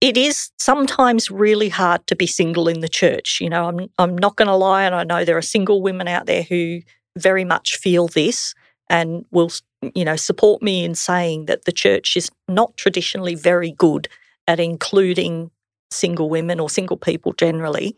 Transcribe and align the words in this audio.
it 0.00 0.16
is 0.16 0.50
sometimes 0.58 1.30
really 1.30 1.68
hard 1.68 2.06
to 2.06 2.16
be 2.16 2.26
single 2.26 2.68
in 2.68 2.80
the 2.80 2.88
church. 2.88 3.38
You 3.40 3.50
know, 3.50 3.66
I'm 3.66 3.88
I'm 3.98 4.16
not 4.16 4.36
going 4.36 4.48
to 4.48 4.54
lie, 4.54 4.84
and 4.84 4.94
I 4.94 5.04
know 5.04 5.24
there 5.24 5.36
are 5.36 5.42
single 5.42 5.82
women 5.82 6.08
out 6.08 6.26
there 6.26 6.42
who 6.42 6.80
very 7.16 7.44
much 7.44 7.76
feel 7.76 8.08
this 8.08 8.54
and 8.88 9.24
will, 9.30 9.50
you 9.94 10.04
know, 10.04 10.16
support 10.16 10.62
me 10.62 10.84
in 10.84 10.94
saying 10.94 11.46
that 11.46 11.64
the 11.64 11.72
church 11.72 12.16
is 12.16 12.30
not 12.46 12.76
traditionally 12.76 13.34
very 13.34 13.72
good 13.72 14.08
at 14.46 14.60
including 14.60 15.50
single 15.90 16.30
women 16.30 16.60
or 16.60 16.70
single 16.70 16.96
people 16.96 17.32
generally. 17.32 17.96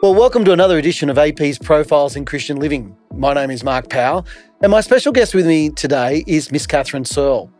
Well, 0.00 0.14
welcome 0.14 0.44
to 0.44 0.52
another 0.52 0.78
edition 0.78 1.10
of 1.10 1.18
AP's 1.18 1.58
Profiles 1.58 2.14
in 2.14 2.24
Christian 2.24 2.58
Living. 2.58 2.96
My 3.12 3.34
name 3.34 3.50
is 3.50 3.64
Mark 3.64 3.90
Powell, 3.90 4.24
and 4.60 4.70
my 4.70 4.80
special 4.80 5.10
guest 5.10 5.34
with 5.34 5.44
me 5.44 5.70
today 5.70 6.22
is 6.28 6.52
Miss 6.52 6.68
Catherine 6.68 7.04
Searle. 7.04 7.50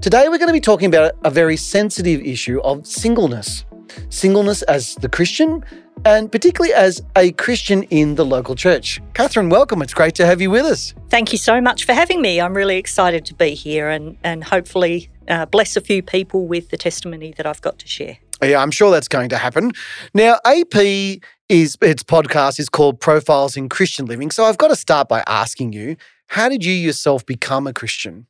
Today, 0.00 0.30
we're 0.30 0.38
going 0.38 0.48
to 0.48 0.54
be 0.54 0.62
talking 0.62 0.88
about 0.88 1.12
a 1.24 1.30
very 1.30 1.58
sensitive 1.58 2.22
issue 2.22 2.58
of 2.62 2.86
singleness. 2.86 3.66
Singleness 4.08 4.62
as 4.62 4.94
the 4.94 5.10
Christian, 5.10 5.62
and 6.06 6.32
particularly 6.32 6.72
as 6.72 7.02
a 7.16 7.32
Christian 7.32 7.82
in 7.84 8.14
the 8.14 8.24
local 8.24 8.54
church. 8.54 9.02
Catherine, 9.12 9.50
welcome. 9.50 9.82
It's 9.82 9.92
great 9.92 10.14
to 10.14 10.24
have 10.24 10.40
you 10.40 10.50
with 10.50 10.64
us. 10.64 10.94
Thank 11.10 11.32
you 11.32 11.38
so 11.38 11.60
much 11.60 11.84
for 11.84 11.92
having 11.92 12.22
me. 12.22 12.40
I'm 12.40 12.54
really 12.54 12.78
excited 12.78 13.26
to 13.26 13.34
be 13.34 13.50
here 13.50 13.90
and, 13.90 14.16
and 14.24 14.42
hopefully 14.42 15.10
uh, 15.28 15.44
bless 15.44 15.76
a 15.76 15.82
few 15.82 16.02
people 16.02 16.46
with 16.46 16.70
the 16.70 16.78
testimony 16.78 17.34
that 17.36 17.44
I've 17.44 17.60
got 17.60 17.78
to 17.80 17.86
share. 17.86 18.16
Yeah, 18.42 18.60
I'm 18.60 18.70
sure 18.70 18.90
that's 18.90 19.08
going 19.08 19.28
to 19.30 19.38
happen. 19.38 19.72
Now, 20.12 20.38
AP 20.44 21.20
is 21.48 21.76
its 21.82 22.02
podcast 22.02 22.58
is 22.58 22.68
called 22.68 23.00
Profiles 23.00 23.56
in 23.56 23.68
Christian 23.68 24.06
Living. 24.06 24.30
So 24.30 24.44
I've 24.44 24.58
got 24.58 24.68
to 24.68 24.76
start 24.76 25.08
by 25.08 25.22
asking 25.26 25.72
you, 25.72 25.96
how 26.28 26.48
did 26.48 26.64
you 26.64 26.72
yourself 26.72 27.24
become 27.26 27.66
a 27.66 27.72
Christian? 27.72 28.26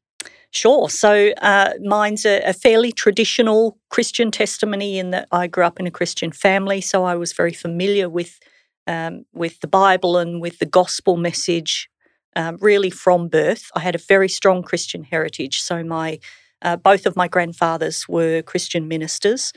Sure. 0.50 0.88
So 0.88 1.32
uh, 1.42 1.72
mine's 1.82 2.24
a, 2.24 2.40
a, 2.42 2.52
fairly 2.52 2.92
traditional 2.92 3.76
Christian 3.90 4.30
testimony 4.30 4.98
in 4.98 5.10
that 5.10 5.26
I 5.32 5.48
grew 5.48 5.64
up 5.64 5.80
in 5.80 5.86
a 5.86 5.90
Christian 5.90 6.30
family, 6.30 6.80
so 6.80 7.02
I 7.02 7.16
was 7.16 7.32
very 7.32 7.52
familiar 7.52 8.08
with 8.08 8.38
um, 8.86 9.24
with 9.32 9.60
the 9.60 9.66
Bible 9.66 10.16
and 10.16 10.40
with 10.40 10.58
the 10.58 10.66
gospel 10.66 11.16
message, 11.16 11.88
um, 12.36 12.58
really 12.60 12.90
from 12.90 13.28
birth. 13.28 13.70
I 13.74 13.80
had 13.80 13.94
a 13.94 13.98
very 13.98 14.28
strong 14.28 14.62
Christian 14.62 15.02
heritage. 15.02 15.60
So 15.60 15.82
my 15.82 16.20
uh, 16.62 16.76
both 16.76 17.04
of 17.04 17.16
my 17.16 17.26
grandfathers 17.26 18.08
were 18.08 18.42
Christian 18.42 18.86
ministers 18.86 19.52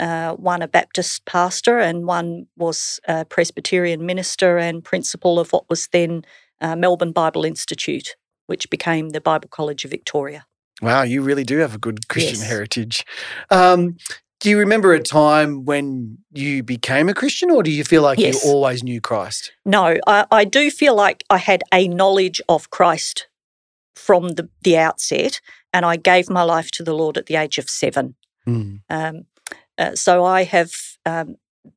uh, 0.00 0.34
one 0.34 0.62
a 0.62 0.68
Baptist 0.68 1.24
pastor 1.24 1.78
and 1.78 2.06
one 2.06 2.46
was 2.56 3.00
a 3.06 3.24
Presbyterian 3.24 4.06
minister 4.06 4.58
and 4.58 4.84
principal 4.84 5.38
of 5.38 5.52
what 5.52 5.68
was 5.68 5.88
then 5.88 6.24
uh, 6.60 6.76
Melbourne 6.76 7.12
Bible 7.12 7.44
Institute, 7.44 8.16
which 8.46 8.70
became 8.70 9.10
the 9.10 9.20
Bible 9.20 9.48
College 9.48 9.84
of 9.84 9.90
Victoria. 9.90 10.46
Wow, 10.80 11.02
you 11.02 11.22
really 11.22 11.44
do 11.44 11.58
have 11.58 11.74
a 11.74 11.78
good 11.78 12.08
Christian 12.08 12.38
yes. 12.38 12.48
heritage. 12.48 13.04
Um, 13.50 13.96
do 14.40 14.50
you 14.50 14.58
remember 14.58 14.94
a 14.94 15.02
time 15.02 15.64
when 15.64 16.18
you 16.32 16.62
became 16.62 17.08
a 17.08 17.14
Christian, 17.14 17.50
or 17.50 17.64
do 17.64 17.72
you 17.72 17.82
feel 17.82 18.02
like 18.02 18.18
yes. 18.18 18.44
you 18.44 18.50
always 18.50 18.84
knew 18.84 19.00
Christ? 19.00 19.52
No, 19.64 19.96
I, 20.06 20.26
I, 20.30 20.44
do 20.44 20.70
feel 20.70 20.94
like 20.94 21.24
I 21.28 21.38
had 21.38 21.64
a 21.74 21.88
knowledge 21.88 22.40
of 22.48 22.70
Christ 22.70 23.26
from 23.96 24.30
the, 24.30 24.48
the 24.62 24.78
outset, 24.78 25.40
and 25.72 25.84
I 25.84 25.96
gave 25.96 26.30
my 26.30 26.44
life 26.44 26.70
to 26.72 26.84
the 26.84 26.94
Lord 26.94 27.18
at 27.18 27.26
the 27.26 27.34
age 27.34 27.58
of 27.58 27.68
seven. 27.68 28.14
Mm. 28.46 28.80
Um, 28.88 29.24
uh, 29.78 29.94
so 29.94 30.24
I 30.24 30.44
have 30.44 30.72
um, 31.06 31.36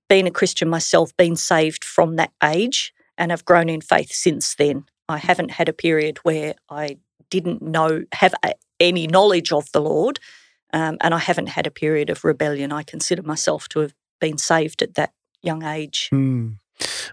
been 0.10 0.28
a 0.28 0.32
Christian 0.32 0.70
myself, 0.70 1.16
been 1.18 1.36
saved 1.36 1.86
from 1.86 2.16
that 2.16 2.32
age, 2.44 2.94
and 3.18 3.32
have 3.32 3.46
grown 3.46 3.70
in 3.70 3.82
faith 3.82 4.12
since 4.12 4.56
then. 4.56 4.86
I 5.08 5.18
haven't 5.18 5.52
had 5.52 5.70
a 5.70 5.74
period 5.74 6.18
where 6.24 6.56
I 6.70 6.98
didn't 7.30 7.62
know, 7.62 8.04
have 8.14 8.34
a, 8.44 8.54
any 8.80 9.08
knowledge 9.08 9.52
of 9.52 9.72
the 9.72 9.82
Lord, 9.82 10.20
um, 10.74 10.98
and 11.02 11.14
I 11.14 11.20
haven't 11.20 11.50
had 11.50 11.68
a 11.68 11.72
period 11.72 12.10
of 12.10 12.24
rebellion. 12.24 12.72
I 12.72 12.84
consider 12.84 13.22
myself 13.22 13.70
to 13.70 13.80
have 13.80 13.94
been 14.20 14.38
saved 14.38 14.82
at 14.82 14.96
that 14.96 15.14
young 15.42 15.64
age. 15.64 16.10
Mm. 16.14 16.56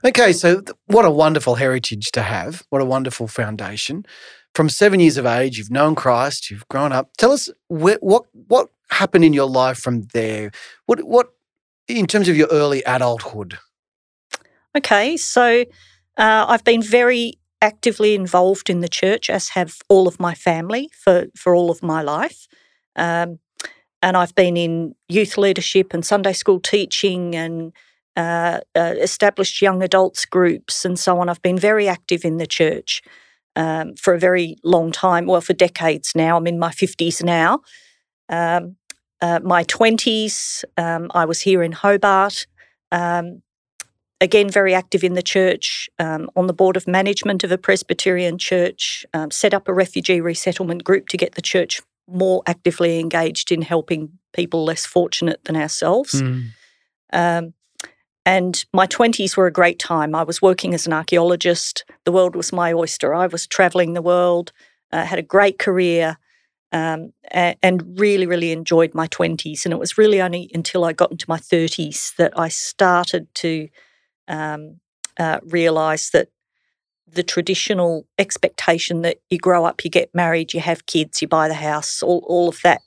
Okay, 0.04 0.32
so 0.32 0.62
what 0.86 1.04
a 1.04 1.10
wonderful 1.10 1.56
heritage 1.56 2.10
to 2.12 2.22
have. 2.22 2.64
What 2.70 2.80
a 2.80 2.86
wonderful 2.86 3.28
foundation. 3.28 4.06
From 4.58 4.68
seven 4.68 4.98
years 4.98 5.16
of 5.16 5.24
age, 5.24 5.56
you've 5.56 5.70
known 5.70 5.94
Christ, 5.94 6.50
you've 6.50 6.66
grown 6.66 6.90
up. 6.90 7.16
Tell 7.16 7.30
us 7.30 7.48
wh- 7.68 8.02
what 8.02 8.24
what 8.32 8.68
happened 8.90 9.24
in 9.24 9.32
your 9.32 9.48
life 9.48 9.78
from 9.78 10.08
there? 10.12 10.50
What 10.86 11.04
what 11.04 11.28
in 11.86 12.08
terms 12.08 12.28
of 12.28 12.36
your 12.36 12.48
early 12.50 12.82
adulthood? 12.82 13.58
Okay, 14.76 15.16
so 15.16 15.60
uh, 16.16 16.46
I've 16.48 16.64
been 16.64 16.82
very 16.82 17.34
actively 17.62 18.16
involved 18.16 18.68
in 18.68 18.80
the 18.80 18.88
church, 18.88 19.30
as 19.30 19.50
have 19.50 19.76
all 19.88 20.08
of 20.08 20.18
my 20.18 20.34
family 20.34 20.90
for 20.92 21.26
for 21.36 21.54
all 21.54 21.70
of 21.70 21.80
my 21.80 22.02
life. 22.02 22.48
Um, 22.96 23.38
and 24.02 24.16
I've 24.16 24.34
been 24.34 24.56
in 24.56 24.96
youth 25.08 25.38
leadership 25.38 25.94
and 25.94 26.04
Sunday 26.04 26.32
school 26.32 26.58
teaching 26.58 27.36
and 27.36 27.72
uh, 28.16 28.58
uh, 28.74 28.94
established 28.98 29.62
young 29.62 29.84
adults 29.84 30.24
groups 30.24 30.84
and 30.84 30.98
so 30.98 31.20
on. 31.20 31.28
I've 31.28 31.42
been 31.42 31.60
very 31.60 31.86
active 31.86 32.24
in 32.24 32.38
the 32.38 32.46
church 32.48 33.02
um, 33.58 33.94
for 33.96 34.14
a 34.14 34.18
very 34.18 34.56
long 34.62 34.92
time, 34.92 35.26
well, 35.26 35.40
for 35.40 35.52
decades 35.52 36.12
now. 36.14 36.36
I'm 36.38 36.46
in 36.46 36.58
my 36.58 36.70
50s 36.70 37.22
now. 37.22 37.60
Um, 38.28 38.76
uh, 39.20 39.40
my 39.42 39.64
20s, 39.64 40.64
um, 40.76 41.10
I 41.12 41.24
was 41.24 41.40
here 41.40 41.62
in 41.64 41.72
Hobart. 41.72 42.46
Um, 42.92 43.42
again, 44.20 44.48
very 44.48 44.74
active 44.74 45.02
in 45.02 45.14
the 45.14 45.22
church, 45.22 45.90
um, 45.98 46.30
on 46.36 46.46
the 46.46 46.52
board 46.52 46.76
of 46.76 46.86
management 46.86 47.42
of 47.42 47.50
a 47.50 47.58
Presbyterian 47.58 48.38
church, 48.38 49.04
um, 49.12 49.32
set 49.32 49.52
up 49.52 49.66
a 49.66 49.74
refugee 49.74 50.20
resettlement 50.20 50.84
group 50.84 51.08
to 51.08 51.16
get 51.16 51.34
the 51.34 51.42
church 51.42 51.82
more 52.06 52.42
actively 52.46 53.00
engaged 53.00 53.50
in 53.50 53.62
helping 53.62 54.10
people 54.32 54.64
less 54.64 54.86
fortunate 54.86 55.44
than 55.44 55.56
ourselves. 55.56 56.22
Mm. 56.22 56.50
And 58.28 58.66
my 58.74 58.86
20s 58.86 59.38
were 59.38 59.46
a 59.46 59.50
great 59.50 59.78
time. 59.78 60.14
I 60.14 60.22
was 60.22 60.42
working 60.42 60.74
as 60.74 60.86
an 60.86 60.92
archaeologist. 60.92 61.86
The 62.04 62.12
world 62.12 62.36
was 62.36 62.52
my 62.52 62.74
oyster. 62.74 63.14
I 63.14 63.26
was 63.26 63.46
traveling 63.46 63.94
the 63.94 64.02
world, 64.02 64.52
uh, 64.92 65.06
had 65.06 65.18
a 65.18 65.22
great 65.22 65.58
career 65.58 66.18
um, 66.70 67.14
and 67.32 67.98
really, 67.98 68.26
really 68.26 68.52
enjoyed 68.52 68.92
my 68.92 69.08
20s. 69.08 69.64
And 69.64 69.72
it 69.72 69.78
was 69.78 69.96
really 69.96 70.20
only 70.20 70.50
until 70.52 70.84
I 70.84 70.92
got 70.92 71.10
into 71.10 71.24
my 71.26 71.38
30s 71.38 72.16
that 72.16 72.38
I 72.38 72.48
started 72.48 73.34
to 73.36 73.68
um, 74.28 74.78
uh, 75.18 75.40
realize 75.44 76.10
that 76.10 76.28
the 77.10 77.22
traditional 77.22 78.06
expectation 78.18 79.00
that 79.00 79.20
you 79.30 79.38
grow 79.38 79.64
up, 79.64 79.84
you 79.84 79.90
get 79.90 80.14
married, 80.14 80.52
you 80.52 80.60
have 80.60 80.84
kids, 80.84 81.22
you 81.22 81.28
buy 81.28 81.48
the 81.48 81.54
house, 81.54 82.02
all, 82.02 82.22
all 82.28 82.50
of 82.50 82.60
that 82.62 82.82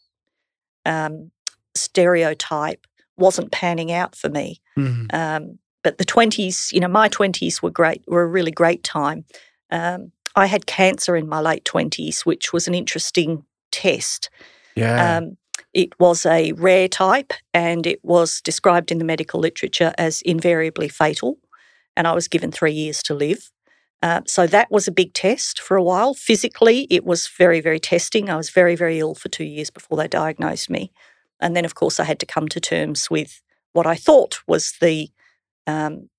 um, 0.85 1.31
stereotype 1.73 2.85
wasn't 3.21 3.51
panning 3.51 3.91
out 3.91 4.15
for 4.15 4.29
me. 4.29 4.61
Mm-hmm. 4.77 5.53
but 5.83 5.97
the 5.97 6.05
20s, 6.05 6.71
you 6.71 6.79
know, 6.79 6.87
my 6.87 7.09
20s 7.09 7.61
were 7.61 7.71
great, 7.71 8.03
were 8.07 8.23
a 8.23 8.27
really 8.27 8.51
great 8.51 8.83
time. 8.83 9.25
Um, 9.71 10.11
I 10.35 10.45
had 10.45 10.65
cancer 10.65 11.15
in 11.15 11.27
my 11.27 11.39
late 11.39 11.65
20s, 11.65 12.25
which 12.25 12.53
was 12.53 12.67
an 12.67 12.75
interesting 12.75 13.45
test. 13.71 14.29
Yeah. 14.75 15.17
Um, 15.17 15.37
it 15.73 15.97
was 15.99 16.25
a 16.25 16.51
rare 16.53 16.87
type 16.87 17.33
and 17.53 17.87
it 17.87 18.03
was 18.03 18.41
described 18.41 18.91
in 18.91 18.97
the 18.97 19.05
medical 19.05 19.39
literature 19.39 19.93
as 19.97 20.21
invariably 20.23 20.89
fatal. 20.89 21.37
And 21.95 22.07
I 22.07 22.13
was 22.13 22.27
given 22.27 22.51
three 22.51 22.73
years 22.73 23.01
to 23.03 23.13
live. 23.13 23.49
Uh, 24.03 24.21
so 24.25 24.47
that 24.47 24.71
was 24.71 24.87
a 24.87 24.91
big 24.91 25.13
test 25.13 25.61
for 25.61 25.77
a 25.77 25.83
while. 25.83 26.13
Physically, 26.13 26.87
it 26.89 27.05
was 27.05 27.27
very, 27.27 27.61
very 27.61 27.79
testing. 27.79 28.29
I 28.29 28.35
was 28.35 28.49
very, 28.49 28.75
very 28.75 28.99
ill 28.99 29.13
for 29.13 29.29
two 29.29 29.43
years 29.43 29.69
before 29.69 29.97
they 29.97 30.07
diagnosed 30.07 30.69
me. 30.69 30.91
And 31.41 31.56
then, 31.56 31.66
of 31.66 31.75
course, 31.75 32.00
I 32.00 32.03
had 32.03 32.19
to 32.19 32.25
come 32.25 32.47
to 32.50 32.59
terms 32.59 33.09
with 33.09 33.41
what 33.74 33.88
I 33.88 33.96
thought 33.96 34.40
was 34.47 34.74
the 34.81 35.09
um, 35.68 36.09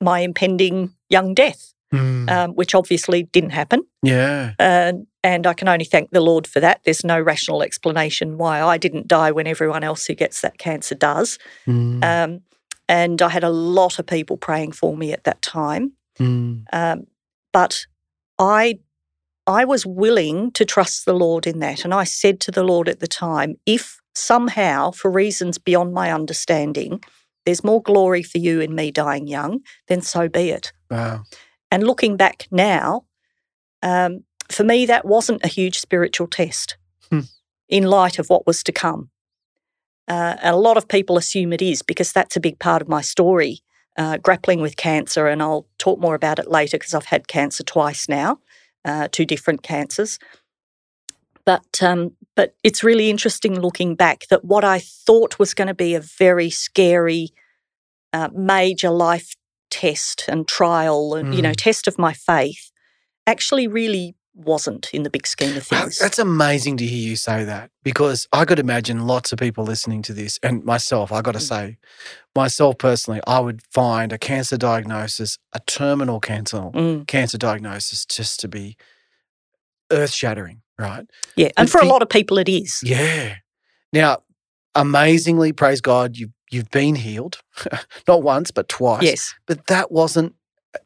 my 0.00 0.20
impending 0.20 0.92
young 1.08 1.34
death, 1.34 1.72
mm. 1.92 2.30
um, 2.30 2.52
which 2.52 2.74
obviously 2.74 3.24
didn't 3.24 3.50
happen. 3.50 3.84
Yeah. 4.02 4.52
Uh, 4.58 4.92
and 5.22 5.46
I 5.46 5.54
can 5.54 5.68
only 5.68 5.84
thank 5.84 6.10
the 6.10 6.20
Lord 6.20 6.46
for 6.46 6.58
that. 6.60 6.80
There's 6.84 7.04
no 7.04 7.20
rational 7.20 7.62
explanation 7.62 8.38
why 8.38 8.60
I 8.60 8.76
didn't 8.76 9.06
die 9.06 9.30
when 9.30 9.46
everyone 9.46 9.84
else 9.84 10.06
who 10.06 10.14
gets 10.14 10.40
that 10.40 10.58
cancer 10.58 10.96
does. 10.96 11.38
Mm. 11.66 12.02
Um, 12.04 12.40
and 12.88 13.22
I 13.22 13.28
had 13.28 13.44
a 13.44 13.50
lot 13.50 13.98
of 13.98 14.06
people 14.06 14.36
praying 14.36 14.72
for 14.72 14.96
me 14.96 15.12
at 15.12 15.24
that 15.24 15.40
time. 15.40 15.92
Mm. 16.18 16.64
Um, 16.72 17.06
but 17.52 17.86
I, 18.38 18.80
I 19.46 19.64
was 19.64 19.86
willing 19.86 20.50
to 20.52 20.64
trust 20.64 21.04
the 21.04 21.14
Lord 21.14 21.46
in 21.46 21.60
that. 21.60 21.84
And 21.84 21.94
I 21.94 22.04
said 22.04 22.40
to 22.40 22.50
the 22.50 22.64
Lord 22.64 22.88
at 22.88 22.98
the 22.98 23.06
time, 23.06 23.54
if 23.64 24.01
somehow, 24.14 24.90
for 24.90 25.10
reasons 25.10 25.58
beyond 25.58 25.92
my 25.94 26.12
understanding, 26.12 27.02
there's 27.44 27.64
more 27.64 27.82
glory 27.82 28.22
for 28.22 28.38
you 28.38 28.60
in 28.60 28.74
me 28.74 28.90
dying 28.90 29.26
young, 29.26 29.60
then 29.88 30.00
so 30.00 30.28
be 30.28 30.50
it. 30.50 30.72
Wow. 30.90 31.24
And 31.70 31.84
looking 31.84 32.16
back 32.16 32.46
now, 32.50 33.04
um, 33.82 34.24
for 34.48 34.64
me, 34.64 34.86
that 34.86 35.04
wasn't 35.04 35.44
a 35.44 35.48
huge 35.48 35.78
spiritual 35.80 36.26
test 36.26 36.76
hmm. 37.10 37.20
in 37.68 37.84
light 37.84 38.18
of 38.18 38.28
what 38.28 38.46
was 38.46 38.62
to 38.64 38.72
come. 38.72 39.10
Uh, 40.08 40.36
and 40.42 40.54
a 40.54 40.58
lot 40.58 40.76
of 40.76 40.88
people 40.88 41.16
assume 41.16 41.52
it 41.52 41.62
is 41.62 41.82
because 41.82 42.12
that's 42.12 42.36
a 42.36 42.40
big 42.40 42.58
part 42.58 42.82
of 42.82 42.88
my 42.88 43.00
story, 43.00 43.60
uh, 43.96 44.18
grappling 44.18 44.60
with 44.60 44.76
cancer. 44.76 45.26
And 45.26 45.42
I'll 45.42 45.66
talk 45.78 45.98
more 46.00 46.14
about 46.14 46.38
it 46.38 46.50
later 46.50 46.76
because 46.76 46.94
I've 46.94 47.06
had 47.06 47.28
cancer 47.28 47.62
twice 47.62 48.08
now, 48.08 48.38
uh, 48.84 49.08
two 49.10 49.24
different 49.24 49.62
cancers. 49.62 50.18
But 51.44 51.82
um, 51.82 52.12
but 52.36 52.54
it's 52.62 52.82
really 52.84 53.10
interesting 53.10 53.60
looking 53.60 53.94
back 53.94 54.26
that 54.30 54.44
what 54.44 54.64
I 54.64 54.78
thought 54.80 55.38
was 55.38 55.54
going 55.54 55.68
to 55.68 55.74
be 55.74 55.94
a 55.94 56.00
very 56.00 56.50
scary, 56.50 57.30
uh, 58.12 58.28
major 58.34 58.90
life 58.90 59.34
test 59.70 60.24
and 60.28 60.46
trial 60.46 61.14
and 61.14 61.34
you 61.34 61.40
know 61.42 61.50
Mm. 61.52 61.56
test 61.56 61.88
of 61.88 61.98
my 61.98 62.12
faith 62.12 62.70
actually 63.26 63.66
really 63.66 64.14
wasn't 64.34 64.90
in 64.92 65.02
the 65.02 65.10
big 65.10 65.26
scheme 65.26 65.56
of 65.56 65.66
things. 65.66 65.98
that's 65.98 66.18
amazing 66.18 66.76
to 66.78 66.86
hear 66.86 67.08
you 67.10 67.16
say 67.16 67.44
that 67.44 67.70
because 67.82 68.26
I 68.32 68.44
could 68.44 68.58
imagine 68.58 69.06
lots 69.06 69.32
of 69.32 69.38
people 69.38 69.64
listening 69.64 70.02
to 70.02 70.12
this 70.14 70.38
and 70.42 70.64
myself, 70.64 71.12
I 71.12 71.20
got 71.22 71.32
to 71.32 71.38
Mm. 71.38 71.48
say, 71.48 71.78
myself 72.34 72.78
personally, 72.78 73.20
I 73.26 73.40
would 73.40 73.62
find 73.70 74.12
a 74.12 74.18
cancer 74.18 74.56
diagnosis, 74.56 75.38
a 75.52 75.60
terminal 75.60 76.18
cancer, 76.20 76.70
Mm, 76.74 77.06
cancer 77.06 77.36
diagnosis 77.38 78.04
just 78.06 78.40
to 78.40 78.48
be 78.48 78.76
earth 79.90 80.12
shattering, 80.12 80.61
right? 80.78 81.06
yeah, 81.36 81.48
and 81.56 81.66
But 81.66 81.70
for 81.70 81.80
a 81.80 81.86
lot 81.86 82.02
of 82.02 82.08
people 82.08 82.38
it 82.38 82.48
is. 82.48 82.80
Yeah. 82.82 83.36
Now, 83.92 84.18
amazingly, 84.74 85.52
praise 85.52 85.80
God, 85.80 86.16
you've, 86.16 86.30
you've 86.50 86.70
been 86.70 86.94
healed, 86.94 87.40
not 88.08 88.22
once, 88.22 88.50
but 88.50 88.68
twice. 88.68 89.02
Yes, 89.02 89.34
But 89.46 89.66
that 89.66 89.92
wasn't 89.92 90.34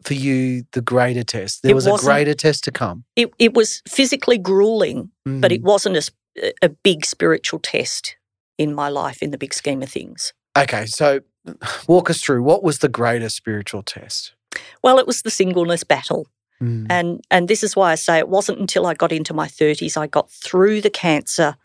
for 0.02 0.14
you 0.14 0.64
the 0.72 0.80
greater 0.80 1.22
test. 1.22 1.62
There 1.62 1.70
It 1.70 1.74
was 1.74 1.86
a 1.86 1.96
greater 1.96 2.34
test 2.34 2.64
to 2.64 2.72
come. 2.72 3.04
it 3.14 3.30
it 3.38 3.54
was 3.54 3.82
physically 3.88 4.38
grueling, 4.38 5.10
but 5.24 5.52
it 5.52 5.62
Mm. 5.62 5.64
wasn't 5.64 5.96
a, 5.96 6.52
a 6.62 6.68
big 6.68 7.06
spiritual 7.06 7.60
test 7.60 8.16
in 8.58 8.74
my 8.74 8.88
life 8.88 9.22
in 9.22 9.30
the 9.30 9.38
big 9.38 9.54
scheme 9.54 9.82
of 9.82 9.88
things. 9.88 10.32
Okay, 10.58 10.86
so 10.86 11.20
walk 11.86 12.10
us 12.10 12.20
through 12.20 12.42
what 12.42 12.64
was 12.64 12.78
the 12.80 12.88
greater 12.88 13.28
spiritual 13.28 13.82
test? 13.84 14.34
Well, 14.82 14.98
it 14.98 15.06
was 15.06 15.22
the 15.22 15.30
singleness 15.30 15.84
battle. 15.84 16.26
Mm. 16.62 16.86
And 16.88 17.24
and 17.30 17.48
this 17.48 17.62
is 17.62 17.76
why 17.76 17.92
I 17.92 17.96
say 17.96 18.18
it 18.18 18.28
wasn't 18.28 18.58
until 18.60 18.86
I 18.86 18.94
got 18.94 19.12
into 19.12 19.34
my 19.34 19.46
30s 19.46 19.96
I 19.96 20.06
got 20.06 20.30
through 20.30 20.80
the 20.80 20.90
cancer, 20.90 21.56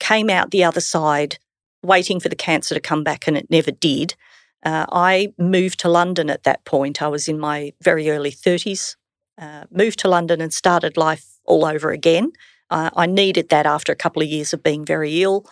came 0.00 0.28
out 0.30 0.50
the 0.50 0.64
other 0.64 0.80
side, 0.80 1.38
waiting 1.82 2.20
for 2.20 2.28
the 2.28 2.36
cancer 2.36 2.74
to 2.74 2.80
come 2.80 3.04
back, 3.04 3.26
and 3.28 3.36
it 3.36 3.50
never 3.50 3.70
did. 3.70 4.14
Uh, 4.62 4.86
I 4.92 5.32
moved 5.38 5.78
to 5.80 5.88
London 5.88 6.28
at 6.30 6.42
that 6.42 6.64
point. 6.64 7.00
I 7.00 7.08
was 7.08 7.28
in 7.28 7.38
my 7.38 7.72
very 7.80 8.10
early 8.10 8.30
30s. 8.32 8.96
Uh, 9.38 9.64
moved 9.70 9.98
to 10.00 10.08
London 10.08 10.40
and 10.42 10.52
started 10.52 10.96
life 10.98 11.24
all 11.46 11.64
over 11.64 11.90
again. 11.92 12.32
Uh, 12.68 12.90
I 12.94 13.06
needed 13.06 13.48
that 13.48 13.64
after 13.66 13.90
a 13.90 13.96
couple 13.96 14.20
of 14.22 14.28
years 14.28 14.52
of 14.52 14.62
being 14.62 14.84
very 14.84 15.22
ill. 15.22 15.46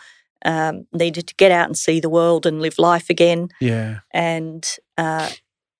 Um, 0.44 0.86
needed 0.92 1.26
to 1.28 1.34
get 1.34 1.50
out 1.50 1.66
and 1.66 1.76
see 1.76 1.98
the 2.00 2.08
world 2.10 2.46
and 2.46 2.60
live 2.62 2.78
life 2.78 3.10
again 3.10 3.48
Yeah. 3.60 4.00
and 4.12 4.64
uh, 4.96 5.30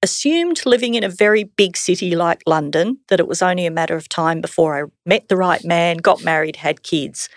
assumed 0.02 0.64
living 0.64 0.94
in 0.94 1.02
a 1.02 1.08
very 1.08 1.44
big 1.44 1.76
city 1.76 2.14
like 2.14 2.42
London 2.46 2.98
that 3.08 3.20
it 3.20 3.28
was 3.28 3.42
only 3.42 3.66
a 3.66 3.70
matter 3.70 3.96
of 3.96 4.08
time 4.08 4.40
before 4.40 4.80
I 4.80 4.88
met 5.04 5.28
the 5.28 5.36
right 5.36 5.64
man, 5.64 5.96
got 5.98 6.22
married, 6.22 6.56
had 6.56 6.82
kids. 6.82 7.28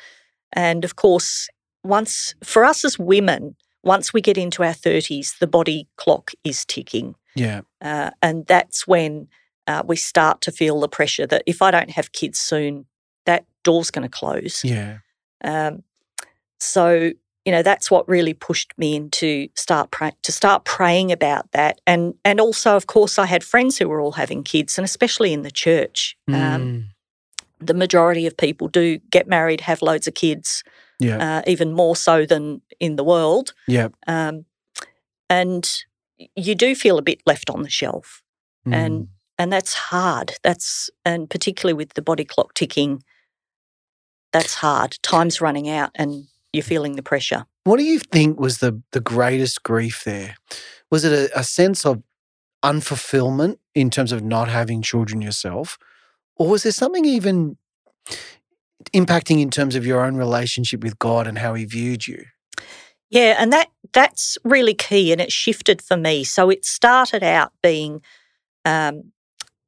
And 0.54 0.86
of 0.86 0.96
course, 0.96 1.50
once 1.84 2.36
for 2.44 2.64
us 2.64 2.86
as 2.86 3.00
women, 3.00 3.56
once 3.84 4.14
we 4.14 4.22
get 4.22 4.38
into 4.38 4.64
our 4.64 4.74
30s, 4.74 5.40
the 5.40 5.48
body 5.48 5.88
clock 5.98 6.32
is 6.44 6.66
ticking. 6.66 7.16
Yeah. 7.36 7.62
Uh, 7.82 8.12
and 8.22 8.46
that's 8.46 8.86
when 8.86 9.28
uh, 9.68 9.84
we 9.86 9.96
start 9.96 10.42
to 10.42 10.52
feel 10.52 10.80
the 10.80 10.90
pressure 10.90 11.26
that 11.28 11.44
if 11.46 11.62
I 11.62 11.72
don't 11.72 11.92
have 11.92 12.12
kids 12.12 12.40
soon, 12.40 12.86
that 13.26 13.46
door's 13.64 13.92
going 13.92 14.04
to 14.04 14.10
close. 14.10 14.62
Yeah. 14.64 15.00
Um, 15.44 15.84
so 16.60 17.12
you 17.46 17.52
know 17.52 17.64
that's 17.64 17.90
what 17.90 18.08
really 18.08 18.34
pushed 18.34 18.72
me 18.78 18.96
into 18.96 19.48
start 19.56 19.92
pray- 19.92 20.16
to 20.24 20.32
start 20.32 20.64
praying 20.66 21.12
about 21.12 21.52
that, 21.52 21.82
and 21.88 22.14
and 22.24 22.40
also 22.40 22.76
of 22.76 22.88
course 22.88 23.18
I 23.20 23.26
had 23.26 23.44
friends 23.44 23.78
who 23.78 23.88
were 23.90 24.00
all 24.02 24.14
having 24.14 24.44
kids, 24.44 24.78
and 24.78 24.86
especially 24.86 25.34
in 25.34 25.42
the 25.44 25.52
church, 25.52 26.16
um, 26.28 26.34
Mm. 26.36 26.84
the 27.60 27.74
majority 27.74 28.26
of 28.28 28.36
people 28.38 28.68
do 28.68 28.98
get 29.10 29.28
married, 29.28 29.62
have 29.62 29.82
loads 29.82 30.08
of 30.08 30.14
kids, 30.14 30.64
Yeah. 31.00 31.38
uh, 31.40 31.42
even 31.48 31.74
more 31.74 31.96
so 31.96 32.26
than 32.26 32.62
in 32.80 32.96
the 32.96 33.04
world, 33.04 33.54
yeah. 33.68 33.90
um, 34.08 34.46
and 35.30 35.84
you 36.36 36.54
do 36.56 36.76
feel 36.76 36.98
a 36.98 37.02
bit 37.02 37.22
left 37.26 37.50
on 37.50 37.64
the 37.64 37.70
shelf 37.70 38.22
and- 38.66 38.74
Mm. 39.06 39.08
and 39.40 39.52
that's 39.54 39.74
hard. 39.74 40.34
That's 40.44 40.90
and 41.04 41.28
particularly 41.30 41.74
with 41.74 41.94
the 41.96 42.02
body 42.04 42.24
clock 42.26 42.54
ticking, 42.54 43.02
that's 44.32 44.56
hard. 44.56 44.98
Time's 45.02 45.42
running 45.42 45.68
out, 45.70 45.90
and 45.96 46.28
you're 46.54 46.64
feeling 46.64 46.96
the 46.96 47.04
pressure. 47.04 47.46
What 47.64 47.78
do 47.78 47.84
you 47.84 48.00
think 48.00 48.40
was 48.40 48.58
the 48.58 48.82
the 48.92 49.00
greatest 49.00 49.64
grief 49.64 50.04
there? 50.04 50.36
Was 50.90 51.04
it 51.06 51.12
a, 51.12 51.40
a 51.40 51.44
sense 51.44 51.86
of 51.86 52.02
unfulfillment 52.64 53.58
in 53.74 53.90
terms 53.90 54.12
of 54.12 54.24
not 54.24 54.48
having 54.48 54.82
children 54.82 55.22
yourself, 55.22 55.78
or 56.36 56.50
was 56.50 56.64
there 56.64 56.72
something 56.72 57.06
even 57.06 57.58
impacting 58.94 59.42
in 59.42 59.50
terms 59.50 59.76
of 59.76 59.86
your 59.86 60.04
own 60.04 60.16
relationship 60.16 60.84
with 60.84 61.00
God 61.00 61.28
and 61.28 61.38
how 61.38 61.54
He 61.54 61.66
viewed 61.66 62.08
you? 62.08 62.26
Yeah, 63.10 63.36
and 63.38 63.52
that 63.52 63.70
that's 63.94 64.38
really 64.44 64.74
key, 64.74 65.12
and 65.12 65.22
it 65.22 65.32
shifted 65.32 65.82
for 65.82 65.98
me. 65.98 66.24
So 66.24 66.50
it 66.50 66.66
started 66.66 67.24
out 67.24 67.52
being, 67.62 68.02
um, 68.66 69.12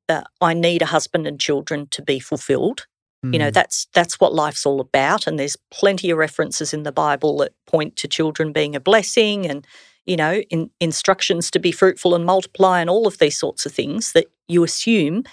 uh, 0.08 0.24
I 0.42 0.54
need 0.54 0.82
a 0.82 0.88
husband 0.88 1.28
and 1.28 1.40
children 1.40 1.88
to 1.92 2.02
be 2.02 2.20
fulfilled. 2.20 2.88
You 3.31 3.40
know, 3.40 3.50
Mm. 3.50 3.54
that's 3.54 3.88
that's 3.94 4.20
what 4.20 4.34
life's 4.34 4.66
all 4.66 4.81
about, 4.81 5.28
and 5.28 5.40
there's 5.40 5.56
plenty 5.72 6.10
of 6.10 6.18
references 6.18 6.74
in 6.74 6.84
the 6.84 6.92
Bible 6.92 7.38
that 7.38 7.54
point 7.66 7.96
to 7.98 8.08
children 8.08 8.52
being 8.52 8.75
a 8.75 8.81
blessing, 8.81 9.46
and 9.46 9.66
you 10.06 10.18
know, 10.18 10.42
in, 10.50 10.70
instructions 10.81 11.50
to 11.52 11.60
be 11.60 11.72
fruitful 11.72 12.14
and 12.16 12.25
multiply, 12.25 12.81
and 12.81 12.90
all 12.90 13.08
of 13.08 13.20
these 13.20 13.38
sorts 13.38 13.66
of 13.66 13.72
things 13.72 14.12
that 14.12 14.25
you 14.50 14.62
assume 14.64 15.24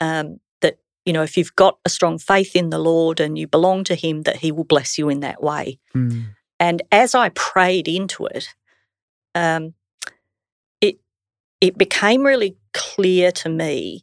um, 0.00 0.40
that 0.62 0.78
you 1.04 1.12
know, 1.12 1.22
if 1.22 1.36
you've 1.36 1.54
got 1.54 1.78
a 1.84 1.90
strong 1.90 2.18
faith 2.18 2.56
in 2.56 2.70
the 2.70 2.78
Lord 2.78 3.20
and 3.20 3.36
you 3.36 3.46
belong 3.46 3.84
to 3.84 3.94
Him, 3.94 4.22
that 4.22 4.36
He 4.36 4.50
will 4.50 4.64
bless 4.64 4.96
you 4.96 5.10
in 5.10 5.20
that 5.20 5.42
way. 5.42 5.78
Mm. 5.94 6.28
And 6.58 6.82
as 6.90 7.14
I 7.14 7.28
prayed 7.30 7.88
into 7.88 8.24
it, 8.24 8.54
um, 9.34 9.74
it 10.80 10.98
it 11.60 11.76
became 11.76 12.22
really 12.22 12.56
clear 12.72 13.32
to 13.32 13.50
me 13.50 14.02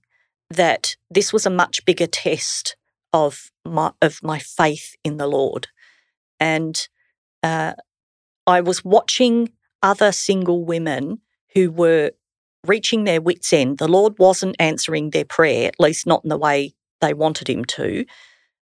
that 0.52 0.96
this 1.10 1.34
was 1.34 1.48
a 1.48 1.50
much 1.50 1.84
bigger 1.86 2.08
test 2.08 2.76
of 3.16 3.50
my 3.64 3.92
of 4.02 4.20
my 4.22 4.38
faith 4.38 4.96
in 5.04 5.18
the 5.18 5.26
Lord, 5.28 5.70
and 6.40 6.88
uh, 7.42 7.74
I 8.46 8.62
was 8.62 8.84
watching 8.84 9.50
other 9.82 10.12
single 10.12 10.66
women 10.66 11.22
who 11.54 11.72
were 11.72 12.12
reaching 12.68 13.06
their 13.06 13.22
wits' 13.22 13.54
end. 13.54 13.78
The 13.78 13.88
Lord 13.88 14.20
wasn't 14.20 14.58
answering 14.60 15.12
their 15.12 15.26
prayer, 15.26 15.68
at 15.68 15.80
least 15.80 16.06
not 16.06 16.24
in 16.26 16.30
the 16.30 16.38
way 16.38 16.74
they 17.00 17.14
wanted 17.14 17.50
Him 17.50 17.64
to. 17.66 18.06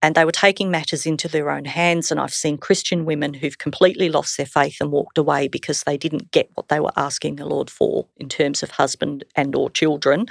And 0.03 0.13
they 0.13 0.25
were 0.25 0.31
taking 0.31 0.69
matters 0.69 1.07
into 1.07 1.27
their 1.27 1.49
own 1.49 1.65
hands. 1.65 2.11
And 2.11 2.19
I've 2.19 2.33
seen 2.33 2.59
Christian 2.59 3.03
women 3.03 3.33
who've 3.33 3.57
completely 3.57 4.09
lost 4.09 4.37
their 4.37 4.45
faith 4.45 4.77
and 4.79 4.91
walked 4.91 5.17
away 5.17 5.47
because 5.47 5.81
they 5.81 5.97
didn't 5.97 6.31
get 6.31 6.49
what 6.53 6.67
they 6.67 6.79
were 6.79 6.91
asking 6.95 7.37
the 7.37 7.47
Lord 7.47 7.69
for 7.69 8.07
in 8.17 8.29
terms 8.29 8.61
of 8.61 8.71
husband 8.71 9.23
and 9.35 9.55
or 9.55 9.71
children. 9.71 10.27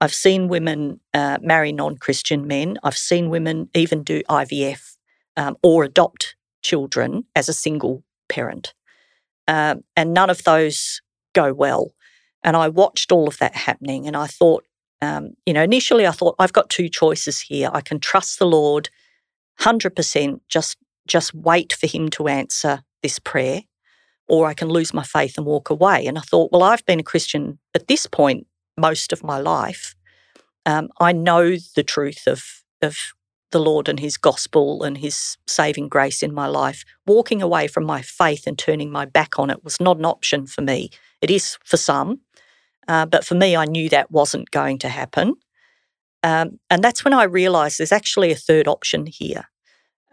I've 0.00 0.14
seen 0.14 0.48
women 0.48 1.00
uh, 1.12 1.38
marry 1.40 1.72
non-Christian 1.72 2.46
men. 2.46 2.78
I've 2.82 2.96
seen 2.96 3.30
women 3.30 3.68
even 3.74 4.04
do 4.04 4.22
IVF 4.28 4.96
um, 5.36 5.56
or 5.62 5.84
adopt 5.84 6.36
children 6.62 7.24
as 7.34 7.48
a 7.48 7.52
single 7.52 8.04
parent, 8.28 8.74
um, 9.48 9.82
and 9.96 10.14
none 10.14 10.30
of 10.30 10.44
those 10.44 11.00
go 11.34 11.52
well. 11.52 11.94
And 12.44 12.56
I 12.56 12.68
watched 12.68 13.10
all 13.10 13.26
of 13.26 13.38
that 13.38 13.56
happening, 13.56 14.06
and 14.06 14.16
I 14.16 14.26
thought, 14.28 14.64
um, 15.02 15.30
you 15.46 15.52
know, 15.52 15.62
initially 15.62 16.06
I 16.06 16.12
thought 16.12 16.36
I've 16.38 16.52
got 16.52 16.70
two 16.70 16.88
choices 16.88 17.40
here. 17.40 17.70
I 17.72 17.80
can 17.80 17.98
trust 17.98 18.38
the 18.38 18.46
Lord, 18.46 18.90
hundred 19.58 19.96
percent, 19.96 20.42
just 20.48 20.76
just 21.08 21.34
wait 21.34 21.72
for 21.72 21.86
Him 21.88 22.08
to 22.10 22.28
answer 22.28 22.82
this 23.02 23.18
prayer, 23.18 23.62
or 24.28 24.46
I 24.46 24.54
can 24.54 24.68
lose 24.68 24.94
my 24.94 25.02
faith 25.02 25.36
and 25.36 25.46
walk 25.46 25.70
away. 25.70 26.06
And 26.06 26.18
I 26.18 26.22
thought, 26.22 26.52
well, 26.52 26.62
I've 26.62 26.84
been 26.86 27.00
a 27.00 27.04
Christian 27.04 27.58
at 27.74 27.88
this 27.88 28.06
point 28.06 28.46
most 28.78 29.12
of 29.12 29.24
my 29.24 29.38
life. 29.38 29.94
Um, 30.66 30.88
I 31.00 31.12
know 31.12 31.56
the 31.76 31.82
truth 31.82 32.26
of 32.26 32.62
of 32.80 32.96
the 33.50 33.58
Lord 33.58 33.88
and 33.88 33.98
His 33.98 34.16
gospel 34.16 34.82
and 34.82 34.98
His 34.98 35.36
saving 35.46 35.88
grace 35.88 36.22
in 36.22 36.34
my 36.34 36.46
life. 36.46 36.84
Walking 37.06 37.42
away 37.42 37.66
from 37.66 37.84
my 37.84 38.02
faith 38.02 38.46
and 38.46 38.58
turning 38.58 38.90
my 38.90 39.04
back 39.04 39.38
on 39.38 39.50
it 39.50 39.64
was 39.64 39.80
not 39.80 39.98
an 39.98 40.04
option 40.04 40.46
for 40.46 40.62
me. 40.62 40.90
It 41.20 41.30
is 41.30 41.58
for 41.64 41.76
some, 41.76 42.20
uh, 42.86 43.06
but 43.06 43.24
for 43.24 43.34
me, 43.34 43.56
I 43.56 43.64
knew 43.64 43.88
that 43.88 44.10
wasn't 44.10 44.50
going 44.50 44.78
to 44.80 44.88
happen. 44.88 45.34
Um, 46.22 46.58
and 46.68 46.82
that's 46.82 47.04
when 47.04 47.14
I 47.14 47.24
realised 47.24 47.78
there's 47.78 47.92
actually 47.92 48.30
a 48.32 48.36
third 48.36 48.68
option 48.68 49.06
here, 49.06 49.44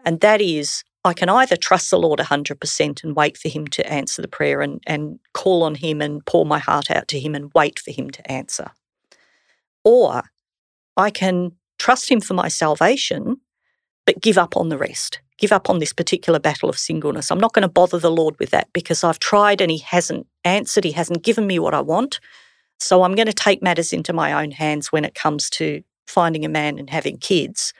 and 0.04 0.20
that 0.20 0.40
is 0.40 0.84
I 1.06 1.14
can 1.14 1.28
either 1.28 1.56
trust 1.56 1.90
the 1.90 1.98
Lord 1.98 2.18
100% 2.20 3.04
and 3.04 3.16
wait 3.16 3.38
for 3.38 3.48
Him 3.48 3.66
to 3.68 3.92
answer 3.92 4.20
the 4.20 4.28
prayer 4.28 4.60
and, 4.60 4.82
and 4.86 5.20
call 5.32 5.62
on 5.62 5.76
Him 5.76 6.02
and 6.02 6.24
pour 6.26 6.44
my 6.44 6.58
heart 6.58 6.90
out 6.90 7.08
to 7.08 7.20
Him 7.20 7.34
and 7.34 7.50
wait 7.54 7.78
for 7.78 7.92
Him 7.92 8.10
to 8.10 8.30
answer. 8.30 8.72
Or 9.84 10.24
I 10.96 11.10
can 11.10 11.52
trust 11.78 12.10
Him 12.10 12.20
for 12.20 12.34
my 12.34 12.48
salvation, 12.48 13.38
but 14.06 14.20
give 14.20 14.38
up 14.38 14.56
on 14.56 14.68
the 14.68 14.78
rest, 14.78 15.20
give 15.38 15.52
up 15.52 15.70
on 15.70 15.78
this 15.78 15.92
particular 15.92 16.38
battle 16.40 16.68
of 16.68 16.78
singleness. 16.78 17.30
I'm 17.30 17.40
not 17.40 17.52
going 17.54 17.62
to 17.62 17.68
bother 17.68 17.98
the 17.98 18.10
Lord 18.10 18.38
with 18.38 18.50
that 18.50 18.68
because 18.72 19.04
I've 19.04 19.18
tried 19.20 19.60
and 19.60 19.70
He 19.70 19.78
hasn't 19.78 20.26
answered, 20.44 20.84
He 20.84 20.92
hasn't 20.92 21.22
given 21.22 21.46
me 21.46 21.58
what 21.58 21.74
I 21.74 21.80
want. 21.80 22.20
So 22.80 23.02
I'm 23.02 23.14
going 23.14 23.26
to 23.26 23.32
take 23.32 23.62
matters 23.62 23.92
into 23.92 24.12
my 24.12 24.32
own 24.42 24.50
hands 24.50 24.92
when 24.92 25.04
it 25.04 25.14
comes 25.14 25.48
to 25.50 25.82
finding 26.06 26.44
a 26.44 26.48
man 26.48 26.78
and 26.78 26.90
having 26.90 27.18
kids. 27.18 27.72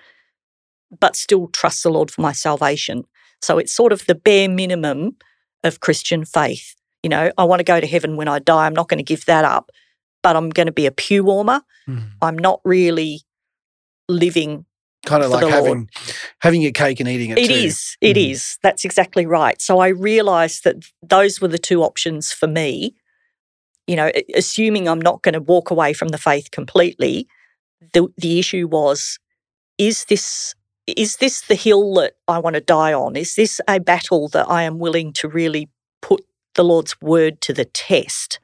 but 1.00 1.16
still 1.16 1.48
trust 1.48 1.82
the 1.82 1.90
Lord 1.90 2.10
for 2.10 2.22
my 2.22 2.32
salvation. 2.32 3.04
So 3.42 3.58
it's 3.58 3.72
sort 3.72 3.92
of 3.92 4.06
the 4.06 4.14
bare 4.14 4.48
minimum 4.48 5.16
of 5.64 5.80
Christian 5.80 6.24
faith. 6.24 6.74
You 7.02 7.10
know, 7.10 7.30
I 7.38 7.44
want 7.44 7.60
to 7.60 7.64
go 7.64 7.80
to 7.80 7.86
heaven 7.86 8.16
when 8.16 8.28
I 8.28 8.38
die. 8.38 8.66
I'm 8.66 8.74
not 8.74 8.88
going 8.88 8.98
to 8.98 9.04
give 9.04 9.26
that 9.26 9.44
up, 9.44 9.70
but 10.22 10.36
I'm 10.36 10.50
going 10.50 10.66
to 10.66 10.72
be 10.72 10.86
a 10.86 10.90
pew 10.92 11.24
warmer. 11.24 11.62
Mm. 11.88 12.10
I'm 12.22 12.38
not 12.38 12.60
really 12.64 13.22
living 14.08 14.64
Kind 15.04 15.22
of 15.22 15.30
like 15.30 15.46
having 15.46 15.72
Lord. 15.72 15.90
having 16.40 16.62
your 16.62 16.72
cake 16.72 16.98
and 16.98 17.08
eating 17.08 17.30
it. 17.30 17.38
It 17.38 17.46
too. 17.46 17.54
is. 17.54 17.96
It 18.00 18.16
is. 18.16 18.42
Mhm. 18.42 18.58
That's 18.62 18.84
exactly 18.84 19.24
right. 19.24 19.62
So 19.62 19.78
I 19.78 19.88
realized 19.88 20.64
that 20.64 20.84
those 21.00 21.40
were 21.40 21.46
the 21.46 21.58
two 21.58 21.84
options 21.84 22.32
for 22.32 22.48
me. 22.48 22.92
You 23.86 23.94
know, 23.94 24.10
assuming 24.34 24.88
I'm 24.88 25.00
not 25.00 25.22
going 25.22 25.34
to 25.34 25.40
walk 25.40 25.70
away 25.70 25.92
from 25.92 26.08
the 26.08 26.18
faith 26.18 26.50
completely, 26.50 27.28
the 27.92 28.08
the 28.16 28.40
issue 28.40 28.66
was 28.66 29.20
is 29.78 30.06
this 30.06 30.56
is 30.86 31.16
this 31.16 31.42
the 31.42 31.54
hill 31.54 31.94
that 31.94 32.14
I 32.28 32.38
want 32.38 32.54
to 32.54 32.60
die 32.60 32.92
on? 32.92 33.16
Is 33.16 33.34
this 33.34 33.60
a 33.68 33.80
battle 33.80 34.28
that 34.28 34.48
I 34.48 34.62
am 34.62 34.78
willing 34.78 35.12
to 35.14 35.28
really 35.28 35.68
put 36.00 36.24
the 36.54 36.64
Lord's 36.64 37.00
word 37.00 37.40
to 37.42 37.52
the 37.52 37.64
test 37.64 38.40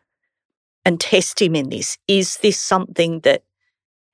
and 0.85 1.01
test 1.01 1.41
him 1.41 1.55
in 1.55 1.69
this? 1.69 1.99
Is 2.09 2.39
this 2.39 2.59
something 2.59 3.21
that 3.21 3.45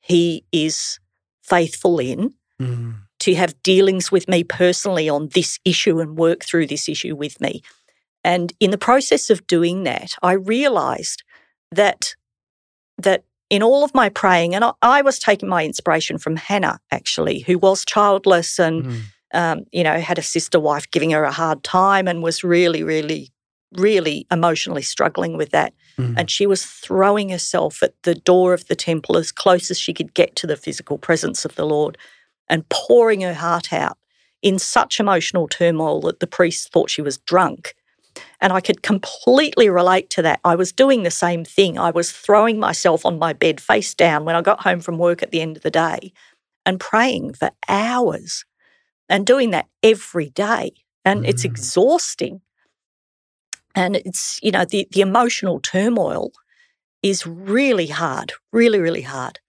he 0.01 0.45
is 0.53 0.99
faithful 1.43 1.99
in? 1.99 2.35
Mm. 2.61 3.03
to 3.21 3.37
have 3.37 3.63
dealings 3.63 4.11
with 4.11 4.27
me 4.27 4.43
personally 4.43 5.09
on 5.09 5.29
this 5.29 5.61
issue 5.65 6.01
and 6.01 6.19
work 6.19 6.45
through 6.45 6.67
this 6.67 6.89
issue 6.89 7.15
with 7.15 7.41
me. 7.41 7.63
And 8.25 8.53
in 8.59 8.73
the 8.73 8.79
process 8.79 9.31
of 9.31 9.47
doing 9.47 9.85
that, 9.85 10.17
I 10.23 10.33
realized 10.33 11.23
that 11.71 12.17
that 13.01 13.23
in 13.51 13.63
all 13.63 13.85
of 13.85 13.95
my 13.95 14.09
praying, 14.09 14.55
and 14.55 14.65
I, 14.65 14.73
I 14.83 15.03
was 15.03 15.19
taking 15.19 15.49
my 15.49 15.65
inspiration 15.65 16.19
from 16.19 16.37
Hannah, 16.37 16.81
actually, 16.91 17.41
who 17.41 17.59
was 17.59 17.85
childless 17.85 18.59
and 18.59 18.85
Mm. 18.85 19.01
um, 19.35 19.65
you 19.73 19.85
know 19.85 19.99
had 20.01 20.19
a 20.19 20.23
sister 20.23 20.61
wife 20.61 20.91
giving 20.91 21.11
her 21.11 21.25
a 21.25 21.33
hard 21.33 21.63
time 21.63 22.09
and 22.09 22.23
was 22.23 22.43
really, 22.45 22.83
really, 22.83 23.31
really 23.73 24.27
emotionally 24.31 24.83
struggling 24.83 25.37
with 25.37 25.51
that. 25.51 25.73
Mm. 25.99 26.15
And 26.17 26.31
she 26.31 26.47
was 26.47 26.65
throwing 26.65 27.29
herself 27.31 27.83
at 27.83 27.95
the 28.03 28.15
door 28.15 28.55
of 28.55 28.67
the 28.69 28.77
temple 28.77 29.17
as 29.17 29.33
close 29.33 29.71
as 29.71 29.79
she 29.79 29.93
could 29.93 30.15
get 30.15 30.37
to 30.37 30.47
the 30.47 30.57
physical 30.57 30.97
presence 30.99 31.45
of 31.45 31.55
the 31.57 31.67
Lord 31.67 31.99
and 32.49 32.69
pouring 32.71 33.21
her 33.23 33.35
heart 33.35 33.73
out 33.73 33.99
in 34.41 34.59
such 34.59 35.01
emotional 35.01 35.49
turmoil 35.49 36.01
that 36.03 36.21
the 36.21 36.27
priest 36.27 36.73
thought 36.73 36.89
she 36.89 37.03
was 37.03 37.19
drunk. 37.19 37.75
And 38.41 38.53
I 38.53 38.61
could 38.61 38.83
completely 38.83 39.69
relate 39.69 40.11
to 40.11 40.23
that. 40.23 40.41
I 40.45 40.55
was 40.55 40.73
doing 40.73 41.03
the 41.03 41.11
same 41.11 41.45
thing. 41.45 41.79
I 41.79 41.91
was 41.91 42.13
throwing 42.13 42.61
myself 42.61 43.05
on 43.05 43.19
my 43.19 43.33
bed 43.33 43.61
face 43.61 43.95
down 43.95 44.25
when 44.25 44.37
I 44.37 44.43
got 44.43 44.63
home 44.63 44.81
from 44.81 44.97
work 44.99 45.23
at 45.23 45.33
the 45.33 45.41
end 45.41 45.57
of 45.57 45.63
the 45.63 45.71
day 45.71 46.13
and 46.65 46.79
praying 46.79 47.35
for 47.35 47.51
hours 47.69 48.45
and 49.09 49.27
doing 49.27 49.51
that 49.51 49.67
every 49.83 50.31
day. 50.31 50.73
And 51.05 51.27
it's 51.27 51.43
Mm. 51.43 51.47
exhausting. 51.47 52.41
And 53.75 53.97
it's, 53.97 54.39
you 54.43 54.51
know, 54.51 54.65
the, 54.65 54.87
the 54.91 55.01
emotional 55.01 55.61
turmoil 55.61 56.33
is 57.03 57.27
really 57.27 57.87
hard, 57.89 58.33
really, 58.53 58.79
really 58.79 59.03
hard. 59.03 59.41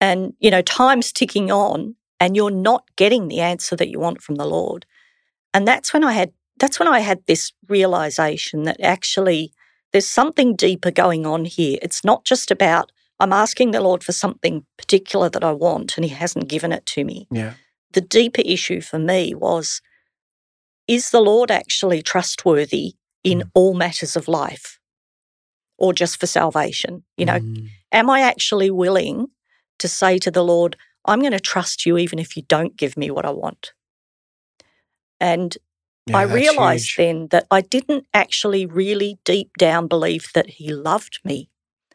And, 0.00 0.34
you 0.40 0.50
know, 0.50 0.62
time's 0.62 1.12
ticking 1.12 1.50
on 1.50 1.96
and 2.18 2.36
you're 2.36 2.50
not 2.50 2.84
getting 2.96 3.28
the 3.28 3.40
answer 3.40 3.76
that 3.76 3.88
you 3.88 4.00
want 4.00 4.22
from 4.22 4.36
the 4.36 4.46
Lord. 4.46 4.86
And 5.52 5.66
that's 5.66 5.92
when 5.92 6.04
I 6.04 6.12
had 6.12 6.32
that's 6.60 6.78
when 6.78 6.88
I 6.88 7.00
had 7.00 7.26
this 7.26 7.52
realization 7.68 8.62
that 8.64 8.80
actually 8.80 9.52
there's 9.92 10.06
something 10.08 10.54
deeper 10.54 10.92
going 10.92 11.26
on 11.26 11.44
here. 11.44 11.78
It's 11.82 12.04
not 12.04 12.24
just 12.24 12.50
about 12.52 12.92
I'm 13.18 13.32
asking 13.34 13.72
the 13.72 13.80
Lord 13.82 14.02
for 14.02 14.12
something 14.12 14.64
particular 14.78 15.28
that 15.28 15.44
I 15.44 15.52
want 15.52 15.96
and 15.96 16.04
he 16.04 16.10
hasn't 16.10 16.48
given 16.48 16.72
it 16.72 16.86
to 16.86 17.04
me. 17.04 17.26
Yeah. 17.30 17.54
The 17.92 18.00
deeper 18.00 18.42
issue 18.44 18.80
for 18.80 18.98
me 18.98 19.34
was 19.34 19.82
is 20.86 21.10
the 21.10 21.20
Lord 21.20 21.50
actually 21.50 22.02
trustworthy 22.02 22.94
in 23.22 23.40
Mm. 23.40 23.50
all 23.54 23.74
matters 23.74 24.16
of 24.16 24.26
life 24.28 24.78
or 25.76 25.92
just 25.92 26.18
for 26.18 26.26
salvation? 26.26 27.04
You 27.16 27.26
know, 27.26 27.40
Mm. 27.40 27.68
am 27.92 28.08
I 28.10 28.20
actually 28.22 28.70
willing 28.70 29.28
to 29.78 29.88
say 29.88 30.18
to 30.18 30.30
the 30.30 30.44
Lord, 30.44 30.76
I'm 31.04 31.20
going 31.20 31.32
to 31.32 31.40
trust 31.40 31.84
you 31.86 31.98
even 31.98 32.18
if 32.18 32.36
you 32.36 32.42
don't 32.42 32.76
give 32.76 32.96
me 32.96 33.10
what 33.10 33.26
I 33.26 33.30
want? 33.30 33.72
And 35.20 35.56
Yeah, 36.06 36.18
I 36.18 36.22
realized 36.22 36.88
huge. 36.90 36.96
then 36.96 37.28
that 37.28 37.46
I 37.50 37.60
didn't 37.60 38.06
actually 38.14 38.66
really 38.66 39.18
deep 39.24 39.50
down 39.58 39.86
believe 39.86 40.28
that 40.34 40.48
He 40.50 40.72
loved 40.72 41.20
me, 41.24 41.50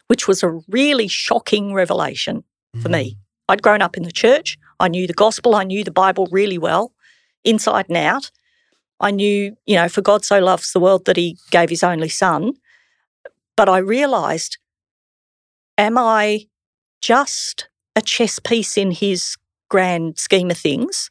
which 0.07 0.27
was 0.27 0.43
a 0.43 0.59
really 0.67 1.07
shocking 1.07 1.74
revelation 1.74 2.43
for 2.81 2.89
Mm. 2.89 2.93
me. 2.93 3.17
I'd 3.50 3.62
grown 3.62 3.81
up 3.81 3.97
in 3.97 4.03
the 4.03 4.12
church. 4.12 4.57
I 4.79 4.88
knew 4.88 5.07
the 5.07 5.13
gospel. 5.13 5.55
I 5.55 5.63
knew 5.63 5.83
the 5.83 5.91
Bible 5.91 6.27
really 6.31 6.57
well, 6.57 6.93
inside 7.43 7.85
and 7.89 7.97
out. 7.97 8.31
I 9.00 9.12
knew, 9.12 9.55
you 9.65 9.75
know, 9.75 9.89
for 9.89 10.01
God 10.01 10.24
so 10.25 10.39
loves 10.39 10.71
the 10.71 10.79
world 10.79 11.05
that 11.05 11.17
he 11.17 11.38
gave 11.51 11.69
his 11.69 11.83
only 11.83 12.09
son. 12.09 12.53
But 13.57 13.69
I 13.69 13.77
realized, 13.77 14.57
am 15.77 15.97
I 15.97 16.47
just 17.01 17.69
a 17.95 18.01
chess 18.01 18.39
piece 18.39 18.77
in 18.77 18.91
his 18.91 19.35
grand 19.69 20.17
scheme 20.17 20.50
of 20.51 20.57
things? 20.57 21.09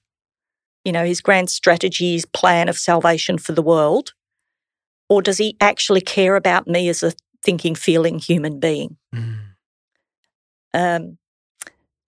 You 0.85 0.93
know, 0.93 1.05
his 1.05 1.21
grand 1.21 1.51
strategy, 1.51 2.13
his 2.13 2.27
plan 2.27 2.69
of 2.69 2.79
salvation 2.79 3.39
for 3.39 3.53
the 3.53 3.63
world? 3.63 4.13
Or 5.09 5.23
does 5.23 5.39
he 5.39 5.57
actually 5.61 6.01
care 6.01 6.37
about 6.37 6.67
me 6.67 6.89
as 6.89 7.03
a 7.03 7.13
thinking, 7.43 7.75
feeling 7.75 8.19
human 8.19 8.59
being? 8.61 8.97
Mm. 9.15 9.39
Um, 10.73 11.19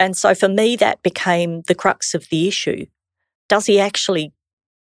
and 0.01 0.17
so 0.17 0.35
for 0.35 0.49
me, 0.49 0.77
that 0.77 1.03
became 1.03 1.63
the 1.63 1.75
crux 1.75 2.15
of 2.15 2.29
the 2.31 2.49
issue. 2.49 2.87
Does 3.49 3.67
he 3.67 3.79
actually 3.81 4.33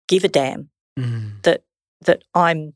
give 0.07 0.23
a 0.23 0.27
damn 0.27 0.69
Mm. 0.99 1.41
that 1.43 2.23
I'm, 2.33 2.73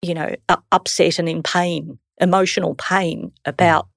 you 0.00 0.14
know, 0.14 0.34
upset 0.72 1.18
and 1.18 1.28
in 1.28 1.42
pain, 1.42 1.98
emotional 2.20 2.74
pain 2.74 3.32
about, 3.44 3.88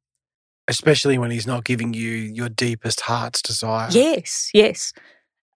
Especially 0.67 1.17
when 1.17 1.29
he's 1.31 1.45
not 1.47 1.63
giving 1.65 1.93
you 1.93 2.09
your 2.09 2.49
deepest 2.49 3.01
heart's 3.01 3.41
desire. 3.41 3.89
yes, 3.91 4.49
yes. 4.53 4.93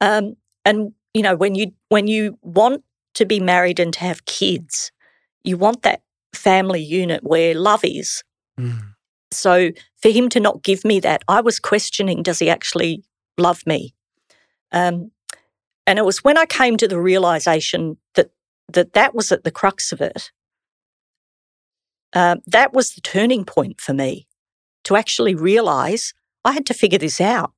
Um, 0.01 0.35
and, 0.65 0.93
you 1.13 1.21
know, 1.21 1.35
when 1.35 1.55
you 1.55 1.71
when 1.89 2.07
you 2.07 2.37
want 2.41 2.83
to 3.15 3.25
be 3.25 3.39
married 3.39 3.79
and 3.79 3.93
to 3.93 3.99
have 4.01 4.25
kids, 4.25 4.91
you 5.43 5.57
want 5.57 5.81
that 5.83 6.01
family 6.33 6.81
unit 6.81 7.23
where 7.23 7.55
love 7.55 7.81
is. 7.83 8.23
Mm. 8.59 8.93
So 9.31 9.71
for 10.01 10.09
him 10.09 10.29
to 10.29 10.39
not 10.39 10.63
give 10.63 10.85
me 10.85 10.99
that, 11.01 11.23
I 11.27 11.41
was 11.41 11.59
questioning, 11.59 12.23
does 12.23 12.39
he 12.39 12.49
actually 12.49 13.03
love 13.37 13.65
me? 13.65 13.93
Um, 14.71 15.11
and 15.85 15.97
it 15.97 16.05
was 16.05 16.23
when 16.23 16.37
I 16.37 16.45
came 16.45 16.77
to 16.77 16.87
the 16.87 16.99
realization 16.99 17.97
that 18.15 18.31
that, 18.73 18.93
that 18.93 19.15
was 19.15 19.31
at 19.31 19.43
the 19.43 19.51
crux 19.51 19.91
of 19.91 20.01
it. 20.01 20.31
Uh, 22.13 22.37
that 22.45 22.73
was 22.73 22.93
the 22.93 23.01
turning 23.01 23.45
point 23.45 23.81
for 23.81 23.93
me 23.93 24.27
to 24.83 24.95
actually 24.95 25.35
realize 25.35 26.13
I 26.45 26.53
had 26.53 26.65
to 26.67 26.73
figure 26.73 26.99
this 26.99 27.19
out. 27.19 27.51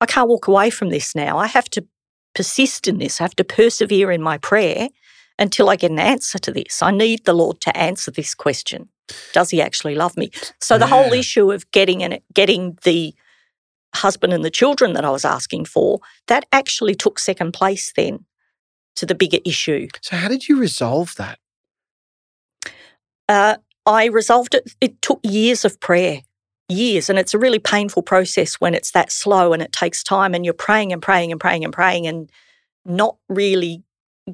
I 0.00 0.06
can't 0.06 0.28
walk 0.28 0.48
away 0.48 0.70
from 0.70 0.90
this 0.90 1.14
now. 1.14 1.38
I 1.38 1.46
have 1.46 1.68
to 1.70 1.86
persist 2.34 2.88
in 2.88 2.98
this. 2.98 3.20
I 3.20 3.24
have 3.24 3.36
to 3.36 3.44
persevere 3.44 4.10
in 4.10 4.22
my 4.22 4.38
prayer 4.38 4.88
until 5.38 5.70
I 5.70 5.76
get 5.76 5.90
an 5.90 5.98
answer 5.98 6.38
to 6.38 6.52
this. 6.52 6.82
I 6.82 6.90
need 6.90 7.24
the 7.24 7.32
Lord 7.32 7.60
to 7.62 7.76
answer 7.76 8.10
this 8.10 8.34
question. 8.34 8.88
Does 9.32 9.50
he 9.50 9.60
actually 9.60 9.94
love 9.94 10.16
me? 10.16 10.30
So 10.60 10.78
the 10.78 10.86
whole 10.86 11.12
issue 11.12 11.52
of 11.52 11.70
getting 11.70 12.02
and 12.02 12.20
getting 12.32 12.78
the 12.84 13.14
husband 13.94 14.32
and 14.32 14.44
the 14.44 14.50
children 14.50 14.92
that 14.94 15.04
I 15.04 15.10
was 15.10 15.24
asking 15.24 15.66
for, 15.66 16.00
that 16.26 16.44
actually 16.52 16.94
took 16.94 17.18
second 17.18 17.52
place 17.52 17.92
then 17.94 18.24
to 18.96 19.06
the 19.06 19.14
bigger 19.14 19.38
issue. 19.44 19.88
So 20.00 20.16
how 20.16 20.28
did 20.28 20.48
you 20.48 20.58
resolve 20.58 21.14
that? 21.16 21.38
Uh, 23.28 23.56
I 23.86 24.06
resolved 24.06 24.54
it. 24.54 24.72
It 24.80 25.00
took 25.02 25.20
years 25.22 25.64
of 25.64 25.80
prayer, 25.80 26.22
years. 26.68 27.10
And 27.10 27.18
it's 27.18 27.34
a 27.34 27.38
really 27.38 27.58
painful 27.58 28.02
process 28.02 28.54
when 28.54 28.74
it's 28.74 28.92
that 28.92 29.12
slow 29.12 29.52
and 29.52 29.62
it 29.62 29.72
takes 29.72 30.02
time 30.02 30.34
and 30.34 30.44
you're 30.44 30.54
praying 30.54 30.92
and 30.92 31.02
praying 31.02 31.32
and 31.32 31.40
praying 31.40 31.64
and 31.64 31.72
praying 31.72 32.06
and 32.06 32.30
not 32.84 33.16
really 33.28 33.82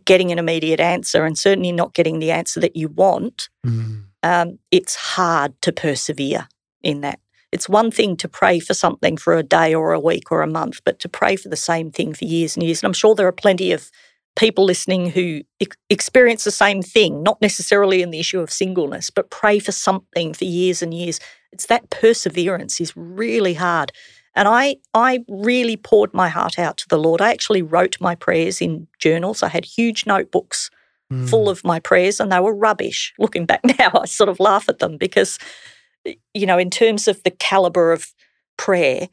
getting 0.04 0.30
an 0.30 0.38
immediate 0.38 0.80
answer 0.80 1.24
and 1.24 1.36
certainly 1.36 1.72
not 1.72 1.94
getting 1.94 2.20
the 2.20 2.30
answer 2.30 2.60
that 2.60 2.76
you 2.76 2.88
want. 2.88 3.48
Mm. 3.66 4.04
um, 4.22 4.58
it's 4.70 4.94
hard 4.94 5.60
to 5.62 5.72
persevere 5.72 6.48
in 6.82 7.00
that. 7.00 7.18
It's 7.52 7.68
one 7.68 7.90
thing 7.90 8.16
to 8.18 8.28
pray 8.28 8.60
for 8.60 8.74
something 8.74 9.16
for 9.16 9.36
a 9.36 9.42
day 9.42 9.74
or 9.74 9.92
a 9.92 9.98
week 9.98 10.30
or 10.30 10.42
a 10.42 10.46
month, 10.46 10.80
but 10.84 11.00
to 11.00 11.08
pray 11.08 11.34
for 11.34 11.48
the 11.48 11.56
same 11.56 11.90
thing 11.90 12.14
for 12.14 12.24
years 12.24 12.54
and 12.56 12.62
years. 12.62 12.80
And 12.82 12.88
I'm 12.88 12.92
sure 12.92 13.14
there 13.14 13.26
are 13.26 13.32
plenty 13.32 13.72
of 13.72 13.90
people 14.36 14.64
listening 14.64 15.10
who 15.10 15.42
experience 15.90 16.44
the 16.44 16.50
same 16.50 16.82
thing, 16.82 17.22
not 17.22 17.40
necessarily 17.40 18.02
in 18.02 18.10
the 18.10 18.20
issue 18.20 18.40
of 18.40 18.50
singleness, 18.50 19.10
but 19.10 19.30
pray 19.30 19.58
for 19.58 19.72
something 19.72 20.32
for 20.32 20.44
years 20.44 20.82
and 20.82 20.94
years. 20.94 21.20
It's 21.52 21.66
that 21.66 21.90
perseverance 21.90 22.80
is 22.80 22.96
really 22.96 23.54
hard. 23.54 23.92
And 24.34 24.46
I, 24.46 24.76
I 24.94 25.24
really 25.28 25.76
poured 25.76 26.14
my 26.14 26.28
heart 26.28 26.58
out 26.58 26.76
to 26.78 26.88
the 26.88 26.98
Lord. 26.98 27.20
I 27.20 27.30
actually 27.32 27.62
wrote 27.62 27.96
my 28.00 28.14
prayers 28.14 28.60
in 28.60 28.86
journals. 28.98 29.42
I 29.42 29.48
had 29.48 29.64
huge 29.64 30.06
notebooks 30.06 30.70
Mm. 31.12 31.28
full 31.28 31.48
of 31.48 31.64
my 31.64 31.80
prayers 31.80 32.20
and 32.20 32.30
they 32.30 32.38
were 32.38 32.54
rubbish. 32.54 33.12
Looking 33.18 33.44
back 33.44 33.62
now, 33.64 33.90
I 34.00 34.06
sort 34.06 34.28
of 34.28 34.38
laugh 34.38 34.68
at 34.68 34.78
them 34.78 34.96
because, 34.96 35.40
you 36.34 36.46
know, 36.46 36.56
in 36.56 36.70
terms 36.70 37.08
of 37.08 37.20
the 37.24 37.32
caliber 37.32 37.90
of 37.90 38.14
prayer, 38.56 39.08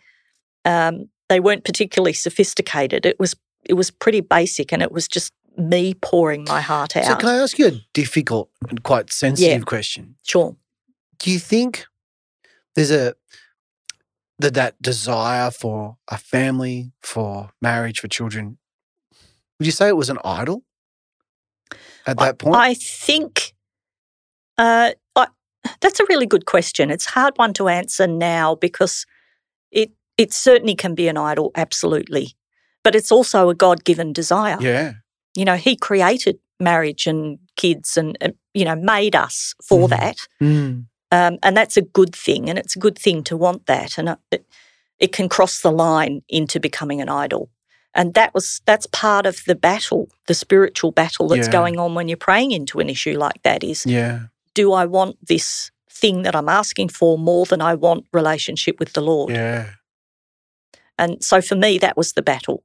um, 0.63 1.09
they 1.29 1.39
weren't 1.39 1.65
particularly 1.65 2.13
sophisticated. 2.13 3.05
It 3.05 3.19
was 3.19 3.35
it 3.67 3.73
was 3.73 3.91
pretty 3.91 4.21
basic, 4.21 4.71
and 4.71 4.81
it 4.81 4.91
was 4.91 5.07
just 5.07 5.33
me 5.57 5.93
pouring 5.95 6.45
my 6.47 6.61
heart 6.61 6.95
out. 6.95 7.05
So, 7.05 7.15
can 7.15 7.29
I 7.29 7.37
ask 7.37 7.57
you 7.57 7.67
a 7.67 7.71
difficult 7.93 8.49
and 8.69 8.83
quite 8.83 9.11
sensitive 9.11 9.65
question? 9.65 10.15
sure. 10.23 10.55
Do 11.19 11.31
you 11.31 11.39
think 11.39 11.85
there's 12.75 12.91
a 12.91 13.15
that 14.39 14.53
that 14.53 14.81
desire 14.81 15.51
for 15.51 15.97
a 16.07 16.17
family, 16.17 16.91
for 17.01 17.49
marriage, 17.61 17.99
for 17.99 18.07
children? 18.07 18.57
Would 19.59 19.65
you 19.65 19.71
say 19.71 19.87
it 19.87 19.97
was 19.97 20.09
an 20.09 20.19
idol 20.23 20.63
at 22.05 22.17
that 22.19 22.37
point? 22.37 22.55
I 22.55 22.75
think 22.75 23.55
uh, 24.59 24.91
I, 25.15 25.27
that's 25.81 25.99
a 25.99 26.05
really 26.09 26.27
good 26.27 26.45
question. 26.45 26.91
It's 26.91 27.07
a 27.07 27.11
hard 27.11 27.33
one 27.37 27.53
to 27.53 27.67
answer 27.67 28.05
now 28.05 28.55
because 28.55 29.05
it 29.71 29.91
it 30.17 30.33
certainly 30.33 30.75
can 30.75 30.95
be 30.95 31.07
an 31.07 31.17
idol, 31.17 31.51
absolutely, 31.55 32.35
but 32.87 32.95
it's 32.95 33.11
also 33.11 33.49
a 33.49 33.53
God 33.53 33.83
given 33.83 34.13
desire. 34.13 34.57
yeah. 34.61 34.93
You 35.35 35.43
know, 35.43 35.57
He 35.57 35.75
created 35.75 36.39
marriage 36.59 37.05
and 37.05 37.37
kids, 37.57 37.97
and 37.97 38.17
uh, 38.21 38.29
you 38.53 38.63
know, 38.63 38.75
made 38.77 39.13
us 39.25 39.53
for 39.67 39.87
Mhm. 39.87 39.89
that, 39.89 40.17
Mm. 40.41 40.85
um, 41.11 41.37
and 41.43 41.57
that's 41.57 41.75
a 41.77 41.81
good 41.81 42.15
thing, 42.15 42.49
and 42.49 42.57
it's 42.57 42.75
a 42.77 42.79
good 42.79 42.97
thing 42.97 43.23
to 43.25 43.35
want 43.35 43.65
that, 43.65 43.97
and 43.97 44.07
uh, 44.09 44.15
it, 44.31 44.45
it 44.99 45.11
can 45.11 45.27
cross 45.27 45.61
the 45.61 45.71
line 45.71 46.21
into 46.29 46.59
becoming 46.61 47.01
an 47.01 47.09
idol. 47.09 47.49
And 47.93 48.13
that 48.13 48.33
was 48.33 48.61
that's 48.65 48.87
part 48.87 49.25
of 49.25 49.35
the 49.45 49.55
battle, 49.55 50.07
the 50.27 50.33
spiritual 50.33 50.91
battle 50.93 51.27
that's 51.27 51.47
Yeah. 51.47 51.59
going 51.59 51.77
on 51.79 51.93
when 51.95 52.07
you're 52.07 52.25
praying 52.29 52.51
into 52.51 52.79
an 52.79 52.89
issue 52.89 53.17
like 53.19 53.41
that. 53.43 53.63
Is 53.63 53.85
Yeah. 53.85 54.19
do 54.53 54.71
I 54.81 54.85
want 54.85 55.17
this 55.27 55.71
thing 56.01 56.23
that 56.23 56.35
I'm 56.35 56.49
asking 56.49 56.89
for 56.89 57.17
more 57.17 57.45
than 57.45 57.61
I 57.61 57.75
want 57.75 58.05
relationship 58.13 58.79
with 58.79 58.93
the 58.93 59.01
Lord? 59.01 59.33
Yeah. 59.35 59.65
And 60.99 61.23
so 61.23 61.41
for 61.41 61.55
me, 61.55 61.77
that 61.79 61.95
was 61.95 62.13
the 62.13 62.21
battle. 62.23 62.63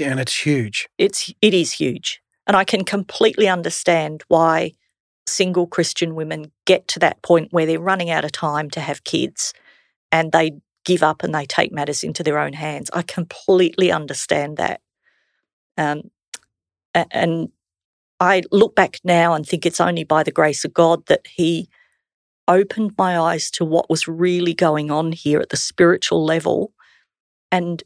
And 0.00 0.20
it's 0.20 0.44
huge. 0.44 0.88
It's 0.98 1.32
it 1.40 1.54
is 1.54 1.72
huge, 1.72 2.20
and 2.46 2.56
I 2.56 2.64
can 2.64 2.84
completely 2.84 3.48
understand 3.48 4.22
why 4.28 4.72
single 5.26 5.66
Christian 5.66 6.14
women 6.14 6.52
get 6.66 6.88
to 6.88 6.98
that 6.98 7.22
point 7.22 7.52
where 7.52 7.66
they're 7.66 7.80
running 7.80 8.10
out 8.10 8.24
of 8.24 8.32
time 8.32 8.68
to 8.70 8.80
have 8.80 9.04
kids, 9.04 9.54
and 10.12 10.32
they 10.32 10.52
give 10.84 11.02
up 11.02 11.22
and 11.22 11.34
they 11.34 11.46
take 11.46 11.72
matters 11.72 12.02
into 12.02 12.22
their 12.22 12.38
own 12.38 12.52
hands. 12.52 12.90
I 12.92 13.02
completely 13.02 13.90
understand 13.90 14.58
that, 14.58 14.80
um, 15.76 16.10
and 16.94 17.48
I 18.20 18.42
look 18.52 18.74
back 18.74 18.98
now 19.04 19.32
and 19.34 19.46
think 19.46 19.64
it's 19.64 19.80
only 19.80 20.04
by 20.04 20.22
the 20.22 20.32
grace 20.32 20.64
of 20.64 20.74
God 20.74 21.06
that 21.06 21.26
He 21.26 21.68
opened 22.46 22.92
my 22.98 23.18
eyes 23.18 23.50
to 23.52 23.64
what 23.64 23.88
was 23.88 24.08
really 24.08 24.54
going 24.54 24.90
on 24.90 25.12
here 25.12 25.40
at 25.40 25.48
the 25.48 25.56
spiritual 25.56 26.24
level, 26.24 26.72
and 27.50 27.82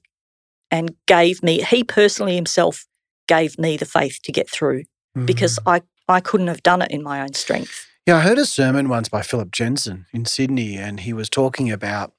and 0.73 0.97
gave 1.07 1.41
me 1.43 1.63
he 1.63 1.85
personally 1.85 2.35
himself 2.35 2.87
gave 3.29 3.57
me 3.59 3.77
the 3.77 3.85
faith 3.85 4.19
to 4.25 4.33
get 4.33 4.51
through 4.51 4.83
because 5.27 5.59
Mhm. 5.61 5.73
I 5.77 5.83
I 6.09 6.21
couldn't 6.21 6.49
have 6.49 6.65
done 6.65 6.83
it 6.83 6.91
in 6.91 7.03
my 7.03 7.21
own 7.21 7.33
strength. 7.35 7.87
Yeah, 8.07 8.17
I 8.17 8.21
heard 8.21 8.39
a 8.39 8.45
sermon 8.45 8.89
once 8.89 9.09
by 9.09 9.23
Philip 9.23 9.53
Jensen 9.53 10.07
in 10.13 10.25
Sydney, 10.25 10.77
and 10.77 10.99
he 11.01 11.13
was 11.13 11.31
talking 11.31 11.71
about 11.71 12.13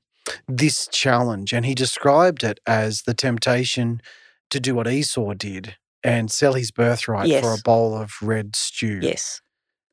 this 0.47 0.87
challenge, 0.87 1.51
and 1.51 1.65
he 1.65 1.75
described 1.75 2.43
it 2.45 2.59
as 2.65 3.01
the 3.01 3.13
temptation 3.13 4.01
to 4.49 4.59
do 4.61 4.73
what 4.73 4.87
Esau 4.87 5.33
did 5.33 5.75
and 6.01 6.31
sell 6.31 6.53
his 6.53 6.71
birthright 6.71 7.29
for 7.43 7.53
a 7.53 7.57
bowl 7.57 7.93
of 7.97 8.13
red 8.21 8.55
stew. 8.55 8.99
Yes, 9.01 9.41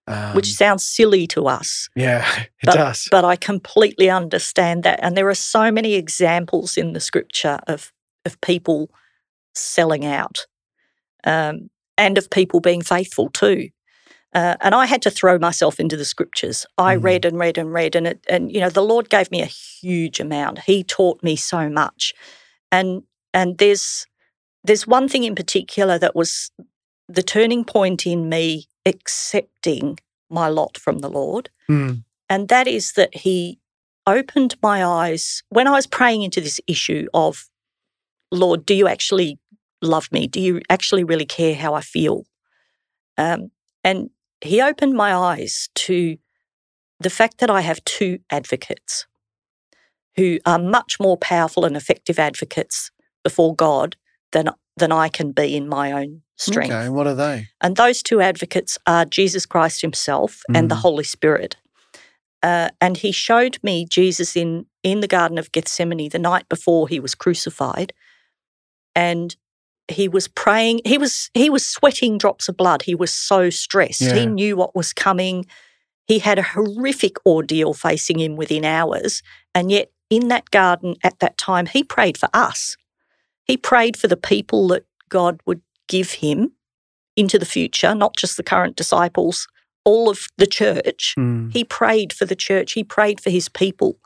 Um, 0.06 0.34
which 0.36 0.52
sounds 0.54 0.86
silly 0.86 1.26
to 1.28 1.48
us, 1.48 1.88
yeah, 1.96 2.24
it 2.62 2.66
but, 2.66 2.74
does. 2.74 3.08
but 3.10 3.24
I 3.24 3.34
completely 3.36 4.08
understand 4.08 4.84
that. 4.84 5.00
And 5.02 5.16
there 5.16 5.28
are 5.28 5.34
so 5.34 5.72
many 5.72 5.94
examples 5.94 6.76
in 6.76 6.92
the 6.92 7.00
scripture 7.00 7.58
of 7.66 7.92
of 8.24 8.40
people 8.40 8.90
selling 9.54 10.04
out, 10.04 10.46
um, 11.24 11.70
and 11.98 12.18
of 12.18 12.30
people 12.30 12.60
being 12.60 12.82
faithful 12.82 13.28
too. 13.30 13.68
Uh, 14.32 14.56
and 14.60 14.74
I 14.76 14.86
had 14.86 15.02
to 15.02 15.10
throw 15.10 15.38
myself 15.38 15.80
into 15.80 15.96
the 15.96 16.04
scriptures. 16.04 16.64
I 16.78 16.94
Mhm. 16.94 17.02
read 17.02 17.24
and 17.24 17.38
read 17.38 17.58
and 17.58 17.72
read, 17.72 17.96
and 17.96 18.06
it, 18.06 18.24
and 18.28 18.52
you 18.52 18.60
know 18.60 18.70
the 18.70 18.82
Lord 18.82 19.10
gave 19.10 19.30
me 19.30 19.42
a 19.42 19.46
huge 19.46 20.20
amount. 20.20 20.60
He 20.60 20.84
taught 20.84 21.22
me 21.22 21.34
so 21.36 21.68
much, 21.68 22.14
and 22.70 23.02
and 23.34 23.58
there's 23.58 24.06
there's 24.62 24.86
one 24.86 25.08
thing 25.08 25.24
in 25.24 25.34
particular 25.34 25.98
that 25.98 26.14
was 26.14 26.50
the 27.08 27.22
turning 27.22 27.64
point 27.64 28.06
in 28.06 28.28
me 28.28 28.68
accepting 28.86 29.98
my 30.28 30.48
lot 30.48 30.78
from 30.78 31.00
the 31.00 31.10
Lord, 31.10 31.50
Mm, 31.68 32.04
and 32.28 32.48
that 32.48 32.68
is 32.68 32.92
that 32.92 33.14
He 33.16 33.58
opened 34.06 34.56
my 34.62 34.84
eyes 34.84 35.42
when 35.48 35.66
I 35.66 35.72
was 35.72 35.86
praying 35.88 36.22
into 36.22 36.40
this 36.40 36.60
issue 36.68 37.08
of, 37.14 37.49
Lord, 38.30 38.64
do 38.66 38.74
you 38.74 38.88
actually 38.88 39.38
love 39.82 40.08
me? 40.12 40.26
Do 40.26 40.40
you 40.40 40.60
actually 40.68 41.04
really 41.04 41.26
care 41.26 41.54
how 41.54 41.74
I 41.74 41.80
feel? 41.80 42.24
Um, 43.18 43.50
and 43.84 44.10
He 44.40 44.60
opened 44.60 44.94
my 44.94 45.14
eyes 45.14 45.68
to 45.74 46.16
the 46.98 47.10
fact 47.10 47.38
that 47.38 47.50
I 47.50 47.60
have 47.62 47.84
two 47.84 48.18
advocates 48.30 49.06
who 50.16 50.38
are 50.44 50.58
much 50.58 50.98
more 51.00 51.16
powerful 51.16 51.64
and 51.64 51.76
effective 51.76 52.18
advocates 52.18 52.90
before 53.24 53.54
God 53.54 53.96
than 54.32 54.50
than 54.76 54.92
I 54.92 55.08
can 55.08 55.32
be 55.32 55.56
in 55.56 55.68
my 55.68 55.92
own 55.92 56.22
strength. 56.36 56.70
okay, 56.70 56.88
what 56.88 57.06
are 57.06 57.14
they? 57.14 57.48
And 57.60 57.76
those 57.76 58.02
two 58.02 58.20
advocates 58.20 58.78
are 58.86 59.04
Jesus 59.04 59.44
Christ 59.44 59.82
himself 59.82 60.40
and 60.54 60.70
the 60.70 60.74
Mm. 60.76 60.80
Holy 60.80 61.04
Spirit. 61.04 61.56
Uh, 62.42 62.70
and 62.80 62.96
he 62.96 63.12
showed 63.12 63.58
me 63.62 63.84
Jesus 63.84 64.34
in, 64.36 64.64
in 64.82 65.00
the 65.00 65.06
Garden 65.06 65.36
of 65.36 65.52
Gethsemane 65.52 66.08
the 66.08 66.18
night 66.18 66.48
before 66.48 66.88
he 66.88 66.98
was 66.98 67.14
crucified. 67.14 67.92
And 68.94 69.36
he 69.88 70.08
was 70.08 70.28
praying, 70.28 70.80
he 70.84 70.98
was 70.98 71.30
he 71.34 71.50
was 71.50 71.66
sweating 71.66 72.18
drops 72.18 72.48
of 72.48 72.56
blood. 72.56 72.82
He 72.82 72.94
was 72.94 73.12
so 73.12 73.50
stressed. 73.50 74.00
Yeah. 74.02 74.14
He 74.14 74.26
knew 74.26 74.56
what 74.56 74.74
was 74.74 74.92
coming. 74.92 75.46
He 76.06 76.18
had 76.18 76.38
a 76.38 76.42
horrific 76.42 77.16
ordeal 77.26 77.74
facing 77.74 78.18
him 78.18 78.36
within 78.36 78.64
hours. 78.64 79.22
And 79.54 79.70
yet 79.70 79.90
in 80.10 80.28
that 80.28 80.50
garden 80.50 80.96
at 81.04 81.18
that 81.20 81.38
time, 81.38 81.66
he 81.66 81.84
prayed 81.84 82.18
for 82.18 82.28
us. 82.34 82.76
He 83.44 83.56
prayed 83.56 83.96
for 83.96 84.08
the 84.08 84.16
people 84.16 84.68
that 84.68 84.84
God 85.08 85.40
would 85.46 85.62
give 85.88 86.12
him 86.12 86.52
into 87.16 87.38
the 87.38 87.46
future, 87.46 87.94
not 87.94 88.16
just 88.16 88.36
the 88.36 88.42
current 88.42 88.76
disciples, 88.76 89.48
all 89.84 90.08
of 90.08 90.26
the 90.36 90.46
church. 90.46 91.14
Mm, 91.18 91.52
He 91.52 91.64
prayed 91.64 92.12
for 92.12 92.24
the 92.24 92.36
church, 92.36 92.72
he 92.72 92.84
prayed 92.84 93.20
for 93.20 93.30
his 93.30 93.48
people 93.48 93.98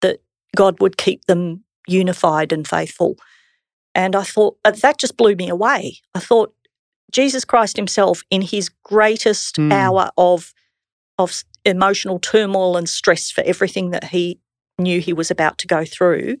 that 0.00 0.20
God 0.56 0.80
would 0.80 0.96
keep 0.96 1.24
them 1.26 1.64
unified 1.86 2.52
and 2.52 2.66
faithful. 2.66 3.16
And 3.94 4.16
I 4.16 4.22
thought, 4.22 4.56
uh, 4.64 4.72
that 4.72 4.98
just 4.98 5.16
blew 5.16 5.36
me 5.36 5.48
away. 5.48 5.98
I 6.14 6.18
thought, 6.20 6.54
Jesus 7.12 7.44
Christ 7.44 7.76
himself, 7.76 8.22
in 8.30 8.42
his 8.42 8.68
greatest 8.82 9.56
Mm. 9.56 9.72
hour 9.72 10.10
of, 10.16 10.52
of 11.18 11.44
emotional 11.64 12.18
turmoil 12.18 12.76
and 12.76 12.88
stress 12.88 13.30
for 13.30 13.42
everything 13.44 13.90
that 13.90 14.04
he 14.04 14.40
knew 14.78 15.00
he 15.00 15.12
was 15.12 15.30
about 15.30 15.58
to 15.58 15.66
go 15.68 15.84
through, 15.84 16.38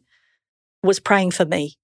was 0.82 0.98
praying 0.98 1.30
for 1.30 1.44
me. 1.44 1.76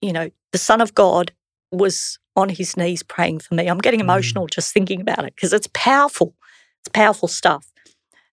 You 0.00 0.12
know, 0.12 0.30
the 0.50 0.58
Son 0.58 0.80
of 0.80 0.94
God 0.94 1.32
was 1.70 2.18
on 2.34 2.48
his 2.48 2.76
knees 2.76 3.02
praying 3.02 3.38
for 3.38 3.54
me. 3.54 3.68
I'm 3.68 3.78
getting 3.78 4.00
Mm. 4.00 4.04
emotional 4.04 4.46
just 4.46 4.72
thinking 4.72 5.00
about 5.00 5.24
it 5.24 5.34
because 5.36 5.52
it's 5.52 5.68
powerful. 5.72 6.34
It's 6.80 6.88
powerful 6.92 7.28
stuff. 7.28 7.71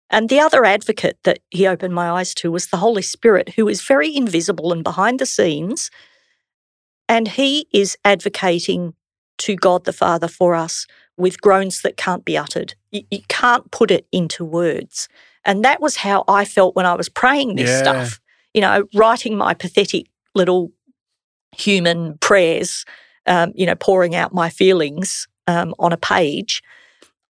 And 0.10 0.30
the 0.30 0.40
other 0.40 0.66
advocate 0.66 1.18
that 1.24 1.40
he 1.52 1.68
opened 1.68 1.94
my 1.94 2.10
eyes 2.10 2.34
to 2.36 2.52
was 2.52 2.68
the 2.68 2.78
Holy 2.78 3.02
Spirit, 3.02 3.50
who 3.56 3.68
is 3.68 3.82
very 3.82 4.16
invisible 4.16 4.72
and 4.72 4.84
behind 4.84 5.20
the 5.20 5.26
scenes. 5.26 5.92
And 7.08 7.28
he 7.28 7.68
is 7.74 7.98
advocating 8.04 8.94
to 9.40 9.56
God 9.56 9.86
the 9.86 9.94
Father 9.94 10.28
for 10.28 10.56
us 10.56 10.86
with 11.18 11.42
groans 11.42 11.82
that 11.82 11.98
can't 11.98 12.26
be 12.26 12.38
uttered. 12.38 12.76
You, 12.92 13.04
you 13.12 13.22
can't 13.28 13.70
put 13.72 13.92
it 13.92 14.08
into 14.12 14.44
words. 14.46 15.08
And 15.46 15.64
that 15.64 15.82
was 15.82 15.98
how 15.98 16.24
I 16.28 16.46
felt 16.46 16.76
when 16.76 16.86
I 16.86 16.96
was 16.96 17.10
praying 17.10 17.56
this 17.56 17.70
Yeah. 17.70 17.80
stuff, 17.80 18.20
you 18.54 18.62
know, 18.62 18.86
writing 18.96 19.38
my 19.38 19.54
pathetic 19.54 20.08
little 20.36 20.72
human 21.56 22.18
prayers, 22.20 22.86
um, 23.26 23.52
you 23.56 23.66
know, 23.66 23.76
pouring 23.76 24.16
out 24.16 24.34
my 24.34 24.50
feelings 24.50 25.28
um, 25.48 25.74
on 25.80 25.94
a 25.94 25.98
page. 25.98 26.62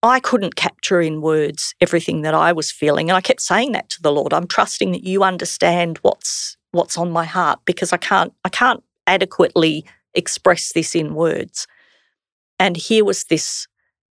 I 0.02 0.20
couldn't 0.20 0.56
capture 0.56 1.00
in 1.00 1.20
words 1.20 1.74
everything 1.80 2.22
that 2.22 2.34
I 2.34 2.52
was 2.52 2.70
feeling. 2.70 3.10
And 3.10 3.16
I 3.16 3.20
kept 3.20 3.42
saying 3.42 3.72
that 3.72 3.90
to 3.90 4.02
the 4.02 4.12
Lord. 4.12 4.32
I'm 4.32 4.46
trusting 4.46 4.92
that 4.92 5.04
you 5.04 5.22
understand 5.22 5.98
what's 5.98 6.56
what's 6.72 6.96
on 6.96 7.10
my 7.10 7.24
heart 7.24 7.60
because 7.64 7.92
I 7.92 7.96
can't 7.96 8.32
I 8.44 8.48
can't 8.48 8.82
adequately 9.06 9.84
express 10.14 10.72
this 10.72 10.94
in 10.94 11.14
words. 11.14 11.66
And 12.58 12.76
here 12.76 13.04
was 13.04 13.24
this 13.24 13.66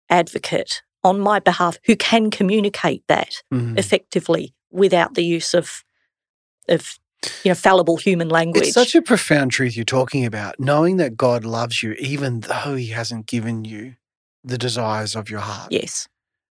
advocate 0.10 0.82
on 1.04 1.20
my 1.20 1.40
behalf 1.40 1.78
who 1.86 1.96
can 1.96 2.30
communicate 2.30 3.04
that 3.08 3.42
mhm. 3.54 3.78
effectively 3.78 4.54
without 4.72 5.16
the 5.16 5.24
use 5.24 5.54
of 5.54 5.84
of 6.68 7.00
you 7.44 7.50
know 7.50 7.56
fallible 7.56 7.98
human 7.98 8.30
language. 8.30 8.66
It's 8.66 8.74
such 8.74 8.94
a 8.94 9.02
profound 9.02 9.52
truth 9.52 9.76
you're 9.76 9.86
talking 9.86 10.26
about, 10.26 10.60
knowing 10.60 10.98
that 10.98 11.18
God 11.18 11.46
loves 11.46 11.82
you 11.82 11.94
even 11.94 12.42
though 12.42 12.76
he 12.76 12.88
hasn't 12.88 13.26
given 13.26 13.66
you 13.66 13.96
the 14.44 14.58
desires 14.58 15.16
of 15.16 15.30
your 15.30 15.42
heart. 15.42 15.72
yes. 15.72 16.08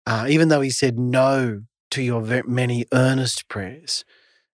Uh, 0.07 0.27
even 0.29 0.49
though 0.49 0.61
he 0.61 0.69
said 0.71 0.99
no 0.99 1.63
to 1.91 2.03
your 2.03 2.21
many 2.47 2.85
earnest 2.93 3.49
prayers. 3.49 4.05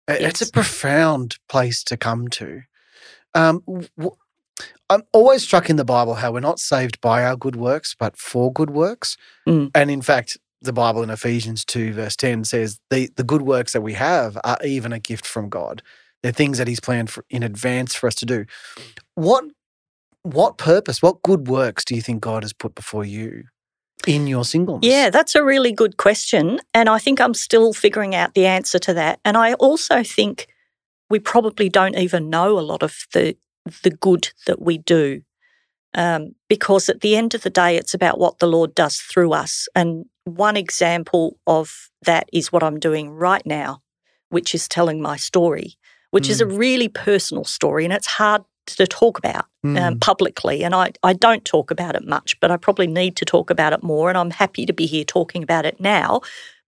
Uh, 0.07 0.15
It's 0.19 0.41
a 0.41 0.51
profound 0.51 1.37
place 1.47 1.83
to 1.85 1.97
come 1.97 2.27
to. 2.29 2.61
Um, 3.33 3.63
w- 3.65 4.15
I'm 4.89 5.03
always 5.13 5.43
struck 5.43 5.69
in 5.69 5.75
the 5.77 5.85
Bible 5.85 6.15
how 6.15 6.31
we're 6.33 6.39
not 6.41 6.59
saved 6.59 6.99
by 7.01 7.23
our 7.23 7.35
good 7.35 7.55
works, 7.55 7.95
but 7.97 8.17
for 8.17 8.51
good 8.51 8.69
works. 8.71 9.15
Mm. 9.47 9.71
And 9.73 9.89
in 9.89 10.01
fact, 10.01 10.37
the 10.61 10.73
Bible 10.73 11.01
in 11.01 11.09
Ephesians 11.09 11.63
2, 11.63 11.93
verse 11.93 12.15
10 12.17 12.43
says 12.43 12.79
the, 12.89 13.09
the 13.15 13.23
good 13.23 13.43
works 13.43 13.71
that 13.73 13.81
we 13.81 13.93
have 13.93 14.37
are 14.43 14.57
even 14.63 14.91
a 14.91 14.99
gift 14.99 15.25
from 15.25 15.47
God. 15.49 15.81
They're 16.21 16.33
things 16.33 16.57
that 16.57 16.67
He's 16.67 16.81
planned 16.81 17.09
for, 17.09 17.23
in 17.29 17.41
advance 17.43 17.95
for 17.95 18.07
us 18.07 18.15
to 18.15 18.25
do. 18.25 18.45
What 19.15 19.45
what 20.23 20.57
purpose, 20.57 21.01
what 21.01 21.21
good 21.23 21.47
works 21.47 21.85
do 21.85 21.95
you 21.95 22.01
think 22.01 22.21
God 22.21 22.43
has 22.43 22.53
put 22.53 22.75
before 22.75 23.05
you 23.05 23.45
in 24.07 24.27
your 24.27 24.45
singleness? 24.45 24.85
Yeah, 24.85 25.09
that's 25.09 25.35
a 25.35 25.43
really 25.43 25.71
good 25.71 25.97
question. 25.97 26.59
And 26.73 26.89
I 26.89 26.99
think 26.99 27.19
I'm 27.19 27.33
still 27.33 27.73
figuring 27.73 28.15
out 28.15 28.33
the 28.33 28.45
answer 28.45 28.79
to 28.79 28.93
that. 28.93 29.19
And 29.23 29.37
I 29.37 29.53
also 29.53 30.03
think 30.03 30.47
we 31.09 31.19
probably 31.19 31.69
don't 31.69 31.97
even 31.97 32.29
know 32.29 32.59
a 32.59 32.61
lot 32.61 32.83
of 32.83 33.05
the 33.13 33.35
the 33.83 33.91
good 33.91 34.31
that 34.47 34.61
we 34.61 34.77
do. 34.77 35.21
Um, 35.95 36.35
because 36.47 36.87
at 36.87 37.01
the 37.01 37.15
end 37.15 37.33
of 37.33 37.41
the 37.41 37.49
day, 37.49 37.75
it's 37.75 37.93
about 37.93 38.19
what 38.19 38.39
the 38.39 38.47
Lord 38.47 38.75
does 38.75 38.97
through 38.97 39.33
us. 39.33 39.67
And 39.75 40.05
one 40.23 40.55
example 40.55 41.37
of 41.47 41.89
that 42.03 42.29
is 42.31 42.51
what 42.51 42.63
I'm 42.63 42.79
doing 42.79 43.09
right 43.09 43.45
now, 43.45 43.81
which 44.29 44.53
is 44.53 44.67
telling 44.67 45.01
my 45.01 45.17
story, 45.17 45.75
which 46.11 46.29
is 46.29 46.41
a 46.41 46.45
really 46.45 46.87
personal 46.87 47.43
story 47.43 47.85
and 47.85 47.93
it's 47.93 48.07
hard 48.07 48.43
to 48.77 48.87
talk 48.87 49.17
about 49.17 49.45
um, 49.63 49.75
Mm. 49.75 50.01
publicly. 50.01 50.63
And 50.63 50.73
I, 50.73 50.91
I 51.03 51.13
don't 51.13 51.43
talk 51.45 51.69
about 51.69 51.95
it 51.95 52.07
much, 52.07 52.39
but 52.39 52.49
I 52.49 52.57
probably 52.57 52.87
need 52.87 53.15
to 53.17 53.25
talk 53.25 53.49
about 53.49 53.73
it 53.73 53.83
more. 53.83 54.09
And 54.09 54.17
I'm 54.17 54.31
happy 54.31 54.65
to 54.65 54.73
be 54.73 54.85
here 54.85 55.03
talking 55.03 55.43
about 55.43 55.65
it 55.65 55.79
now 55.79 56.21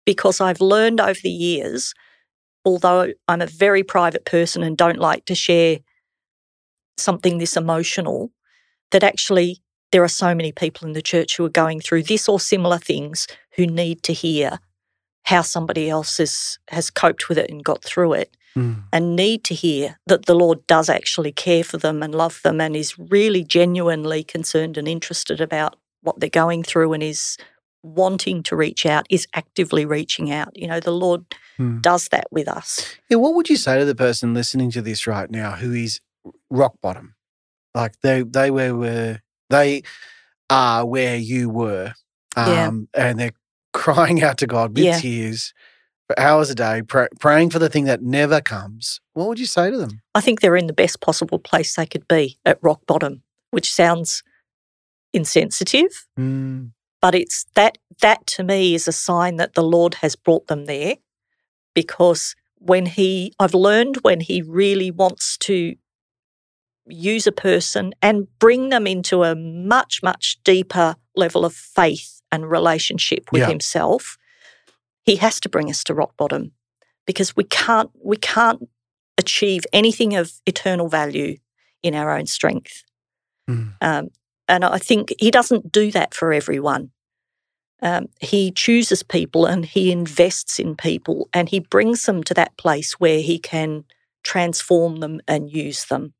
because 0.07 0.41
I've 0.41 0.61
learned 0.61 1.01
over 1.01 1.21
the 1.23 1.29
years, 1.31 1.95
although 2.65 3.13
I'm 3.29 3.43
a 3.43 3.47
very 3.47 3.83
private 3.83 4.25
person 4.25 4.63
and 4.63 4.77
don't 4.77 4.99
like 4.99 5.27
to 5.27 5.35
share 5.35 5.79
something 6.97 7.39
this 7.39 7.57
emotional, 7.57 8.33
that 8.91 9.03
actually 9.05 9.63
there 9.93 10.03
are 10.03 10.09
so 10.09 10.35
many 10.35 10.53
people 10.53 10.87
in 10.87 10.95
the 10.95 11.03
church 11.03 11.37
who 11.37 11.45
are 11.45 11.51
going 11.51 11.81
through 11.81 12.03
this 12.05 12.29
or 12.29 12.41
similar 12.41 12.79
things 12.79 13.27
who 13.57 13.67
need 13.67 14.03
to 14.05 14.13
hear 14.13 14.59
how 15.25 15.43
somebody 15.43 15.91
else 15.91 16.19
has, 16.19 16.59
has 16.69 16.91
coped 16.91 17.29
with 17.29 17.39
it 17.39 17.51
and 17.51 17.65
got 17.65 17.85
through 17.85 18.15
it 18.15 18.35
Mm. 18.59 18.83
and 18.93 19.17
need 19.17 19.45
to 19.45 19.55
hear 19.55 19.99
that 20.07 20.27
the 20.27 20.35
Lord 20.35 20.67
does 20.67 20.89
actually 20.89 21.33
care 21.33 21.65
for 21.65 21.79
them 21.79 22.03
and 22.03 22.15
love 22.15 22.41
them 22.43 22.61
and 22.61 22.75
is 22.77 22.99
really 22.99 23.45
genuinely 23.45 24.23
concerned 24.25 24.77
and 24.79 24.89
interested 24.89 25.41
about 25.41 25.77
what 26.03 26.19
they're 26.21 26.29
going 26.45 26.63
through 26.65 26.93
and 26.95 27.03
is 27.03 27.37
wanting 27.83 28.43
to 28.43 28.57
reach 28.57 28.85
out, 28.87 29.07
is 29.11 29.27
actively 29.35 29.85
reaching 29.85 30.33
out. 30.33 30.51
You 30.57 30.67
know, 30.69 30.81
the 30.81 30.91
Lord 30.93 31.25
Mm. 31.59 31.83
does 31.83 32.09
that 32.09 32.27
with 32.31 32.49
us. 32.49 32.97
Yeah, 33.09 33.17
what 33.19 33.35
would 33.35 33.49
you 33.49 33.57
say 33.57 33.79
to 33.79 33.85
the 33.85 33.95
person 33.95 34.33
listening 34.35 34.71
to 34.73 34.83
this 34.83 35.07
right 35.07 35.31
now 35.31 35.53
who 35.53 35.73
is 35.73 36.01
rock 36.51 36.75
bottom? 36.81 37.15
Like 37.75 38.01
they 38.03 38.23
they 38.23 38.51
were 38.51 38.75
were 38.75 39.21
they 39.51 39.83
are 40.51 40.87
where 40.87 41.17
you 41.17 41.51
were. 41.51 41.95
Yeah. 42.37 42.69
Um 42.69 42.89
and 42.95 43.19
they're 43.19 43.33
crying 43.73 44.23
out 44.23 44.39
to 44.39 44.47
God 44.47 44.75
with 44.75 44.85
Yeah. 44.85 44.99
tears 45.01 45.53
hours 46.17 46.49
a 46.51 46.55
day, 46.55 46.83
pr- 46.83 47.05
praying 47.21 47.51
for 47.51 47.59
the 47.59 47.69
thing 47.69 47.85
that 47.85 48.03
never 48.03 48.41
comes. 48.41 49.01
What 49.13 49.29
would 49.29 49.39
you 49.39 49.47
say 49.47 49.71
to 49.71 49.77
them? 49.77 50.01
I 50.15 50.21
think 50.21 50.41
they're 50.41 50.57
in 50.57 50.67
the 50.67 50.73
best 50.73 51.01
possible 51.01 51.39
place 51.39 51.75
they 51.75 51.87
could 51.87 52.09
be 52.09 52.39
at 52.47 52.59
rock 52.63 52.81
bottom, 52.87 53.23
which 53.51 53.73
sounds 53.73 54.23
insensitive, 55.13 56.07
Mm, 56.19 56.73
but 57.01 57.15
it's 57.15 57.45
that 57.55 57.79
that 58.03 58.27
to 58.27 58.45
me 58.45 58.75
is 58.75 58.87
a 58.87 58.93
sign 58.93 59.37
that 59.37 59.55
the 59.55 59.63
Lord 59.63 59.95
has 59.97 60.17
brought 60.17 60.47
them 60.49 60.67
there 60.67 60.97
because 61.75 62.35
when 62.59 62.87
he 62.87 63.33
I've 63.39 63.55
learned 63.55 63.97
when 64.03 64.21
he 64.21 64.43
really 64.43 64.91
wants 64.91 65.37
to 65.39 65.77
use 66.87 67.27
a 67.27 67.33
person 67.33 67.95
and 68.03 68.27
bring 68.39 68.69
them 68.69 68.87
into 68.87 69.23
a 69.25 69.35
much 69.35 70.03
much 70.03 70.39
deeper 70.45 70.97
level 71.17 71.45
of 71.45 71.55
faith 71.55 72.21
and 72.31 72.51
relationship 72.51 73.31
with 73.33 73.41
Yeah. 73.43 73.49
himself 73.49 74.18
he 75.09 75.17
has 75.17 75.41
to 75.41 75.49
bring 75.49 75.69
us 75.71 75.83
to 75.85 75.95
rock 75.95 76.13
bottom 76.17 76.53
because 77.07 77.37
we 77.37 77.45
can't 77.45 77.91
we 78.11 78.17
can't 78.17 78.63
achieve 79.17 79.63
anything 79.73 80.15
of 80.21 80.33
eternal 80.47 80.89
value 80.89 81.37
in 81.83 81.95
our 81.95 82.11
own 82.19 82.27
strength 82.27 82.85
mm, 83.51 83.73
um, 83.81 84.09
and 84.49 84.65
I 84.65 84.79
think 84.79 85.15
he 85.19 85.31
doesn't 85.31 85.71
do 85.71 85.91
that 85.93 86.15
for 86.15 86.33
everyone. 86.33 86.91
Um, 87.81 88.07
he 88.21 88.51
chooses 88.51 89.03
people 89.03 89.47
and 89.47 89.65
he 89.65 89.93
invests 89.93 90.59
in 90.59 90.75
people 90.75 91.29
and 91.33 91.49
he 91.49 91.61
brings 91.61 92.05
them 92.07 92.25
to 92.25 92.35
that 92.35 92.57
place 92.57 92.95
where 92.99 93.21
he 93.21 93.39
can 93.39 93.85
transform 94.25 94.97
them 94.97 95.21
and 95.29 95.53
use 95.53 95.85
them. 95.85 96.15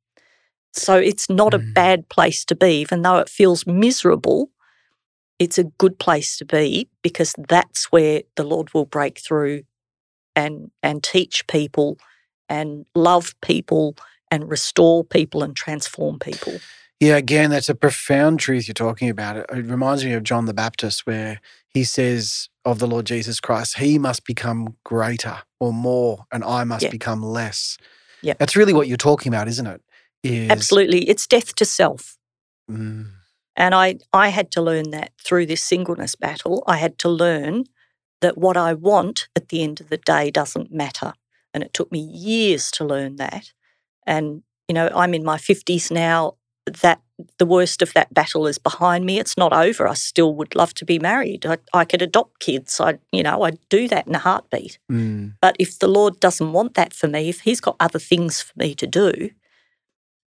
So 0.73 0.97
it's 0.97 1.29
not 1.29 1.55
a 1.55 1.59
Mm. 1.59 1.75
bad 1.75 2.09
place 2.09 2.45
to 2.45 2.55
be, 2.55 2.81
even 2.81 3.03
though 3.03 3.19
it 3.19 3.29
feels 3.29 3.67
miserable. 3.67 4.51
It's 5.39 5.59
a 5.59 5.65
good 5.65 5.99
place 5.99 6.37
to 6.39 6.45
be 6.45 6.89
because 7.03 7.35
that's 7.49 7.93
where 7.93 8.23
the 8.37 8.45
Lord 8.45 8.73
will 8.75 8.87
break 8.87 9.19
through 9.19 9.63
and 10.35 10.71
and 10.83 11.03
teach 11.03 11.47
people 11.47 11.99
and 12.49 12.87
love 12.95 13.35
people 13.43 13.97
and 14.31 14.51
restore 14.51 15.05
people 15.05 15.43
and 15.43 15.55
transform 15.55 16.19
people. 16.19 16.61
Yeah, 17.01 17.17
again, 17.17 17.51
that's 17.51 17.69
a 17.69 17.75
profound 17.75 18.41
truth 18.41 18.67
you're 18.67 18.75
talking 18.75 19.09
about. 19.09 19.37
It, 19.37 19.47
reminds 19.51 20.05
me 20.05 20.15
of 20.15 20.25
John 20.25 20.47
the 20.47 20.55
Baptist, 20.55 21.07
where 21.07 21.41
he 21.69 21.85
says 21.85 22.49
of 22.65 22.81
the 22.81 22.89
Lord 22.89 23.07
Jesus 23.07 23.39
Christ, 23.39 23.79
He 23.79 23.99
must 23.99 24.25
become 24.25 24.77
greater 24.85 25.43
or 25.61 25.73
more, 25.73 26.27
and 26.33 26.43
I 26.43 26.65
must 26.65 26.85
Yeah. 26.85 26.91
become 26.91 27.23
less. 27.23 27.79
Yeah. 28.21 28.35
That's 28.39 28.57
really 28.57 28.73
what 28.73 28.89
you're 28.89 28.97
talking 28.97 29.33
about, 29.33 29.47
isn't 29.49 29.67
it? 29.67 29.81
Is, 30.25 30.51
Absolutely. 30.51 31.09
It's 31.09 31.27
death 31.27 31.55
to 31.55 31.65
self. 31.65 32.19
Mm, 32.69 33.13
And 33.59 33.75
I, 33.75 33.97
I 34.13 34.29
had 34.29 34.53
to 34.53 34.63
learn 34.63 34.93
that 34.93 35.11
through 35.23 35.47
this 35.47 35.63
singleness 35.63 36.15
battle. 36.15 36.63
I 36.69 36.77
had 36.77 36.97
to 37.01 37.09
learn 37.09 37.65
that 38.21 38.39
what 38.39 38.57
I 38.57 38.73
want 38.73 39.29
at 39.35 39.49
the 39.49 39.65
end 39.65 39.81
of 39.81 39.89
the 39.89 39.97
day 39.97 40.31
doesn't 40.31 40.73
matter. 40.73 41.13
And 41.53 41.65
it 41.65 41.75
took 41.75 41.91
me 41.91 41.99
years 41.99 42.71
to 42.73 42.85
learn 42.85 43.17
that. 43.17 43.53
And, 44.07 44.45
you 44.69 44.75
know, 44.75 44.89
I'm 44.95 45.13
in 45.13 45.25
my 45.25 45.37
50s 45.37 45.91
now. 45.91 46.35
That 46.83 47.01
the 47.39 47.47
worst 47.47 47.83
of 47.83 47.93
that 47.95 48.15
battle 48.15 48.47
is 48.47 48.59
behind 48.59 49.05
me. 49.05 49.19
It's 49.19 49.37
not 49.37 49.53
over. 49.53 49.89
I 49.89 49.95
still 49.95 50.35
would 50.35 50.55
love 50.55 50.73
to 50.75 50.85
be 50.85 51.01
married. 51.01 51.45
I, 51.45 51.59
I 51.75 51.85
could 51.85 52.03
adopt 52.03 52.39
kids. 52.39 52.79
I, 52.79 52.99
you 53.11 53.25
know, 53.25 53.43
I'd 53.43 53.59
do 53.71 53.89
that 53.89 54.07
in 54.07 54.15
a 54.15 54.19
heartbeat. 54.21 54.79
mm, 54.93 55.33
But 55.41 55.57
if 55.59 55.79
the 55.81 55.89
Lord 55.89 56.21
doesn't 56.21 56.53
want 56.53 56.75
that 56.75 56.93
for 56.93 57.09
me, 57.09 57.29
if 57.29 57.41
He's 57.41 57.61
got 57.61 57.77
other 57.81 57.99
things 57.99 58.41
for 58.41 58.53
me 58.57 58.75
to 58.77 58.87
do, 58.87 59.31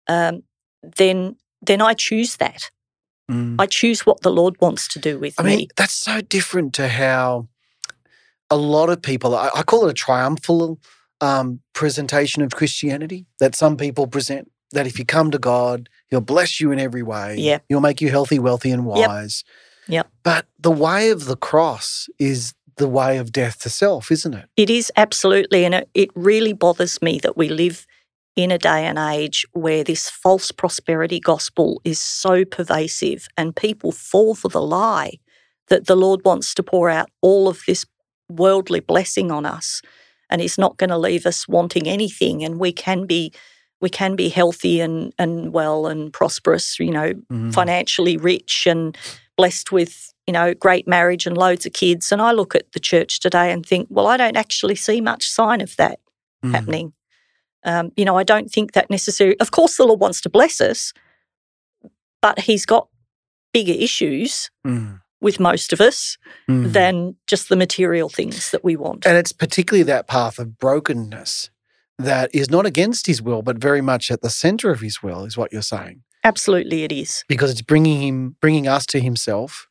um, 0.08 0.44
then 0.84 1.38
then 1.62 1.80
I 1.80 1.94
choose 1.94 2.38
that. 2.38 2.72
Mm. 3.32 3.56
I 3.60 3.66
choose 3.66 4.06
what 4.06 4.22
the 4.22 4.32
Lord 4.32 4.56
wants 4.60 4.88
to 4.90 5.00
do 5.00 5.18
with 5.18 5.40
me. 5.40 5.44
I 5.44 5.44
me. 5.44 5.58
mean, 5.58 5.68
that's 5.78 5.94
so 5.94 6.22
different 6.22 6.74
to 6.76 6.88
how 6.88 7.48
a 8.50 8.58
lot 8.58 8.90
of 8.90 9.02
people, 9.02 9.36
I, 9.36 9.50
I 9.56 9.64
call 9.64 9.88
it 9.88 9.92
a 9.92 9.94
triumphal 9.94 10.80
um, 11.22 11.62
presentation 11.74 12.44
of 12.44 12.52
Christianity 12.52 13.26
that 13.40 13.56
some 13.56 13.78
people 13.78 14.08
present. 14.08 14.52
That 14.74 14.88
if 14.88 14.98
you 14.98 15.04
come 15.04 15.32
to 15.32 15.38
God, 15.38 15.90
He'll 16.10 16.22
bless 16.22 16.62
you 16.62 16.72
in 16.72 16.80
every 16.80 17.04
way. 17.04 17.36
Yeah. 17.38 17.60
He'll 17.68 17.82
make 17.82 18.00
you 18.00 18.10
healthy, 18.10 18.40
wealthy, 18.40 18.72
and 18.72 18.86
Yep. 18.86 19.08
wise. 19.10 19.44
Yep. 19.88 20.08
But 20.24 20.46
the 20.60 20.72
way 20.72 21.10
of 21.10 21.26
the 21.26 21.36
cross 21.36 22.08
is 22.20 22.54
the 22.78 22.88
way 22.88 23.18
of 23.18 23.34
death 23.34 23.60
to 23.62 23.70
self, 23.70 24.12
isn't 24.12 24.34
it? 24.34 24.46
It 24.56 24.70
is 24.70 24.92
absolutely, 24.96 25.66
and 25.66 25.76
it, 25.76 25.90
it 25.94 26.10
really 26.16 26.54
bothers 26.54 27.02
me 27.02 27.20
that 27.20 27.36
we 27.36 27.50
live 27.50 27.86
in 28.36 28.52
a 28.52 28.58
day 28.58 28.86
and 28.86 28.98
age 28.98 29.46
where 29.54 29.84
this 29.84 30.10
false 30.10 30.52
prosperity 30.52 31.20
gospel 31.20 31.82
is 31.84 32.00
so 32.00 32.46
pervasive 32.46 33.28
and 33.38 33.56
people 33.56 33.92
fall 33.92 34.36
for 34.36 34.48
the 34.50 34.62
lie 34.62 35.14
that 35.68 35.88
the 35.88 35.96
Lord 35.96 36.24
wants 36.24 36.54
to 36.56 36.64
pour 36.64 36.90
out 36.90 37.10
all 37.22 37.48
of 37.48 37.62
this 37.68 37.86
worldly 38.30 38.80
blessing 38.80 39.32
on 39.32 39.46
us 39.46 39.82
and 40.30 40.42
He's 40.42 40.58
not 40.58 40.78
going 40.78 40.90
to 40.92 40.98
leave 40.98 41.26
us 41.26 41.48
wanting 41.48 41.88
anything 41.88 42.44
and 42.44 42.60
we 42.60 42.72
can 42.72 43.06
be 43.06 43.34
we 43.82 43.90
can 43.90 44.16
be 44.16 44.30
healthy 44.30 44.80
and, 44.80 45.12
and 45.18 45.52
well 45.54 45.88
and 45.88 46.14
prosperous, 46.14 46.80
you 46.80 46.92
know, 46.92 47.14
Mm. 47.32 47.52
financially 47.52 48.16
rich 48.16 48.68
and 48.68 48.96
blessed 49.38 49.72
with 49.72 50.14
you 50.28 50.34
know 50.34 50.54
great 50.54 50.88
marriage 50.88 51.26
and 51.26 51.36
loads 51.38 51.66
of 51.66 51.74
kids 51.74 52.12
and 52.12 52.22
i 52.22 52.32
look 52.32 52.54
at 52.54 52.72
the 52.74 52.80
church 52.80 53.20
today 53.20 53.52
and 53.52 53.66
think 53.66 53.88
well 53.90 54.06
i 54.06 54.16
don't 54.16 54.38
actually 54.38 54.76
see 54.76 55.02
much 55.02 55.28
sign 55.28 55.62
of 55.62 55.76
that 55.78 56.00
Mm. 56.44 56.52
happening 56.54 56.94
um, 57.64 57.92
you 57.96 58.06
know 58.06 58.18
i 58.18 58.24
don't 58.24 58.50
think 58.52 58.72
that 58.74 58.90
necessarily 58.90 59.38
of 59.40 59.52
course 59.52 59.78
the 59.78 59.86
lord 59.86 60.00
wants 60.00 60.22
to 60.22 60.30
bless 60.30 60.60
us 60.62 60.94
but 62.22 62.40
he's 62.40 62.66
got 62.66 62.88
bigger 63.54 63.74
issues 63.74 64.50
Mm. 64.66 65.02
with 65.20 65.40
most 65.40 65.74
of 65.74 65.82
us 65.82 66.18
Mm. 66.50 66.72
than 66.74 67.16
just 67.28 67.50
the 67.50 67.56
material 67.56 68.10
things 68.10 68.52
that 68.52 68.64
we 68.64 68.76
want 68.76 69.06
And 69.06 69.18
it's 69.18 69.32
particularly 69.34 69.84
that 69.84 70.08
path 70.08 70.40
of 70.40 70.58
brokenness 70.58 71.50
that 72.00 72.34
is 72.34 72.50
not 72.50 72.66
against 72.66 73.06
His 73.06 73.22
will, 73.22 73.42
but 73.44 73.58
very 73.60 73.82
much 73.82 74.10
at 74.10 74.22
the 74.22 74.30
center 74.32 74.72
of 74.72 74.80
His 74.80 75.04
will, 75.04 75.24
is 75.26 75.38
what 75.38 75.52
you're 75.54 75.62
saying. 75.62 76.02
absolutely 76.24 76.84
it 76.84 76.92
is 76.92 77.24
because 77.28 77.52
it's 77.52 77.62
bringing 77.62 78.02
him 78.02 78.36
bringing 78.42 78.68
us 78.68 78.86
to 78.86 79.00
himself 79.00 79.68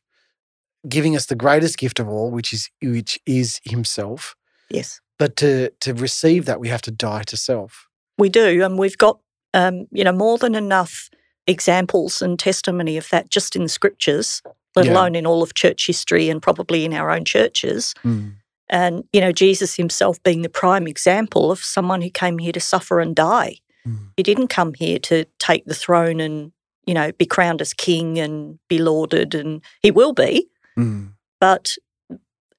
giving 0.87 1.15
us 1.15 1.25
the 1.27 1.35
greatest 1.35 1.77
gift 1.77 1.99
of 1.99 2.07
all 2.09 2.29
which 2.31 2.51
is 2.53 2.69
which 2.81 3.19
is 3.25 3.59
himself 3.63 4.35
yes 4.69 4.99
But 5.21 5.35
to 5.35 5.69
to 5.81 5.93
receive 5.93 6.45
that, 6.45 6.59
we 6.59 6.69
have 6.69 6.81
to 6.81 6.91
die 6.91 7.21
to 7.27 7.37
self. 7.37 7.87
We 8.17 8.27
do, 8.29 8.63
and 8.65 8.79
we've 8.79 8.97
got 8.97 9.19
um, 9.53 9.85
you 9.91 10.03
know 10.03 10.11
more 10.11 10.39
than 10.39 10.55
enough 10.55 11.11
examples 11.45 12.23
and 12.23 12.39
testimony 12.39 12.97
of 12.97 13.07
that 13.09 13.29
just 13.29 13.55
in 13.55 13.61
the 13.61 13.69
scriptures, 13.69 14.41
let 14.75 14.85
Yeah. 14.87 14.93
alone 14.93 15.13
in 15.15 15.27
all 15.27 15.43
of 15.43 15.53
church 15.53 15.85
history 15.85 16.31
and 16.31 16.41
probably 16.41 16.85
in 16.85 16.93
our 16.93 17.11
own 17.11 17.23
churches. 17.25 17.93
Mm. 18.03 18.33
And 18.69 19.03
you 19.13 19.21
know 19.21 19.31
Jesus 19.31 19.75
himself 19.75 20.17
being 20.23 20.41
the 20.41 20.49
prime 20.61 20.87
example 20.87 21.51
of 21.51 21.59
someone 21.63 22.01
who 22.01 22.09
came 22.09 22.39
here 22.39 22.53
to 22.53 22.59
suffer 22.59 22.99
and 22.99 23.15
die. 23.15 23.57
Mm. 23.87 24.09
He 24.17 24.23
didn't 24.23 24.47
come 24.55 24.73
here 24.73 24.97
to 24.99 25.25
take 25.37 25.65
the 25.65 25.75
throne 25.75 26.19
and 26.19 26.51
you 26.87 26.95
know 26.95 27.11
be 27.11 27.27
crowned 27.27 27.61
as 27.61 27.75
king 27.75 28.17
and 28.17 28.57
be 28.69 28.79
lauded, 28.79 29.35
and 29.35 29.61
he 29.83 29.91
will 29.91 30.13
be, 30.13 30.47
Mm. 30.79 31.13
but 31.39 31.75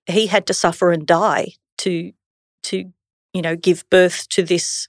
he 0.06 0.28
had 0.28 0.46
to 0.46 0.54
suffer 0.54 0.92
and 0.92 1.04
die 1.08 1.54
to 1.78 2.12
to 2.64 2.92
you 3.32 3.42
know 3.42 3.56
give 3.56 3.88
birth 3.90 4.28
to 4.30 4.42
this 4.42 4.88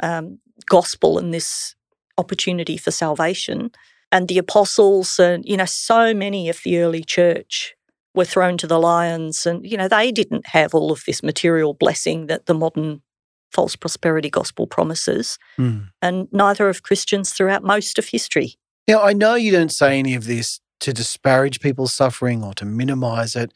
um, 0.00 0.38
gospel 0.66 1.18
and 1.18 1.32
this 1.32 1.74
opportunity 2.18 2.76
for 2.76 2.90
salvation. 2.90 3.70
And 4.12 4.28
the 4.28 4.38
apostles 4.38 5.18
and 5.18 5.44
you 5.44 5.56
know 5.56 5.64
so 5.64 6.14
many 6.14 6.48
of 6.48 6.60
the 6.64 6.78
early 6.78 7.02
church 7.02 7.74
were 8.14 8.24
thrown 8.24 8.56
to 8.58 8.66
the 8.66 8.78
lions 8.78 9.44
and 9.44 9.68
you 9.68 9.76
know 9.76 9.88
they 9.88 10.12
didn't 10.12 10.48
have 10.48 10.74
all 10.74 10.92
of 10.92 11.02
this 11.06 11.22
material 11.22 11.74
blessing 11.74 12.26
that 12.26 12.46
the 12.46 12.54
modern 12.54 13.02
false 13.50 13.76
prosperity 13.76 14.30
gospel 14.30 14.66
promises. 14.66 15.38
Mm. 15.58 15.88
and 16.02 16.28
neither 16.32 16.66
have 16.66 16.82
christians 16.82 17.30
throughout 17.30 17.62
most 17.62 17.98
of 17.98 18.08
history. 18.08 18.56
Now, 18.86 19.02
I 19.02 19.12
know 19.14 19.34
you 19.34 19.50
don't 19.50 19.72
say 19.72 19.98
any 19.98 20.14
of 20.14 20.26
this 20.26 20.60
to 20.80 20.92
disparage 20.92 21.60
people's 21.60 21.94
suffering 21.94 22.44
or 22.44 22.52
to 22.54 22.64
minimize 22.64 23.34
it, 23.34 23.52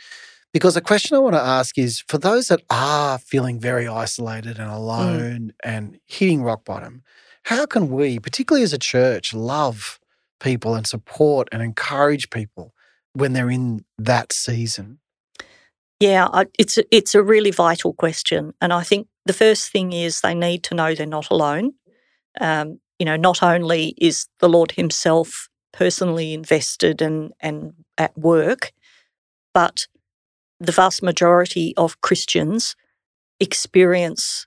because 0.53 0.75
the 0.75 0.81
question 0.81 1.17
I 1.17 1.21
want 1.21 1.35
to 1.35 1.41
ask 1.41 1.77
is 1.79 2.03
for 2.09 2.19
those 2.19 2.49
that 2.49 2.63
are 2.71 3.19
feeling 3.19 3.61
very 3.61 3.87
isolated 3.87 4.59
and 4.59 4.71
alone 4.71 5.53
and 5.63 5.99
hitting 6.07 6.43
rock 6.43 6.65
bottom, 6.65 7.03
how 7.45 7.67
can 7.67 7.89
we, 7.89 8.19
particularly 8.19 8.63
as 8.63 8.73
a 8.73 8.79
church, 8.79 9.35
love 9.35 9.99
people 10.41 10.75
and 10.75 10.87
support 10.87 11.49
and 11.53 11.63
encourage 11.63 12.31
people 12.31 12.73
when 13.13 13.33
they're 13.33 13.51
in 13.51 13.85
that 13.99 14.33
season? 14.33 15.01
Yeah, 16.01 16.29
I, 16.33 16.47
it's 16.59 16.79
a, 16.79 16.85
it's 16.95 17.15
a 17.15 17.23
really 17.23 17.51
vital 17.51 17.93
question, 17.93 18.55
and 18.61 18.73
I 18.73 18.85
think 18.85 19.09
the 19.27 19.33
first 19.33 19.73
thing 19.73 19.93
is 19.93 20.21
they 20.21 20.35
need 20.35 20.63
to 20.65 20.75
know 20.75 20.95
they're 20.95 21.07
not 21.07 21.31
alone. 21.31 21.73
Um, 22.41 22.81
you 23.01 23.05
know, 23.05 23.17
not 23.17 23.43
only 23.43 23.95
is 23.99 24.27
the 24.39 24.49
Lord 24.49 24.73
Himself 24.73 25.49
personally 25.73 26.35
invested 26.35 27.03
and 27.03 27.33
and 27.41 27.73
at 27.97 28.17
work, 28.17 28.73
but 29.53 29.87
the 30.61 30.73
vast 30.73 31.03
majority 31.03 31.75
of 31.77 32.01
Christians 32.01 32.75
experience 33.41 34.47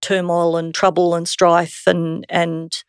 turmoil 0.00 0.56
and 0.56 0.74
trouble 0.74 1.14
and 1.14 1.26
strife 1.26 1.82
and 1.86 2.24
and 2.28 2.84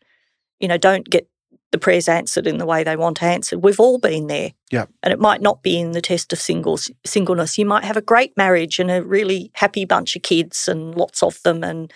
you 0.60 0.68
know 0.68 0.76
don't 0.76 1.08
get 1.08 1.28
the 1.72 1.78
prayers 1.78 2.08
answered 2.08 2.46
in 2.48 2.58
the 2.58 2.66
way 2.66 2.82
they 2.82 2.96
want 2.96 3.22
answered. 3.22 3.62
We've 3.62 3.78
all 3.80 3.98
been 3.98 4.26
there 4.26 4.52
Yeah. 4.72 4.86
and 5.04 5.12
it 5.12 5.20
might 5.20 5.40
not 5.40 5.62
be 5.62 5.78
in 5.78 5.92
the 5.92 6.00
test 6.00 6.32
of 6.32 6.40
singles 6.40 6.90
singleness. 7.06 7.58
You 7.58 7.64
might 7.66 7.84
have 7.84 7.96
a 7.96 8.02
great 8.02 8.36
marriage 8.36 8.78
and 8.80 8.90
a 8.90 9.02
really 9.04 9.50
happy 9.54 9.84
bunch 9.84 10.16
of 10.16 10.22
kids 10.22 10.66
and 10.66 10.94
lots 10.96 11.22
of 11.22 11.40
them, 11.44 11.62
and 11.62 11.92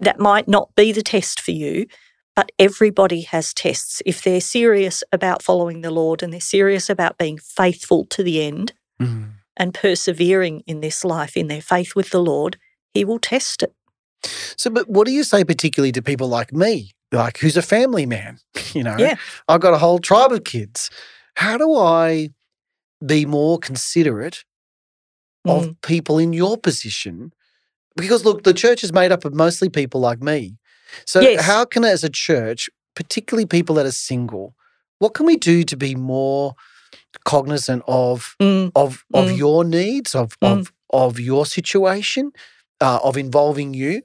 that 0.00 0.18
might 0.18 0.48
not 0.48 0.74
be 0.74 0.90
the 0.90 1.02
test 1.02 1.40
for 1.40 1.52
you. 1.52 1.86
But 2.34 2.50
everybody 2.58 3.22
has 3.22 3.54
tests. 3.54 4.02
If 4.04 4.22
they're 4.22 4.40
serious 4.40 5.04
about 5.12 5.40
following 5.42 5.80
the 5.82 5.92
Lord 5.92 6.20
and 6.22 6.32
they're 6.32 6.40
serious 6.40 6.90
about 6.90 7.16
being 7.16 7.38
faithful 7.38 8.04
to 8.06 8.22
the 8.22 8.42
end 8.42 8.72
Mm. 9.00 9.34
And 9.56 9.72
persevering 9.74 10.62
in 10.66 10.80
this 10.80 11.04
life 11.04 11.36
in 11.36 11.48
their 11.48 11.62
faith 11.62 11.94
with 11.96 12.10
the 12.10 12.20
Lord, 12.22 12.56
He 12.94 13.04
will 13.04 13.18
test 13.18 13.62
it. 13.62 13.72
So, 14.56 14.70
but 14.70 14.88
what 14.88 15.06
do 15.06 15.12
you 15.12 15.22
say 15.24 15.44
particularly 15.44 15.92
to 15.92 16.02
people 16.02 16.28
like 16.28 16.52
me, 16.52 16.92
like 17.12 17.38
who's 17.38 17.56
a 17.56 17.62
family 17.62 18.06
man? 18.06 18.38
You 18.74 18.82
know, 18.82 18.96
Yeah. 18.98 19.16
I've 19.48 19.60
got 19.60 19.72
a 19.72 19.78
whole 19.78 19.98
tribe 19.98 20.32
of 20.32 20.44
kids. 20.44 20.90
How 21.36 21.56
do 21.56 21.74
I 21.76 22.30
be 23.04 23.24
more 23.26 23.58
considerate 23.58 24.44
Mm. 25.46 25.50
of 25.70 25.80
people 25.82 26.18
in 26.18 26.32
your 26.32 26.58
position? 26.58 27.32
Because 27.96 28.24
look, 28.24 28.42
the 28.42 28.52
church 28.52 28.82
is 28.84 28.92
made 28.92 29.12
up 29.12 29.24
of 29.24 29.32
mostly 29.34 29.68
people 29.70 30.00
like 30.00 30.20
me. 30.20 30.58
So, 31.06 31.20
Yes. 31.20 31.44
how 31.44 31.64
can, 31.64 31.84
as 31.84 32.04
a 32.04 32.10
church, 32.10 32.68
particularly 32.94 33.46
people 33.46 33.76
that 33.76 33.86
are 33.86 33.92
single, 33.92 34.54
what 34.98 35.14
can 35.14 35.24
we 35.24 35.36
do 35.36 35.62
to 35.64 35.76
be 35.76 35.94
more 35.94 36.54
cognizant 37.24 37.82
of 37.86 38.36
Mm. 38.40 38.72
of 38.74 39.04
of 39.14 39.26
Mm. 39.28 39.36
your 39.36 39.64
needs, 39.64 40.14
of 40.14 40.38
Mm. 40.40 40.52
of 40.60 40.72
of 40.90 41.18
your 41.20 41.44
situation, 41.46 42.30
uh, 42.80 42.98
of 43.02 43.16
involving 43.16 43.74
you? 43.74 44.02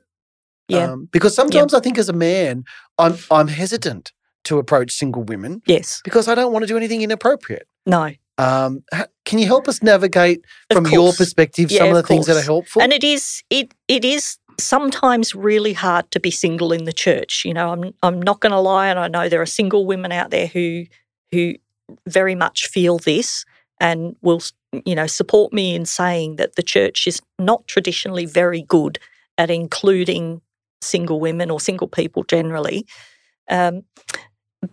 Yeah. 0.67 0.91
Um, 0.91 1.09
because 1.11 1.35
sometimes 1.35 1.73
I 1.73 1.79
think 1.79 1.97
as 1.97 2.09
a 2.09 2.13
man, 2.13 2.63
I'm 2.97 3.17
I'm 3.29 3.47
hesitant 3.47 4.11
to 4.45 4.57
approach 4.57 4.91
single 4.91 5.23
women 5.23 5.61
yes. 5.67 6.01
because 6.03 6.27
I 6.27 6.33
don't 6.35 6.51
want 6.51 6.63
to 6.63 6.67
do 6.67 6.77
anything 6.77 7.01
inappropriate. 7.01 7.67
No. 7.85 8.11
Um, 8.37 8.83
can 9.25 9.37
you 9.37 9.45
help 9.45 9.67
us 9.67 9.83
navigate 9.83 10.43
Of 10.71 10.77
from 10.77 10.85
your 10.87 11.13
perspective 11.13 11.69
Yeah, 11.69 11.79
some 11.79 11.89
of 11.89 11.95
the 11.95 12.03
things 12.03 12.25
that 12.25 12.37
are 12.37 12.41
helpful? 12.41 12.81
And 12.81 12.91
it 12.93 13.03
is 13.03 13.43
it 13.49 13.73
it 13.87 14.03
is 14.03 14.37
sometimes 14.59 15.35
really 15.35 15.73
hard 15.73 16.09
to 16.11 16.19
be 16.19 16.31
single 16.31 16.71
in 16.71 16.85
the 16.85 16.93
church. 16.93 17.43
You 17.45 17.53
know, 17.53 17.71
I'm 17.71 17.93
I'm 18.01 18.21
not 18.21 18.39
going 18.39 18.51
to 18.53 18.59
lie, 18.59 18.87
and 18.87 18.97
I 18.97 19.07
know 19.07 19.29
there 19.29 19.41
are 19.41 19.45
single 19.45 19.85
women 19.85 20.11
out 20.11 20.31
there 20.31 20.47
who 20.47 20.85
who 21.31 21.53
very 22.07 22.35
much 22.35 22.67
feel 22.67 22.97
this 22.99 23.45
and 23.79 24.15
will 24.21 24.41
you 24.85 24.95
know 24.95 25.07
support 25.07 25.51
me 25.53 25.75
in 25.75 25.85
saying 25.85 26.37
that 26.37 26.55
the 26.55 26.63
church 26.63 27.07
is 27.07 27.21
not 27.39 27.67
traditionally 27.67 28.25
very 28.25 28.61
good 28.61 28.99
at 29.37 29.49
including 29.49 30.41
single 30.81 31.19
women 31.19 31.51
or 31.51 31.59
single 31.59 31.87
people 31.87 32.23
generally. 32.23 32.85
Um, 33.49 33.83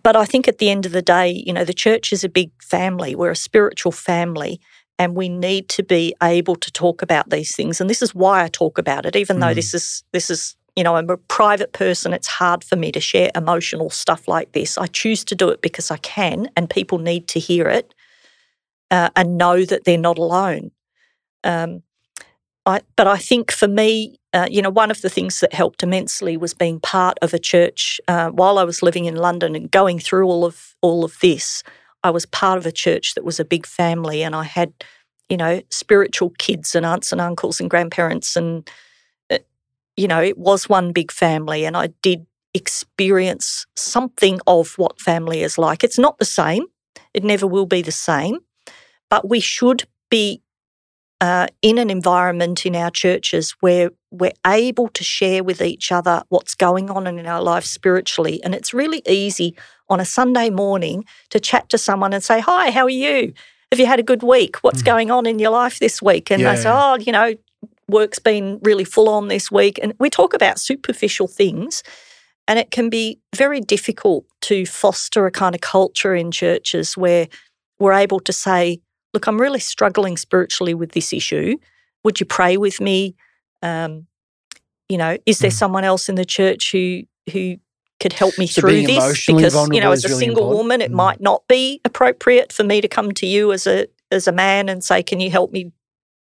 but 0.03 0.15
I 0.15 0.25
think 0.25 0.47
at 0.47 0.59
the 0.59 0.69
end 0.69 0.85
of 0.85 0.91
the 0.91 1.01
day, 1.01 1.29
you 1.45 1.51
know, 1.53 1.65
the 1.65 1.73
church 1.73 2.13
is 2.13 2.23
a 2.23 2.29
big 2.29 2.51
family. 2.61 3.15
We're 3.15 3.31
a 3.31 3.35
spiritual 3.35 3.91
family, 3.91 4.59
and 4.99 5.15
we 5.15 5.29
need 5.29 5.67
to 5.69 5.83
be 5.83 6.13
able 6.21 6.55
to 6.57 6.71
talk 6.71 7.01
about 7.01 7.29
these 7.29 7.55
things. 7.55 7.81
And 7.81 7.89
this 7.89 8.01
is 8.01 8.13
why 8.13 8.43
I 8.43 8.47
talk 8.49 8.77
about 8.77 9.05
it, 9.05 9.15
even 9.15 9.39
though 9.39 9.47
Mm. 9.47 9.55
this 9.55 9.73
is 9.73 10.03
this 10.13 10.29
is 10.29 10.55
you 10.75 10.83
know 10.83 10.95
I'm 10.95 11.09
a 11.09 11.17
private 11.17 11.73
person. 11.73 12.13
It's 12.13 12.27
hard 12.27 12.63
for 12.63 12.75
me 12.75 12.91
to 12.91 12.99
share 12.99 13.31
emotional 13.35 13.89
stuff 13.89 14.27
like 14.27 14.51
this. 14.51 14.77
I 14.77 14.87
choose 14.87 15.23
to 15.25 15.35
do 15.35 15.49
it 15.49 15.61
because 15.61 15.91
I 15.91 15.97
can, 15.97 16.49
and 16.55 16.69
people 16.69 16.97
need 16.97 17.27
to 17.29 17.39
hear 17.39 17.67
it 17.67 17.93
uh, 18.91 19.09
and 19.15 19.37
know 19.37 19.65
that 19.65 19.83
they're 19.83 19.97
not 19.97 20.17
alone. 20.17 20.71
Um, 21.43 21.83
I, 22.65 22.81
but 22.95 23.07
I 23.07 23.17
think 23.17 23.51
for 23.51 23.67
me, 23.67 24.19
uh, 24.33 24.47
you 24.49 24.61
know, 24.61 24.69
one 24.69 24.91
of 24.91 25.01
the 25.01 25.09
things 25.09 25.39
that 25.39 25.53
helped 25.53 25.81
immensely 25.81 26.37
was 26.37 26.53
being 26.53 26.79
part 26.79 27.17
of 27.21 27.33
a 27.33 27.39
church 27.39 27.99
uh, 28.07 28.29
while 28.29 28.59
I 28.59 28.63
was 28.63 28.83
living 28.83 29.05
in 29.05 29.15
London 29.15 29.55
and 29.55 29.71
going 29.71 29.99
through 29.99 30.27
all 30.27 30.45
of 30.45 30.75
all 30.81 31.03
of 31.03 31.17
this. 31.19 31.63
I 32.03 32.11
was 32.11 32.25
part 32.25 32.57
of 32.57 32.65
a 32.65 32.71
church 32.71 33.15
that 33.15 33.25
was 33.25 33.39
a 33.39 33.45
big 33.45 33.65
family, 33.65 34.23
and 34.23 34.35
I 34.35 34.43
had, 34.43 34.73
you 35.29 35.37
know, 35.37 35.61
spiritual 35.69 36.29
kids 36.37 36.75
and 36.75 36.85
aunts 36.85 37.11
and 37.11 37.19
uncles 37.19 37.59
and 37.59 37.69
grandparents, 37.69 38.35
and 38.35 38.69
you 39.99 40.07
know, 40.07 40.21
it 40.21 40.37
was 40.37 40.69
one 40.69 40.93
big 40.93 41.11
family, 41.11 41.65
and 41.65 41.75
I 41.75 41.87
did 42.01 42.25
experience 42.53 43.65
something 43.75 44.39
of 44.47 44.73
what 44.77 44.99
family 44.99 45.43
is 45.43 45.57
like. 45.57 45.83
It's 45.83 45.99
not 45.99 46.17
the 46.19 46.25
same; 46.41 46.63
it 47.13 47.23
never 47.23 47.45
will 47.45 47.65
be 47.65 47.81
the 47.81 47.91
same, 47.91 48.35
but 49.09 49.27
we 49.29 49.41
should 49.41 49.83
be 50.09 50.41
uh, 51.21 51.47
in 51.61 51.77
an 51.77 51.89
environment 51.89 52.65
in 52.65 52.75
our 52.75 52.89
churches 52.91 53.55
where 53.59 53.89
we're 54.09 54.39
able 54.47 54.87
to 54.87 55.03
share 55.03 55.43
with 55.43 55.61
each 55.61 55.91
other 55.91 56.23
what's 56.29 56.55
going 56.55 56.89
on 56.89 57.05
in 57.07 57.25
our 57.25 57.41
lives 57.41 57.69
spiritually. 57.69 58.41
And 58.43 58.55
it's 58.55 58.73
really 58.73 59.01
easy 59.05 59.55
on 59.89 59.99
a 59.99 60.05
Sunday 60.05 60.49
morning 60.49 61.03
to 61.31 61.39
chat 61.39 61.67
to 61.69 61.77
someone 61.77 62.13
and 62.13 62.23
say, 62.23 62.39
Hi, 62.39 62.71
how 62.71 62.83
are 62.85 62.89
you? 63.07 63.33
Have 63.71 63.79
you 63.79 63.85
had 63.85 63.99
a 63.99 64.03
good 64.11 64.23
week? 64.23 64.55
What's 64.63 64.81
Mm. 64.81 64.85
going 64.85 65.11
on 65.11 65.25
in 65.25 65.39
your 65.39 65.51
life 65.51 65.77
this 65.79 66.01
week? 66.01 66.31
And 66.31 66.41
Yeah, 66.41 66.55
they 66.55 66.61
say. 66.61 66.69
Oh, 66.71 66.97
you 66.97 67.11
know, 67.11 67.33
work's 67.89 68.19
been 68.19 68.59
really 68.63 68.83
full 68.85 69.09
on 69.09 69.27
this 69.27 69.51
week. 69.51 69.79
And 69.81 69.93
we 69.99 70.09
talk 70.09 70.33
about 70.33 70.59
superficial 70.59 71.27
things. 71.27 71.83
And 72.47 72.57
it 72.57 72.71
can 72.71 72.89
be 72.89 73.19
very 73.35 73.61
difficult 73.61 74.25
to 74.41 74.65
foster 74.65 75.25
a 75.27 75.31
kind 75.31 75.53
of 75.53 75.61
culture 75.61 76.15
in 76.15 76.31
churches 76.31 76.97
where 76.97 77.27
we're 77.79 77.93
able 77.93 78.19
to 78.21 78.33
say, 78.33 78.79
look, 79.13 79.27
I'm 79.27 79.39
really 79.39 79.59
struggling 79.59 80.17
spiritually 80.17 80.73
with 80.73 80.93
this 80.93 81.13
issue. 81.13 81.57
Would 82.03 82.19
you 82.19 82.25
pray 82.25 82.57
with 82.57 82.81
me? 82.81 83.15
Um, 83.61 84.07
you 84.87 84.97
know, 84.97 85.17
is 85.25 85.39
there 85.39 85.51
Mm. 85.51 85.59
someone 85.59 85.83
else 85.83 86.09
in 86.09 86.15
the 86.15 86.25
church 86.25 86.71
who 86.71 87.01
who 87.31 87.57
could 87.99 88.13
help 88.13 88.37
me 88.39 88.47
So 88.47 88.61
through 88.61 88.87
this? 88.87 89.25
Because 89.27 89.53
you 89.71 89.81
know, 89.81 89.91
as 89.91 90.05
a 90.05 90.07
really 90.07 90.19
single 90.19 90.43
important. 90.45 90.57
woman, 90.57 90.81
it 90.81 90.91
Mm. 90.91 90.95
might 90.95 91.21
not 91.21 91.47
be 91.47 91.81
appropriate 91.85 92.51
for 92.51 92.63
me 92.63 92.81
to 92.81 92.87
come 92.87 93.11
to 93.11 93.27
you 93.27 93.51
as 93.51 93.67
a 93.67 93.87
as 94.11 94.27
a 94.27 94.31
man 94.31 94.69
and 94.69 94.83
say, 94.83 95.03
"Can 95.03 95.19
you 95.19 95.29
help 95.29 95.51
me 95.51 95.71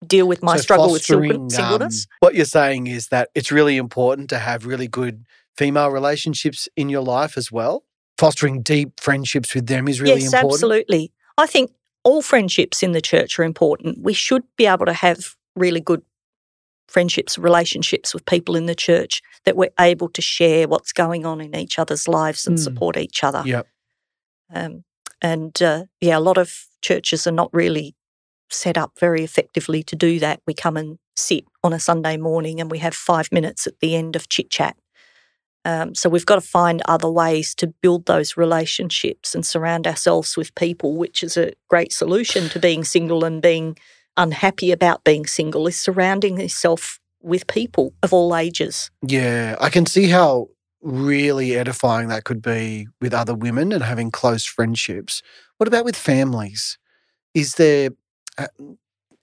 deal 0.08 0.26
with 0.26 0.42
my 0.42 0.56
So 0.56 0.62
struggle 0.62 0.92
with 0.92 1.02
single- 1.02 1.22
fostering, 1.28 1.42
um, 1.42 1.50
singleness?" 1.50 2.06
what 2.20 2.34
you're 2.34 2.44
saying 2.44 2.86
is 2.86 3.08
that 3.08 3.30
it's 3.34 3.50
really 3.50 3.76
important 3.76 4.28
to 4.30 4.38
have 4.38 4.66
really 4.66 4.88
good 4.88 5.24
female 5.56 5.88
relationships 5.90 6.68
in 6.76 6.88
your 6.88 7.02
life 7.02 7.36
as 7.36 7.50
well. 7.52 7.84
Fostering 8.18 8.62
deep 8.62 9.00
friendships 9.00 9.54
with 9.54 9.66
them 9.66 9.88
is 9.88 10.00
really 10.00 10.20
yes, 10.22 10.32
important. 10.32 10.52
absolutely. 10.54 11.12
I 11.38 11.46
think 11.46 11.72
all 12.04 12.22
friendships 12.22 12.82
in 12.82 12.92
the 12.92 13.00
church 13.00 13.38
are 13.38 13.44
important. 13.44 13.98
We 14.02 14.12
should 14.12 14.42
be 14.56 14.66
able 14.66 14.86
to 14.86 14.92
have 14.92 15.36
really 15.56 15.80
good 15.80 16.02
friendships, 16.88 17.38
relationships 17.38 18.12
with 18.14 18.24
people 18.26 18.54
in 18.56 18.66
the 18.66 18.74
church 18.74 19.22
that 19.44 19.56
we're 19.56 19.70
able 19.80 20.08
to 20.10 20.20
share 20.22 20.68
what's 20.68 20.92
going 20.92 21.24
on 21.24 21.40
in 21.40 21.56
each 21.56 21.78
other's 21.78 22.06
lives 22.06 22.46
and 22.46 22.58
Mm. 22.58 22.62
support 22.62 22.96
each 22.96 23.24
other. 23.24 23.42
Yep. 23.44 23.66
Um, 24.54 24.84
and 25.22 25.60
uh, 25.62 25.84
yeah, 26.00 26.18
a 26.18 26.20
lot 26.20 26.36
of 26.38 26.66
churches 26.82 27.26
are 27.26 27.32
not 27.32 27.48
really 27.52 27.94
set 28.54 28.78
up 28.78 28.92
very 28.98 29.24
effectively 29.24 29.82
to 29.84 29.96
do 29.96 30.18
that. 30.20 30.40
We 30.46 30.54
come 30.54 30.76
and 30.76 30.98
sit 31.16 31.44
on 31.62 31.72
a 31.72 31.80
Sunday 31.80 32.16
morning 32.16 32.60
and 32.60 32.70
we 32.70 32.78
have 32.78 32.94
five 32.94 33.30
minutes 33.30 33.66
at 33.66 33.78
the 33.80 33.94
end 33.94 34.16
of 34.16 34.28
chit 34.28 34.50
chat. 34.50 34.76
Um, 35.64 35.94
so 35.94 36.08
we've 36.10 36.26
got 36.26 36.34
to 36.34 36.40
find 36.42 36.82
other 36.86 37.10
ways 37.10 37.54
to 37.56 37.68
build 37.68 38.06
those 38.06 38.36
relationships 38.36 39.34
and 39.34 39.46
surround 39.46 39.86
ourselves 39.86 40.36
with 40.36 40.54
people, 40.54 40.96
which 40.96 41.22
is 41.22 41.36
a 41.36 41.52
great 41.70 41.92
solution 41.92 42.48
to 42.50 42.58
being 42.58 42.84
single 42.84 43.24
and 43.24 43.40
being 43.40 43.76
unhappy 44.16 44.72
about 44.72 45.04
being 45.04 45.26
single, 45.26 45.66
is 45.66 45.80
surrounding 45.80 46.38
yourself 46.38 47.00
with 47.22 47.46
people 47.46 47.94
of 48.02 48.12
all 48.12 48.36
ages. 48.36 48.90
Yeah, 49.02 49.56
I 49.58 49.70
can 49.70 49.86
see 49.86 50.08
how 50.08 50.48
really 50.82 51.56
edifying 51.56 52.08
that 52.08 52.24
could 52.24 52.42
be 52.42 52.86
with 53.00 53.14
other 53.14 53.34
women 53.34 53.72
and 53.72 53.82
having 53.82 54.10
close 54.10 54.44
friendships. 54.44 55.22
What 55.56 55.66
about 55.66 55.86
with 55.86 55.96
families? 55.96 56.78
Is 57.32 57.54
there, 57.54 57.88
uh, 58.38 58.46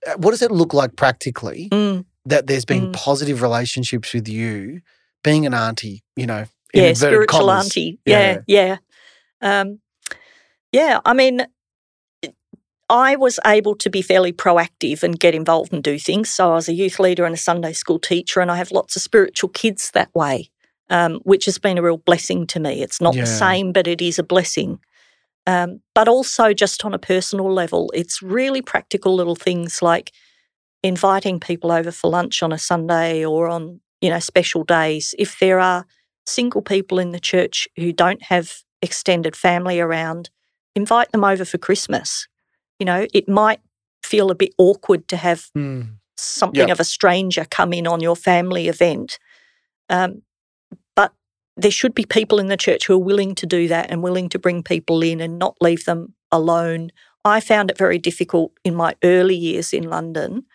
uh, 0.08 0.14
what 0.18 0.32
does 0.32 0.42
it 0.42 0.52
look 0.52 0.74
like 0.74 0.96
practically 0.96 1.70
Mm. 1.72 2.06
that 2.26 2.48
there's 2.48 2.66
been 2.66 2.88
Mm. 2.88 2.94
positive 2.94 3.42
relationships 3.42 4.14
with 4.14 4.28
you, 4.28 4.82
being 5.24 5.46
an 5.46 5.54
auntie, 5.54 6.04
you 6.16 6.26
know? 6.26 6.46
in 6.74 6.84
yeah, 6.86 6.94
spiritual 6.94 7.48
commas? 7.48 7.66
auntie. 7.66 8.00
Yeah, 8.06 8.38
yeah. 8.48 8.78
Um, 9.42 9.80
yeah, 10.72 11.02
I 11.04 11.14
mean, 11.14 11.46
I 12.90 13.16
was 13.16 13.40
able 13.46 13.76
to 13.76 13.90
be 13.90 14.02
fairly 14.02 14.34
proactive 14.34 15.04
and 15.04 15.20
get 15.20 15.34
involved 15.34 15.74
and 15.74 15.84
do 15.84 15.98
things. 15.98 16.30
So 16.30 16.52
I 16.52 16.56
was 16.56 16.68
a 16.70 16.74
youth 16.74 17.00
leader 17.00 17.26
and 17.26 17.34
a 17.36 17.38
Sunday 17.38 17.74
school 17.74 18.00
teacher, 18.00 18.42
and 18.42 18.52
I 18.52 18.58
have 18.58 18.72
lots 18.72 18.96
of 18.96 19.02
spiritual 19.02 19.50
kids 19.50 19.92
that 19.92 20.14
way, 20.14 20.50
um, 20.90 21.20
which 21.24 21.46
has 21.46 21.58
been 21.58 21.78
a 21.78 21.82
real 21.82 21.98
blessing 21.98 22.46
to 22.48 22.60
me. 22.60 22.82
It's 22.82 23.00
not 23.02 23.16
Yeah. 23.16 23.22
the 23.22 23.28
same, 23.28 23.72
but 23.72 23.88
it 23.88 24.02
is 24.02 24.20
a 24.20 24.24
blessing. 24.24 24.80
Um, 25.48 25.82
but 25.96 26.08
also, 26.08 26.54
just 26.54 26.86
on 26.86 26.94
a 26.94 27.00
personal 27.00 27.52
level, 27.52 27.92
it's 27.94 28.22
really 28.22 28.62
practical 28.62 29.16
little 29.16 29.36
things 29.36 29.82
like 29.82 30.12
inviting 30.84 31.40
people 31.40 31.72
over 31.72 31.92
for 31.92 32.10
lunch 32.10 32.42
on 32.44 32.52
a 32.52 32.58
Sunday 32.58 33.26
or 33.26 33.48
on 33.48 33.80
you 34.02 34.10
know 34.10 34.20
special 34.20 34.64
days. 34.64 35.14
If 35.18 35.40
there 35.40 35.60
are 35.60 35.86
single 36.26 36.62
people 36.62 37.00
in 37.00 37.12
the 37.12 37.20
church 37.20 37.68
who 37.78 37.92
don't 37.92 38.22
have 38.24 38.62
extended 38.82 39.36
family 39.36 39.80
around, 39.80 40.30
invite 40.76 41.12
them 41.12 41.24
over 41.24 41.46
for 41.46 41.58
Christmas. 41.58 42.28
You 42.80 42.86
know, 42.86 43.08
it 43.14 43.28
might 43.28 43.62
feel 44.04 44.32
a 44.32 44.36
bit 44.36 44.54
awkward 44.58 45.08
to 45.10 45.18
have 45.18 45.50
Mm. 45.56 45.98
something 46.18 46.70
of 46.72 46.80
a 46.80 46.84
stranger 46.84 47.46
come 47.50 47.74
in 47.74 47.88
on 47.88 48.00
your 48.00 48.16
family 48.16 48.68
event. 48.68 49.18
Um, 49.90 50.22
there 51.62 51.72
should 51.72 51.94
be 51.94 52.06
people 52.06 52.40
in 52.40 52.48
the 52.48 52.58
church 52.58 52.88
who 52.88 52.94
are 52.94 53.00
willing 53.00 53.36
to 53.36 53.46
do 53.46 53.68
that 53.68 53.92
and 53.92 54.02
willing 54.04 54.30
to 54.30 54.40
bring 54.40 54.64
people 54.64 55.02
in 55.02 55.20
and 55.22 55.38
not 55.38 55.56
leave 55.62 55.86
them 55.86 56.14
alone. 56.32 56.92
I 57.24 57.40
found 57.40 57.70
it 57.70 57.78
very 57.78 57.98
difficult 57.98 58.52
in 58.64 58.76
my 58.76 58.96
early 59.04 59.36
years 59.36 59.74
in 59.74 59.84
London 59.84 60.46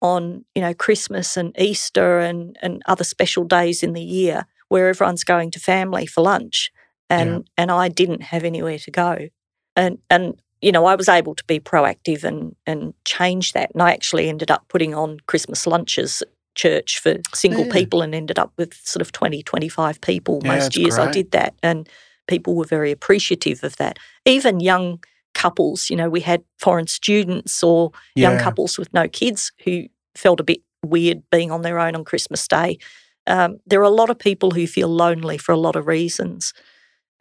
on, 0.00 0.44
you 0.54 0.62
know, 0.62 0.74
Christmas 0.74 1.36
and 1.36 1.58
Easter 1.60 2.18
and, 2.18 2.56
and 2.62 2.82
other 2.86 3.04
special 3.04 3.44
days 3.44 3.82
in 3.82 3.92
the 3.92 4.02
year 4.02 4.46
where 4.68 4.88
everyone's 4.88 5.24
going 5.24 5.50
to 5.52 5.60
family 5.60 6.06
for 6.06 6.22
lunch 6.22 6.70
and 7.10 7.48
and 7.56 7.70
I 7.70 7.88
didn't 7.88 8.22
have 8.22 8.44
anywhere 8.44 8.78
to 8.78 8.90
go. 8.90 9.28
And 9.76 9.98
and 10.10 10.40
you 10.60 10.72
know, 10.72 10.86
I 10.86 10.96
was 10.96 11.08
able 11.08 11.34
to 11.34 11.44
be 11.44 11.60
proactive 11.60 12.24
and 12.24 12.54
and 12.66 12.94
change 13.04 13.52
that. 13.52 13.70
And 13.72 13.82
I 13.82 13.92
actually 13.92 14.28
ended 14.28 14.50
up 14.50 14.66
putting 14.68 14.94
on 14.94 15.18
Christmas 15.26 15.66
lunches 15.66 16.22
church 16.58 16.98
for 16.98 17.14
single 17.34 17.64
Yeah. 17.64 17.72
people 17.72 18.02
and 18.02 18.14
ended 18.14 18.38
up 18.38 18.52
with 18.58 18.74
sort 18.74 19.00
of 19.00 19.12
20, 19.12 19.42
25 19.42 20.00
people 20.00 20.40
Yeah, 20.42 20.54
most 20.54 20.76
years 20.76 20.98
I 20.98 21.10
did 21.10 21.30
that. 21.30 21.54
And 21.62 21.88
people 22.26 22.54
were 22.56 22.66
very 22.66 22.90
appreciative 22.90 23.64
of 23.64 23.76
that. 23.76 23.98
Even 24.26 24.60
young 24.60 25.02
couples, 25.34 25.88
you 25.88 25.96
know, 25.96 26.10
we 26.10 26.20
had 26.20 26.42
foreign 26.58 26.88
students 26.88 27.62
or 27.62 27.92
young 28.16 28.38
couples 28.38 28.76
with 28.78 28.92
no 28.92 29.08
kids 29.08 29.52
who 29.64 29.84
felt 30.14 30.40
a 30.40 30.44
bit 30.44 30.60
weird 30.84 31.22
being 31.30 31.50
on 31.50 31.62
their 31.62 31.78
own 31.78 31.94
on 31.94 32.04
Christmas 32.04 32.46
Day. 32.48 32.78
Um, 33.26 33.58
there 33.66 33.80
are 33.80 33.84
a 33.94 34.00
lot 34.00 34.10
of 34.10 34.18
people 34.18 34.50
who 34.50 34.66
feel 34.66 34.88
lonely 34.88 35.38
for 35.38 35.52
a 35.52 35.58
lot 35.58 35.76
of 35.76 35.86
reasons. 35.86 36.52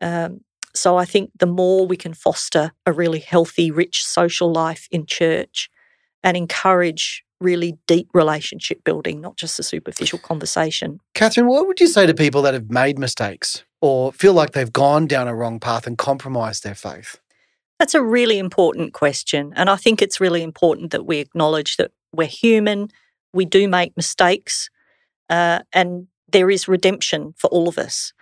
Um, 0.02 0.42
so 0.74 0.98
I 0.98 1.06
think 1.06 1.32
the 1.38 1.46
more 1.48 1.86
we 1.88 1.98
can 1.98 2.14
foster 2.14 2.72
a 2.86 2.92
really 2.94 3.20
healthy, 3.20 3.72
rich 3.72 4.04
social 4.04 4.52
life 4.52 4.88
in 4.92 5.06
church 5.06 5.70
and 6.24 6.38
encourage 6.38 7.24
really 7.40 7.78
deep 7.88 8.10
relationship 8.14 8.84
building, 8.84 9.22
not 9.22 9.38
just 9.38 9.60
a 9.60 9.64
superficial 9.64 10.20
conversation. 10.20 11.00
Catherine, 11.14 11.48
what 11.48 11.68
would 11.68 11.80
you 11.80 11.88
say 11.88 12.06
to 12.06 12.14
people 12.14 12.42
that 12.44 12.54
have 12.54 12.70
made 12.70 12.98
mistakes 12.98 13.64
or 13.82 14.12
feel 14.12 14.34
like 14.34 14.52
they've 14.52 14.74
gone 14.74 15.08
down 15.08 15.28
a 15.28 15.36
wrong 15.36 15.60
path 15.60 15.86
and 15.86 15.98
compromised 15.98 16.64
their 16.64 16.76
faith? 16.76 17.20
That's 17.80 17.94
a 17.94 18.02
really 18.02 18.40
important 18.40 18.94
question. 18.94 19.54
And 19.56 19.70
I 19.70 19.76
think 19.76 20.02
it's 20.02 20.20
really 20.20 20.42
important 20.42 20.92
that 20.92 21.06
we 21.06 21.20
acknowledge 21.20 21.78
that 21.78 21.92
we're 22.12 22.28
human, 22.28 22.90
we 23.34 23.46
do 23.46 23.68
make 23.68 23.96
mistakes, 23.96 24.70
uh, 25.30 25.60
and 25.74 26.08
there 26.32 26.50
is 26.50 26.68
redemption 26.68 27.34
for 27.38 27.48
all 27.50 27.68
of 27.68 27.78
us. 27.78 28.14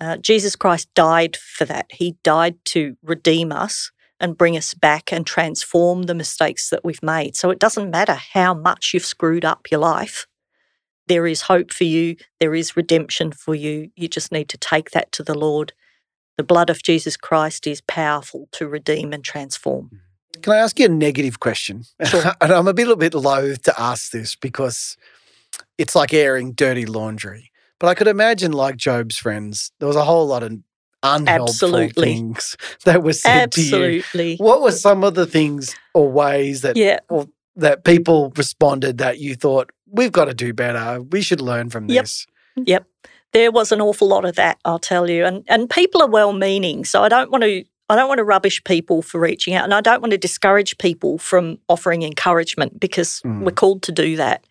Uh, 0.00 0.16
Jesus 0.16 0.54
Christ 0.56 0.88
died 0.94 1.36
for 1.36 1.64
that. 1.64 1.86
He 1.90 2.16
died 2.22 2.56
to 2.66 2.96
redeem 3.02 3.52
us 3.52 3.90
and 4.20 4.38
bring 4.38 4.56
us 4.56 4.74
back 4.74 5.12
and 5.12 5.26
transform 5.26 6.02
the 6.04 6.14
mistakes 6.14 6.70
that 6.70 6.84
we've 6.84 7.02
made. 7.02 7.36
So 7.36 7.50
it 7.50 7.58
doesn't 7.58 7.90
matter 7.90 8.14
how 8.14 8.54
much 8.54 8.92
you've 8.94 9.04
screwed 9.04 9.44
up 9.44 9.70
your 9.70 9.80
life. 9.80 10.26
There 11.06 11.26
is 11.26 11.42
hope 11.42 11.72
for 11.72 11.84
you. 11.84 12.16
There 12.40 12.54
is 12.54 12.76
redemption 12.76 13.32
for 13.32 13.54
you. 13.54 13.90
You 13.96 14.08
just 14.08 14.32
need 14.32 14.48
to 14.50 14.58
take 14.58 14.90
that 14.90 15.12
to 15.12 15.22
the 15.22 15.36
Lord. 15.36 15.72
The 16.36 16.44
blood 16.44 16.70
of 16.70 16.82
Jesus 16.82 17.16
Christ 17.16 17.66
is 17.66 17.80
powerful 17.82 18.48
to 18.52 18.66
redeem 18.66 19.12
and 19.12 19.22
transform. 19.22 19.90
Mm. 19.92 19.98
Can 20.42 20.52
I 20.52 20.58
ask 20.58 20.78
you 20.78 20.86
a 20.86 20.90
negative 20.90 21.40
question? 21.40 21.84
Sure. 22.04 22.32
and 22.40 22.52
I'm 22.52 22.68
a 22.68 22.72
little 22.72 22.96
bit 22.96 23.14
loath 23.14 23.62
to 23.62 23.80
ask 23.80 24.10
this 24.10 24.36
because 24.36 24.96
it's 25.78 25.94
like 25.94 26.12
airing 26.12 26.52
dirty 26.52 26.86
laundry. 26.86 27.50
But 27.78 27.88
I 27.88 27.94
could 27.94 28.08
imagine, 28.08 28.52
like 28.52 28.76
Job's 28.76 29.16
friends, 29.16 29.72
there 29.78 29.88
was 29.88 29.96
a 29.96 30.04
whole 30.04 30.26
lot 30.26 30.42
of 30.42 30.58
unhelpful 31.04 31.44
Absolutely. 31.76 32.04
things 32.14 32.56
that 32.84 33.02
were 33.04 33.12
said 33.12 33.52
to 33.52 33.60
you. 33.60 33.66
Absolutely. 34.02 34.36
What 34.38 34.62
were 34.62 34.72
some 34.72 35.04
of 35.04 35.14
the 35.14 35.26
things 35.26 35.76
or 35.94 36.10
ways 36.10 36.62
that 36.62 36.76
Yeah. 36.76 36.98
or 37.08 37.28
that 37.56 37.84
people 37.84 38.32
responded 38.36 38.98
that 38.98 39.18
you 39.20 39.36
thought 39.36 39.70
we've 39.90 40.10
got 40.12 40.24
to 40.24 40.34
do 40.34 40.52
better? 40.52 41.00
We 41.02 41.22
should 41.22 41.40
learn 41.40 41.70
from 41.70 41.88
Yep. 41.88 42.02
this. 42.02 42.26
Yep. 42.56 42.84
There 43.32 43.50
was 43.52 43.70
an 43.72 43.80
awful 43.80 44.08
lot 44.08 44.24
of 44.24 44.36
that, 44.36 44.58
I'll 44.64 44.78
tell 44.78 45.08
you. 45.10 45.24
And 45.24 45.44
and 45.48 45.68
people 45.70 46.02
are 46.02 46.08
well 46.10 46.32
meaning. 46.32 46.84
So 46.84 47.02
I 47.02 47.08
don't 47.08 47.30
want 47.30 47.44
to 47.44 47.64
I 47.90 47.96
don't 47.96 48.08
want 48.08 48.18
to 48.18 48.24
rubbish 48.24 48.64
people 48.64 49.02
for 49.02 49.20
reaching 49.20 49.52
out 49.54 49.64
and 49.64 49.74
I 49.74 49.82
don't 49.82 50.00
want 50.00 50.12
to 50.12 50.16
discourage 50.18 50.78
people 50.78 51.18
from 51.18 51.58
offering 51.68 52.02
encouragement 52.02 52.80
because 52.80 53.20
Mm. 53.24 53.42
we're 53.44 53.50
called 53.52 53.82
to 53.82 53.92
do 53.92 54.16
that 54.16 54.42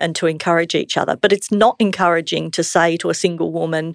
and 0.00 0.16
to 0.16 0.26
encourage 0.26 0.74
each 0.74 0.96
other. 0.96 1.14
But 1.14 1.32
it's 1.32 1.52
not 1.52 1.76
encouraging 1.78 2.50
to 2.52 2.64
say 2.64 2.96
to 2.96 3.08
a 3.10 3.14
single 3.14 3.52
woman, 3.52 3.94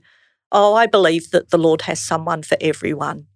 Oh, 0.51 0.75
I 0.75 0.85
believe 0.87 1.31
that 1.31 1.49
the 1.49 1.57
Lord 1.57 1.81
has 1.83 1.99
someone 1.99 2.43
for 2.43 2.57
everyone. 2.61 3.27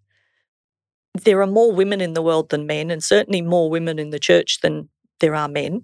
There 1.24 1.42
are 1.42 1.48
more 1.48 1.72
women 1.74 2.00
in 2.00 2.14
the 2.14 2.22
world 2.22 2.50
than 2.50 2.66
men, 2.66 2.90
and 2.90 3.04
certainly 3.04 3.42
more 3.42 3.70
women 3.70 4.00
in 4.00 4.12
the 4.12 4.20
church 4.20 4.60
than 4.62 4.90
there 5.20 5.36
are 5.36 5.50
men. 5.50 5.84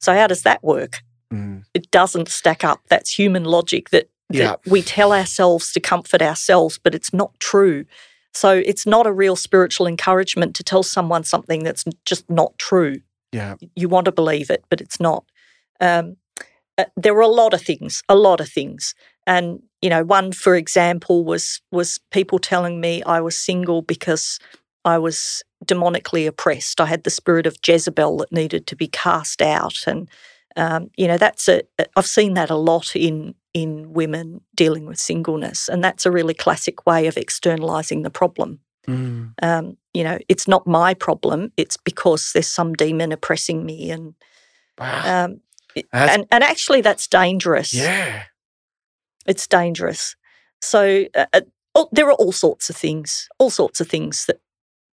So 0.00 0.14
how 0.14 0.26
does 0.28 0.42
that 0.42 0.62
work? 0.62 1.00
Mm. 1.32 1.64
it 1.74 1.90
doesn't 1.90 2.28
stack 2.28 2.64
up. 2.64 2.80
That's 2.88 3.18
human 3.18 3.44
logic 3.44 3.90
that, 3.90 4.08
that 4.30 4.38
Yeah. 4.38 4.54
we 4.66 4.80
tell 4.80 5.12
ourselves 5.12 5.72
to 5.72 5.80
comfort 5.80 6.22
ourselves, 6.22 6.78
but 6.82 6.94
it's 6.94 7.12
not 7.12 7.38
true. 7.38 7.84
So 8.32 8.62
it's 8.64 8.86
not 8.86 9.06
a 9.06 9.12
real 9.12 9.36
spiritual 9.36 9.86
encouragement 9.86 10.56
to 10.56 10.62
tell 10.64 10.82
someone 10.82 11.24
something 11.24 11.64
that's 11.64 11.84
just 12.06 12.30
not 12.30 12.56
true. 12.56 13.02
Yeah. 13.32 13.56
You 13.76 13.90
want 13.90 14.06
to 14.06 14.12
believe 14.12 14.48
it, 14.48 14.64
but 14.70 14.80
it's 14.80 14.98
not. 15.00 15.24
Um, 15.82 16.16
uh, 16.78 16.84
there 16.96 17.12
were 17.12 17.20
a 17.20 17.28
lot 17.28 17.52
of 17.52 17.60
things, 17.60 18.02
a 18.08 18.14
lot 18.16 18.40
of 18.40 18.48
things, 18.48 18.94
and 19.26 19.60
you 19.82 19.90
know, 19.90 20.04
one 20.04 20.32
for 20.32 20.56
example 20.56 21.24
was 21.24 21.60
was 21.70 22.00
people 22.10 22.38
telling 22.38 22.80
me 22.80 23.02
I 23.04 23.20
was 23.20 23.36
single 23.36 23.82
because 23.82 24.38
I 24.84 24.98
was 24.98 25.42
demonically 25.64 26.26
oppressed. 26.26 26.80
I 26.80 26.86
had 26.86 27.04
the 27.04 27.10
spirit 27.10 27.46
of 27.46 27.56
Jezebel 27.66 28.18
that 28.18 28.32
needed 28.32 28.66
to 28.68 28.76
be 28.76 28.88
cast 28.88 29.42
out, 29.42 29.84
and 29.86 30.08
um, 30.56 30.90
you 30.96 31.06
know 31.06 31.18
that's 31.18 31.48
a 31.48 31.62
I've 31.96 32.06
seen 32.06 32.34
that 32.34 32.50
a 32.50 32.56
lot 32.56 32.96
in 32.96 33.34
in 33.54 33.92
women 33.92 34.40
dealing 34.54 34.86
with 34.86 34.98
singleness, 34.98 35.68
and 35.68 35.82
that's 35.82 36.06
a 36.06 36.10
really 36.10 36.34
classic 36.34 36.86
way 36.86 37.06
of 37.06 37.16
externalizing 37.16 38.02
the 38.02 38.10
problem. 38.10 38.60
Mm. 38.86 39.34
Um, 39.42 39.76
you 39.92 40.04
know, 40.04 40.18
it's 40.28 40.48
not 40.48 40.66
my 40.66 40.94
problem; 40.94 41.52
it's 41.56 41.76
because 41.76 42.32
there's 42.32 42.48
some 42.48 42.74
demon 42.74 43.12
oppressing 43.12 43.64
me, 43.64 43.90
and 43.90 44.14
Wow. 44.78 45.24
um, 45.24 45.40
and 45.92 46.26
and 46.30 46.44
actually 46.44 46.80
that's 46.80 47.06
dangerous. 47.06 47.74
yeah. 47.74 48.24
It's 49.28 49.46
dangerous. 49.46 50.16
So 50.60 51.04
uh, 51.14 51.26
uh, 51.32 51.84
there 51.92 52.08
are 52.08 52.14
all 52.14 52.32
sorts 52.32 52.68
of 52.70 52.76
things, 52.76 53.28
all 53.38 53.50
sorts 53.50 53.80
of 53.80 53.88
things 53.88 54.24
that 54.26 54.40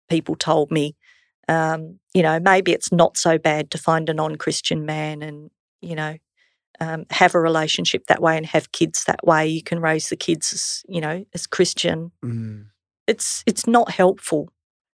people 0.10 0.36
told 0.36 0.72
me. 0.72 0.96
Um, 1.48 2.00
you 2.14 2.24
know, 2.24 2.40
maybe 2.40 2.72
it's 2.74 2.92
not 2.92 3.16
so 3.18 3.38
bad 3.38 3.72
to 3.72 3.78
find 3.78 4.10
a 4.10 4.14
non-Christian 4.14 4.86
man, 4.86 5.22
and 5.22 5.52
you 5.82 5.96
know, 5.96 6.18
um, 6.80 7.06
have 7.12 7.36
a 7.36 7.40
relationship 7.40 8.08
that 8.08 8.22
way 8.22 8.36
and 8.38 8.46
have 8.46 8.72
kids 8.72 9.06
that 9.06 9.26
way. 9.26 9.48
You 9.48 9.64
can 9.64 9.80
raise 9.80 10.10
the 10.10 10.16
kids, 10.16 10.54
as, 10.54 10.84
you 10.88 11.02
know, 11.02 11.26
as 11.34 11.48
Christian. 11.48 12.12
Mm. 12.24 12.66
It's 13.08 13.44
it's 13.46 13.68
not 13.68 13.92
helpful. 13.92 14.50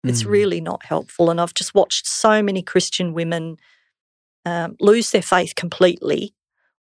It's 0.04 0.22
Mm. 0.22 0.30
really 0.30 0.60
not 0.60 0.84
helpful. 0.84 1.30
And 1.30 1.40
I've 1.40 1.54
just 1.54 1.74
watched 1.74 2.06
so 2.06 2.42
many 2.42 2.62
Christian 2.62 3.14
women 3.14 3.56
um, 4.44 4.76
lose 4.80 5.10
their 5.10 5.22
faith 5.22 5.54
completely, 5.54 6.34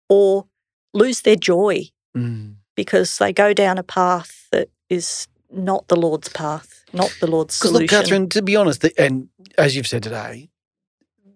or 0.09 0.47
lose 0.93 1.21
their 1.21 1.35
joy 1.35 1.89
Mm. 2.15 2.55
because 2.75 3.17
they 3.19 3.31
go 3.33 3.53
down 3.53 3.77
a 3.77 3.83
path 3.83 4.47
that 4.51 4.69
is 4.89 5.27
not 5.49 5.87
the 5.87 5.95
Lord's 5.95 6.29
path, 6.29 6.83
not 6.93 7.13
the 7.21 7.27
Lord's 7.27 7.57
Because 7.57 7.71
solution. 7.71 7.81
look, 7.97 8.03
Catherine, 8.05 8.29
to 8.29 8.41
be 8.41 8.55
honest, 8.55 8.81
the- 8.81 8.93
and 9.01 9.29
as 9.57 9.75
you've 9.75 9.87
said 9.87 10.03
today, 10.03 10.49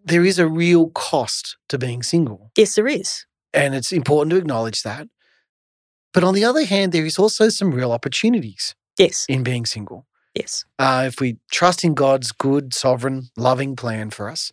there 0.03 0.25
is 0.25 0.37
a 0.39 0.47
real 0.47 0.89
cost 0.89 1.57
to 1.69 1.77
being 1.77 2.03
single. 2.03 2.51
yes, 2.57 2.75
there 2.75 2.87
is. 2.87 3.25
And 3.53 3.73
it's 3.73 3.91
important 3.93 4.31
to 4.31 4.37
acknowledge 4.37 4.83
that. 4.83 5.07
But 6.13 6.23
on 6.23 6.33
the 6.33 6.43
other 6.45 6.65
hand, 6.65 6.91
there 6.91 7.05
is 7.05 7.17
also 7.19 7.49
some 7.49 7.71
real 7.71 7.91
opportunities 7.91 8.75
Yes, 8.97 9.25
in 9.29 9.43
being 9.43 9.65
single. 9.65 10.05
yes. 10.33 10.65
Uh, 10.79 11.05
if 11.07 11.19
we 11.21 11.37
trust 11.51 11.83
in 11.83 11.93
God's 11.93 12.31
good, 12.31 12.73
sovereign, 12.73 13.29
loving 13.37 13.75
plan 13.75 14.09
for 14.11 14.29
us, 14.29 14.51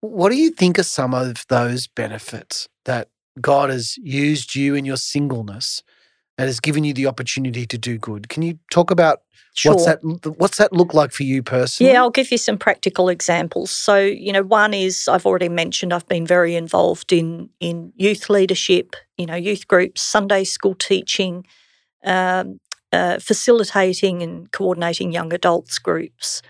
what 0.00 0.30
do 0.30 0.36
you 0.36 0.50
think 0.50 0.78
are 0.78 0.82
some 0.84 1.12
of 1.14 1.44
those 1.48 1.86
benefits 1.86 2.68
that 2.84 3.08
God 3.40 3.70
has 3.70 3.96
used 3.98 4.54
you 4.54 4.74
in 4.74 4.84
your 4.84 4.96
singleness 4.96 5.82
and 6.38 6.46
has 6.46 6.60
given 6.60 6.84
you 6.84 6.94
the 6.94 7.06
opportunity 7.06 7.66
to 7.66 7.78
do 7.78 7.98
good? 7.98 8.28
Can 8.28 8.42
you 8.42 8.58
talk 8.70 8.90
about 8.90 9.20
Sure. 9.54 9.72
what's 9.72 9.84
that? 9.84 10.34
What's 10.38 10.58
that 10.58 10.72
look 10.72 10.94
like 10.94 11.12
for 11.12 11.24
you 11.24 11.42
personally? 11.42 11.92
Yeah, 11.92 12.00
I'll 12.00 12.10
give 12.10 12.30
you 12.30 12.38
some 12.38 12.56
practical 12.56 13.08
examples. 13.08 13.70
So, 13.70 13.98
you 13.98 14.32
know, 14.32 14.42
one 14.42 14.72
is 14.72 15.08
I've 15.08 15.26
already 15.26 15.48
mentioned 15.48 15.92
I've 15.92 16.06
been 16.06 16.26
very 16.26 16.54
involved 16.54 17.12
in 17.12 17.50
in 17.58 17.92
youth 17.96 18.30
leadership, 18.30 18.94
you 19.18 19.26
know, 19.26 19.34
youth 19.34 19.66
groups, 19.66 20.02
Sunday 20.02 20.44
school 20.44 20.74
teaching, 20.74 21.44
um, 22.04 22.60
uh, 22.92 23.18
facilitating 23.18 24.22
and 24.22 24.50
coordinating 24.52 25.12
young 25.12 25.32
adults 25.32 25.78
groups, 25.78 26.42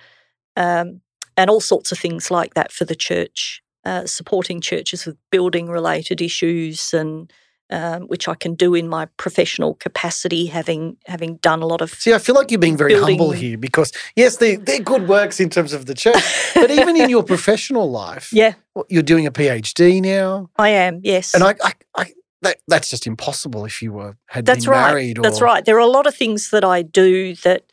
um, 0.57 1.01
and 1.37 1.49
all 1.49 1.61
sorts 1.61 1.91
of 1.91 1.99
things 1.99 2.31
like 2.31 2.55
that 2.55 2.70
for 2.70 2.85
the 2.85 2.95
church. 2.95 3.62
Uh, 3.85 4.05
supporting 4.05 4.61
churches 4.61 5.07
with 5.07 5.16
building 5.31 5.66
related 5.68 6.20
issues 6.20 6.93
and 6.93 7.33
um, 7.70 8.03
which 8.09 8.28
I 8.28 8.35
can 8.35 8.55
do 8.55 8.74
in 8.74 8.89
my 8.89 9.07
professional 9.16 9.74
capacity, 9.74 10.47
having 10.47 10.97
having 11.07 11.37
done 11.37 11.62
a 11.62 11.66
lot 11.66 11.81
of 11.81 11.91
See, 11.91 12.12
I 12.12 12.18
feel 12.18 12.35
like 12.35 12.51
you're 12.51 12.61
being 12.61 12.76
very 12.76 12.95
humble 12.95 13.31
here 13.31 13.57
because 13.57 13.93
yes, 14.16 14.37
they 14.37 14.57
they're 14.57 14.81
good 14.81 15.09
works 15.09 15.41
in 15.41 15.49
terms 15.49 15.72
of 15.72 15.87
the 15.87 15.95
church, 15.95 16.22
but 16.55 16.70
even 16.78 16.95
in 16.95 17.09
your 17.09 17.22
professional 17.22 17.91
life, 17.91 18.33
yeah, 18.33 18.55
you're 18.89 19.03
doing 19.03 19.26
a 19.26 19.31
PhD 19.31 20.03
now, 20.03 20.51
I 20.59 20.70
am 20.70 21.01
yes, 21.03 21.33
and 21.33 21.43
I, 21.43 21.55
I, 21.62 21.72
I 21.97 22.12
that, 22.43 22.59
that's 22.66 22.89
just 22.89 23.07
impossible 23.07 23.64
if 23.64 23.83
you 23.83 23.93
were 23.93 24.16
had 24.26 24.47
That's 24.47 24.64
been 24.64 24.72
right. 24.72 24.89
married. 24.89 25.18
Or, 25.18 25.22
That's 25.22 25.41
right. 25.41 25.64
There 25.64 25.76
are 25.76 25.81
a 25.81 25.87
lot 25.87 26.07
of 26.07 26.14
things 26.14 26.51
that 26.51 26.64
I 26.64 26.83
do 26.83 27.35
that, 27.37 27.64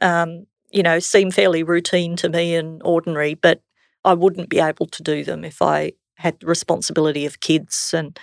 um, 0.00 0.46
you 0.70 0.82
know, 0.82 0.98
seem 0.98 1.30
fairly 1.30 1.62
routine 1.62 2.16
to 2.16 2.28
me 2.28 2.54
and 2.54 2.82
ordinary, 2.84 3.34
but 3.34 3.62
I 4.04 4.14
wouldn't 4.14 4.48
be 4.48 4.60
able 4.60 4.86
to 4.86 5.02
do 5.02 5.24
them 5.24 5.44
if 5.44 5.62
I 5.62 5.92
had 6.16 6.38
the 6.40 6.46
responsibility 6.46 7.26
of 7.26 7.40
kids. 7.40 7.92
And 7.94 8.18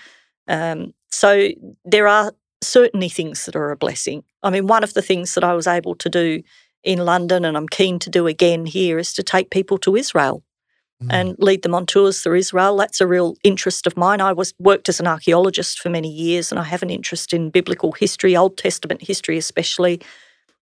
um, 0.48 0.94
so 1.10 1.50
there 1.86 2.08
are 2.08 2.32
certainly 2.62 3.10
things 3.10 3.46
that 3.46 3.56
are 3.56 3.72
a 3.72 3.78
blessing. 3.78 4.24
I 4.44 4.50
mean, 4.50 4.68
one 4.68 4.84
of 4.84 4.94
the 4.94 5.02
things 5.02 5.34
that 5.36 5.44
I 5.44 5.54
was 5.54 5.68
able 5.68 5.96
to 5.96 6.10
do 6.10 6.44
in 6.84 7.00
London 7.00 7.46
and 7.46 7.58
I'm 7.58 7.70
keen 7.70 8.00
to 8.00 8.10
do 8.10 8.28
again 8.28 8.66
here 8.66 8.98
is 8.98 9.14
to 9.14 9.24
take 9.24 9.50
people 9.50 9.78
to 9.80 9.96
Israel 9.96 10.44
Mm. 11.02 11.08
and 11.10 11.36
lead 11.40 11.64
them 11.64 11.74
on 11.74 11.86
tours 11.86 12.22
through 12.22 12.38
Israel. 12.38 12.78
That's 12.78 13.02
a 13.02 13.08
real 13.08 13.36
interest 13.44 13.88
of 13.88 13.98
mine. 13.98 14.22
I 14.22 14.34
was 14.34 14.54
worked 14.60 14.88
as 14.88 15.00
an 15.00 15.08
archaeologist 15.08 15.80
for 15.80 15.90
many 15.90 16.12
years, 16.12 16.52
and 16.52 16.60
I 16.60 16.64
have 16.64 16.84
an 16.84 16.92
interest 16.92 17.34
in 17.34 17.50
biblical 17.50 17.92
history, 17.94 18.38
Old 18.38 18.58
Testament 18.58 19.02
history 19.02 19.38
especially. 19.38 20.00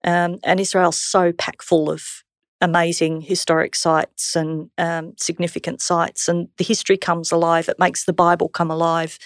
Um, 0.04 0.40
and 0.44 0.60
Israel's 0.60 1.00
so 1.00 1.32
packed 1.34 1.64
full 1.64 1.90
of 1.90 2.23
amazing 2.64 3.22
historic 3.22 3.76
sites 3.76 4.36
and 4.36 4.72
um, 4.78 5.14
significant 5.18 5.82
sites, 5.82 6.28
and 6.28 6.48
the 6.58 6.64
history 6.64 6.98
comes 6.98 7.32
alive. 7.32 7.70
It 7.70 7.78
makes 7.78 8.06
the 8.06 8.14
Bible 8.14 8.50
come 8.50 8.72
alive 8.72 9.20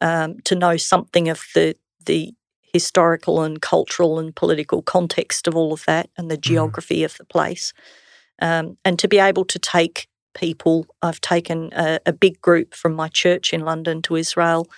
um, 0.00 0.38
to 0.44 0.54
know 0.54 0.76
something 0.78 1.28
of 1.28 1.42
the 1.54 1.76
the 2.06 2.32
historical 2.72 3.42
and 3.42 3.60
cultural 3.60 4.18
and 4.18 4.36
political 4.36 4.82
context 4.82 5.48
of 5.48 5.56
all 5.56 5.72
of 5.72 5.84
that 5.86 6.10
and 6.16 6.30
the 6.30 6.36
geography 6.36 7.02
of 7.04 7.16
the 7.16 7.24
place. 7.24 7.72
Um, 8.40 8.76
and 8.84 8.98
to 8.98 9.08
be 9.08 9.18
able 9.18 9.44
to 9.46 9.58
take 9.58 10.08
people, 10.34 10.86
I've 11.02 11.20
taken 11.20 11.72
a, 11.72 11.98
a 12.06 12.12
big 12.12 12.40
group 12.40 12.74
from 12.74 12.94
my 12.94 13.08
church 13.08 13.52
in 13.52 13.62
London 13.62 14.02
to 14.02 14.16
Israel 14.16 14.68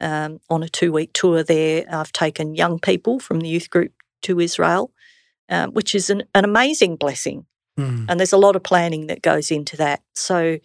um, 0.00 0.40
on 0.50 0.62
a 0.62 0.68
two 0.68 0.92
week 0.92 1.12
tour 1.14 1.42
there. 1.42 1.86
I've 1.90 2.12
taken 2.12 2.56
young 2.56 2.78
people 2.78 3.20
from 3.20 3.40
the 3.40 3.48
youth 3.48 3.70
group 3.70 3.92
to 4.22 4.40
Israel, 4.40 4.92
um, 5.48 5.70
which 5.72 5.94
is 5.94 6.10
an, 6.10 6.24
an 6.34 6.44
amazing 6.44 6.96
blessing. 6.96 7.46
Mm. 7.78 8.06
And 8.08 8.20
there's 8.20 8.32
a 8.32 8.38
lot 8.38 8.56
of 8.56 8.62
planning 8.62 9.06
that 9.08 9.22
goes 9.22 9.50
into 9.50 9.76
that. 9.76 10.02
So, 10.14 10.58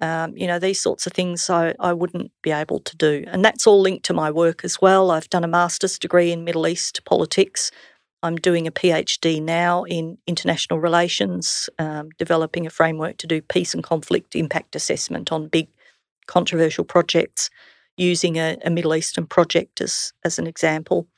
um, 0.00 0.36
you 0.36 0.46
know, 0.46 0.58
these 0.58 0.80
sorts 0.80 1.06
of 1.06 1.12
things 1.12 1.48
I, 1.50 1.74
I 1.80 1.92
wouldn't 1.92 2.30
be 2.42 2.50
able 2.50 2.80
to 2.80 2.96
do. 2.96 3.24
And 3.26 3.44
that's 3.44 3.66
all 3.66 3.80
linked 3.80 4.04
to 4.06 4.14
my 4.14 4.30
work 4.30 4.64
as 4.64 4.80
well. 4.80 5.10
I've 5.10 5.30
done 5.30 5.44
a 5.44 5.48
master's 5.48 5.98
degree 5.98 6.32
in 6.32 6.44
Middle 6.44 6.66
East 6.66 7.04
politics. 7.04 7.70
I'm 8.22 8.36
doing 8.36 8.66
a 8.66 8.72
PhD 8.72 9.42
now 9.42 9.82
in 9.84 10.16
international 10.28 10.78
relations, 10.78 11.68
um, 11.78 12.10
developing 12.18 12.66
a 12.66 12.70
framework 12.70 13.16
to 13.18 13.26
do 13.26 13.42
peace 13.42 13.74
and 13.74 13.82
conflict 13.82 14.36
impact 14.36 14.76
assessment 14.76 15.32
on 15.32 15.48
big 15.48 15.68
controversial 16.26 16.84
projects, 16.84 17.50
using 17.96 18.38
a, 18.38 18.56
a 18.64 18.70
Middle 18.70 18.94
Eastern 18.94 19.26
project 19.26 19.80
as, 19.80 20.12
as 20.24 20.38
an 20.38 20.46
example. 20.46 21.08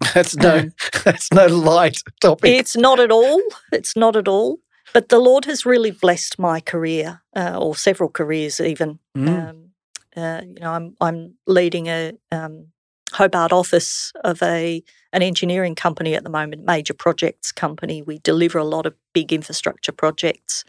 That's 0.14 0.34
no, 0.34 0.70
that's 1.04 1.30
no 1.30 1.46
light 1.46 1.98
topic. 2.22 2.58
It's 2.58 2.74
not 2.74 2.98
at 3.00 3.12
all. 3.12 3.38
It's 3.70 3.94
not 3.94 4.16
at 4.16 4.28
all. 4.28 4.58
But 4.92 5.08
the 5.08 5.18
Lord 5.18 5.44
has 5.44 5.66
really 5.66 5.90
blessed 5.90 6.38
my 6.38 6.60
career, 6.60 7.22
uh, 7.34 7.58
or 7.60 7.76
several 7.76 8.10
careers 8.10 8.60
even. 8.60 8.98
Mm. 9.16 9.48
Um, 9.48 9.70
uh, 10.16 10.40
you 10.44 10.60
know, 10.60 10.72
I'm 10.72 10.96
I'm 11.00 11.34
leading 11.46 11.86
a 11.86 12.12
um, 12.32 12.66
Hobart 13.12 13.52
office 13.52 14.12
of 14.24 14.42
a 14.42 14.82
an 15.12 15.22
engineering 15.22 15.74
company 15.74 16.14
at 16.14 16.24
the 16.24 16.30
moment, 16.30 16.64
major 16.64 16.94
projects 16.94 17.52
company. 17.52 18.02
We 18.02 18.18
deliver 18.18 18.58
a 18.58 18.64
lot 18.64 18.86
of 18.86 18.94
big 19.12 19.32
infrastructure 19.32 19.92
projects, 19.92 20.64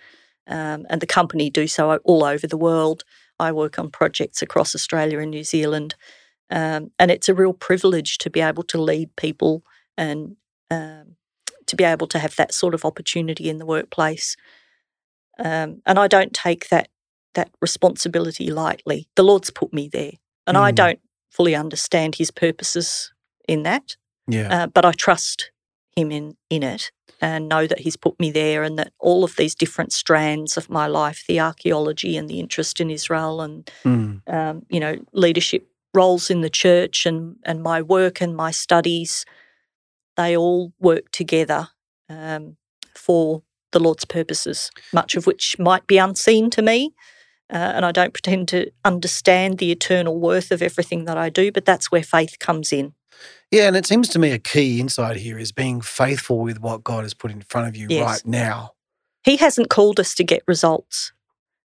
um, 0.47 0.85
and 0.89 1.01
the 1.01 1.07
company 1.07 1.49
do 1.49 1.67
so 1.67 1.97
all 2.03 2.23
over 2.23 2.47
the 2.47 2.57
world. 2.57 3.03
I 3.39 3.51
work 3.51 3.79
on 3.79 3.89
projects 3.89 4.41
across 4.41 4.75
Australia 4.75 5.19
and 5.19 5.31
New 5.31 5.43
Zealand, 5.43 5.95
um, 6.51 6.91
and 6.99 7.09
it's 7.09 7.29
a 7.29 7.33
real 7.33 7.53
privilege 7.53 8.19
to 8.19 8.29
be 8.29 8.41
able 8.41 8.63
to 8.63 8.81
lead 8.81 9.15
people 9.15 9.63
and 9.97 10.35
um, 10.69 11.15
to 11.71 11.75
be 11.75 11.83
able 11.83 12.07
to 12.07 12.19
have 12.19 12.35
that 12.35 12.53
sort 12.53 12.73
of 12.73 12.85
opportunity 12.85 13.49
in 13.49 13.57
the 13.57 13.65
workplace. 13.65 14.37
Um, 15.39 15.81
and 15.85 15.97
I 15.97 16.07
don't 16.07 16.33
take 16.33 16.69
that 16.69 16.87
that 17.33 17.49
responsibility 17.61 18.51
lightly. 18.51 19.07
The 19.15 19.23
Lord's 19.23 19.51
put 19.51 19.71
me 19.71 19.87
there, 19.87 20.11
and 20.45 20.57
I 20.57 20.71
Mm. 20.71 20.75
don't 20.75 20.99
fully 21.29 21.55
understand 21.55 22.15
His 22.15 22.29
purposes 22.29 23.13
in 23.47 23.63
that, 23.63 23.95
yeah. 24.27 24.63
uh, 24.63 24.67
but 24.67 24.83
I 24.85 24.91
trust 24.91 25.49
Him 25.95 26.11
in 26.11 26.35
in 26.49 26.61
it, 26.63 26.91
and 27.21 27.47
know 27.47 27.67
that 27.67 27.79
He's 27.79 27.95
put 27.95 28.19
me 28.19 28.31
there, 28.31 28.63
and 28.63 28.77
that 28.77 28.91
all 28.99 29.23
of 29.23 29.37
these 29.37 29.55
different 29.55 29.93
strands 29.93 30.57
of 30.57 30.69
my 30.69 30.87
life, 30.87 31.23
the 31.27 31.39
archaeology 31.39 32.17
and 32.17 32.27
the 32.29 32.39
interest 32.41 32.79
in 32.81 32.89
Israel, 32.91 33.39
and 33.41 33.71
Mm. 33.85 34.21
um, 34.27 34.65
you 34.69 34.79
know, 34.81 34.95
leadership 35.13 35.63
roles 35.93 36.29
in 36.29 36.41
the 36.41 36.49
church 36.49 37.05
and, 37.05 37.37
and 37.43 37.63
my 37.63 37.81
work 37.81 38.21
and 38.21 38.35
my 38.35 38.51
studies, 38.51 39.25
they 40.17 40.35
all 40.35 40.73
work 40.79 41.11
together 41.11 41.69
um, 42.09 42.57
for 42.95 43.43
the 43.71 43.79
Lord's 43.79 44.05
purposes, 44.05 44.69
much 44.93 45.15
of 45.15 45.25
which 45.25 45.57
might 45.57 45.87
be 45.87 45.97
unseen 45.97 46.49
to 46.51 46.61
me. 46.61 46.93
Uh, 47.51 47.73
and 47.75 47.85
I 47.85 47.91
don't 47.91 48.13
pretend 48.13 48.47
to 48.49 48.71
understand 48.85 49.57
the 49.57 49.71
eternal 49.71 50.19
worth 50.19 50.51
of 50.51 50.61
everything 50.61 51.05
that 51.05 51.17
I 51.17 51.29
do, 51.29 51.51
but 51.51 51.65
that's 51.65 51.91
where 51.91 52.03
faith 52.03 52.39
comes 52.39 52.71
in. 52.71 52.93
Yeah, 53.51 53.67
and 53.67 53.75
it 53.75 53.85
seems 53.85 54.07
to 54.09 54.19
me 54.19 54.31
a 54.31 54.39
key 54.39 54.79
insight 54.79 55.17
here 55.17 55.37
is 55.37 55.51
being 55.51 55.81
faithful 55.81 56.39
with 56.39 56.59
what 56.61 56.83
God 56.83 57.03
has 57.03 57.13
put 57.13 57.31
in 57.31 57.41
front 57.41 57.67
of 57.67 57.75
you 57.75 57.87
Yes. 57.89 58.01
right 58.01 58.25
now. 58.25 58.71
He 59.23 59.35
hasn't 59.35 59.69
called 59.69 59.99
us 59.99 60.15
to 60.15 60.23
get 60.23 60.43
results, 60.47 61.11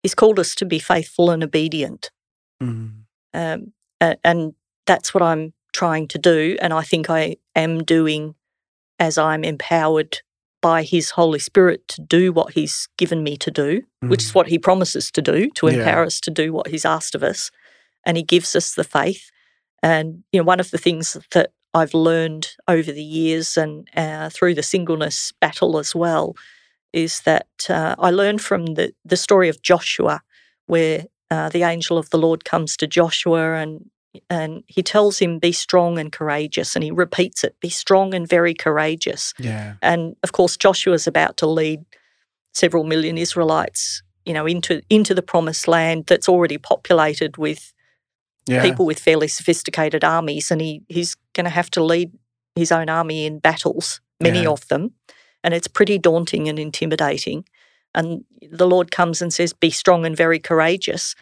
He's 0.03 0.15
called 0.15 0.39
us 0.39 0.55
to 0.55 0.65
be 0.65 0.79
faithful 0.79 1.29
and 1.29 1.43
obedient. 1.43 2.09
Mm. 2.61 3.03
Um, 3.33 3.73
and 3.99 4.53
that's 4.87 5.13
what 5.13 5.21
I'm 5.21 5.53
trying 5.73 6.07
to 6.09 6.17
do. 6.17 6.57
And 6.61 6.73
I 6.73 6.81
think 6.81 7.09
I 7.09 7.37
am 7.55 7.83
doing 7.83 8.35
as 8.99 9.17
I'm 9.17 9.43
empowered 9.43 10.19
by 10.61 10.83
His 10.83 11.11
Holy 11.11 11.39
Spirit 11.39 11.87
to 11.89 12.01
do 12.01 12.31
what 12.31 12.53
He's 12.53 12.87
given 12.97 13.23
me 13.23 13.35
to 13.37 13.49
do, 13.51 13.81
which 14.01 14.23
is 14.23 14.31
Mm. 14.31 14.35
what 14.35 14.47
He 14.47 14.59
promises 14.59 15.11
to 15.11 15.21
do, 15.21 15.49
to 15.55 15.67
Yeah. 15.67 15.73
empower 15.73 16.05
us 16.05 16.19
to 16.21 16.31
do 16.31 16.53
what 16.53 16.67
He's 16.67 16.85
asked 16.85 17.15
of 17.15 17.23
us. 17.23 17.49
And 18.05 18.15
He 18.17 18.23
gives 18.23 18.55
us 18.55 18.73
the 18.75 18.83
faith. 18.83 19.31
And, 19.81 20.23
you 20.31 20.39
know, 20.39 20.43
one 20.43 20.59
of 20.59 20.69
the 20.71 20.77
things 20.77 21.17
that 21.31 21.51
I've 21.73 21.93
learned 21.93 22.49
over 22.67 22.91
the 22.91 23.03
years 23.03 23.57
and 23.57 23.87
uh, 23.95 24.29
through 24.29 24.53
the 24.55 24.63
singleness 24.63 25.31
battle 25.41 25.77
as 25.79 25.95
well 25.95 26.35
is 26.93 27.21
that 27.21 27.47
uh, 27.69 27.95
I 27.97 28.11
learned 28.11 28.41
from 28.41 28.65
the, 28.75 28.93
the 29.05 29.15
story 29.17 29.47
of 29.49 29.61
Joshua, 29.61 30.21
where 30.67 31.05
uh, 31.31 31.47
the 31.49 31.63
angel 31.63 31.97
of 31.97 32.09
the 32.09 32.17
Lord 32.17 32.43
comes 32.43 32.75
to 32.77 32.87
Joshua 32.87 33.53
and 33.55 33.89
and 34.29 34.63
he 34.67 34.83
tells 34.83 35.19
him, 35.19 35.39
Be 35.39 35.51
strong 35.51 35.97
and 35.97 36.11
courageous. 36.11 36.75
And 36.75 36.83
he 36.83 36.91
repeats 36.91 37.43
it, 37.43 37.55
Be 37.59 37.69
strong 37.69 38.13
and 38.13 38.27
very 38.27 38.53
courageous. 38.53 39.33
Yeah. 39.39 39.75
And 39.81 40.15
of 40.23 40.31
course, 40.31 40.57
Joshua's 40.57 41.07
about 41.07 41.37
to 41.37 41.47
lead 41.47 41.85
several 42.53 42.83
million 42.83 43.17
Israelites, 43.17 44.03
you 44.25 44.33
know, 44.33 44.45
into 44.45 44.81
into 44.89 45.13
the 45.13 45.21
promised 45.21 45.67
land 45.67 46.05
that's 46.07 46.27
already 46.29 46.57
populated 46.57 47.37
with 47.37 47.73
Yeah. 48.47 48.61
people 48.63 48.85
with 48.85 48.99
fairly 48.99 49.27
sophisticated 49.27 50.03
armies, 50.03 50.51
and 50.51 50.59
he 50.61 50.81
he's 50.89 51.15
going 51.33 51.45
to 51.45 51.49
have 51.51 51.69
to 51.71 51.83
lead 51.83 52.11
his 52.55 52.71
own 52.71 52.89
army 52.89 53.25
in 53.25 53.39
battles, 53.39 54.01
many 54.19 54.41
Yeah. 54.43 54.49
of 54.49 54.67
them, 54.67 54.91
and 55.43 55.53
it's 55.53 55.67
pretty 55.69 55.97
daunting 55.97 56.49
and 56.49 56.59
intimidating. 56.59 57.45
And 57.93 58.23
the 58.51 58.67
Lord 58.67 58.91
comes 58.91 59.21
and 59.21 59.31
says, 59.33 59.53
"Be 59.53 59.69
strong 59.69 60.05
and 60.05 60.17
very 60.17 60.39
courageous." 60.39 61.15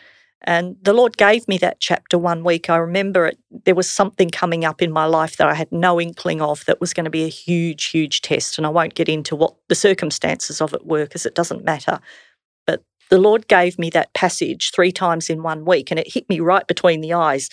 And 0.43 0.77
the 0.81 0.93
Lord 0.93 1.17
gave 1.17 1.47
me 1.47 1.57
that 1.57 1.79
chapter 1.79 2.17
one 2.17 2.43
week. 2.43 2.69
I 2.69 2.77
remember 2.77 3.27
it. 3.27 3.37
There 3.65 3.75
was 3.75 3.89
something 3.89 4.29
coming 4.29 4.63
up 4.63 4.81
in 4.81 4.91
my 4.91 5.05
life 5.05 5.37
that 5.37 5.47
I 5.47 5.53
had 5.53 5.71
no 5.71 5.99
inkling 5.99 6.41
of 6.41 6.63
that 6.65 6.79
was 6.79 6.93
going 6.93 7.03
to 7.03 7.09
be 7.09 7.25
a 7.25 7.29
huge, 7.29 7.85
huge 7.85 8.21
test. 8.21 8.57
And 8.57 8.65
I 8.65 8.69
won't 8.69 8.95
get 8.95 9.09
into 9.09 9.35
what 9.35 9.55
the 9.67 9.75
circumstances 9.75 10.61
of 10.61 10.73
it 10.73 10.85
were 10.85 11.03
because 11.03 11.25
it 11.25 11.35
doesn't 11.35 11.65
matter. 11.65 11.99
But 12.65 12.83
the 13.09 13.17
Lord 13.17 13.47
gave 13.47 13.77
me 13.77 13.89
that 13.91 14.13
passage 14.13 14.71
three 14.73 14.91
times 14.93 15.29
in 15.29 15.43
one 15.43 15.65
week, 15.65 15.91
and 15.91 15.99
it 15.99 16.13
hit 16.13 16.29
me 16.29 16.39
right 16.39 16.65
between 16.67 17.01
the 17.01 17.13
eyes. 17.13 17.49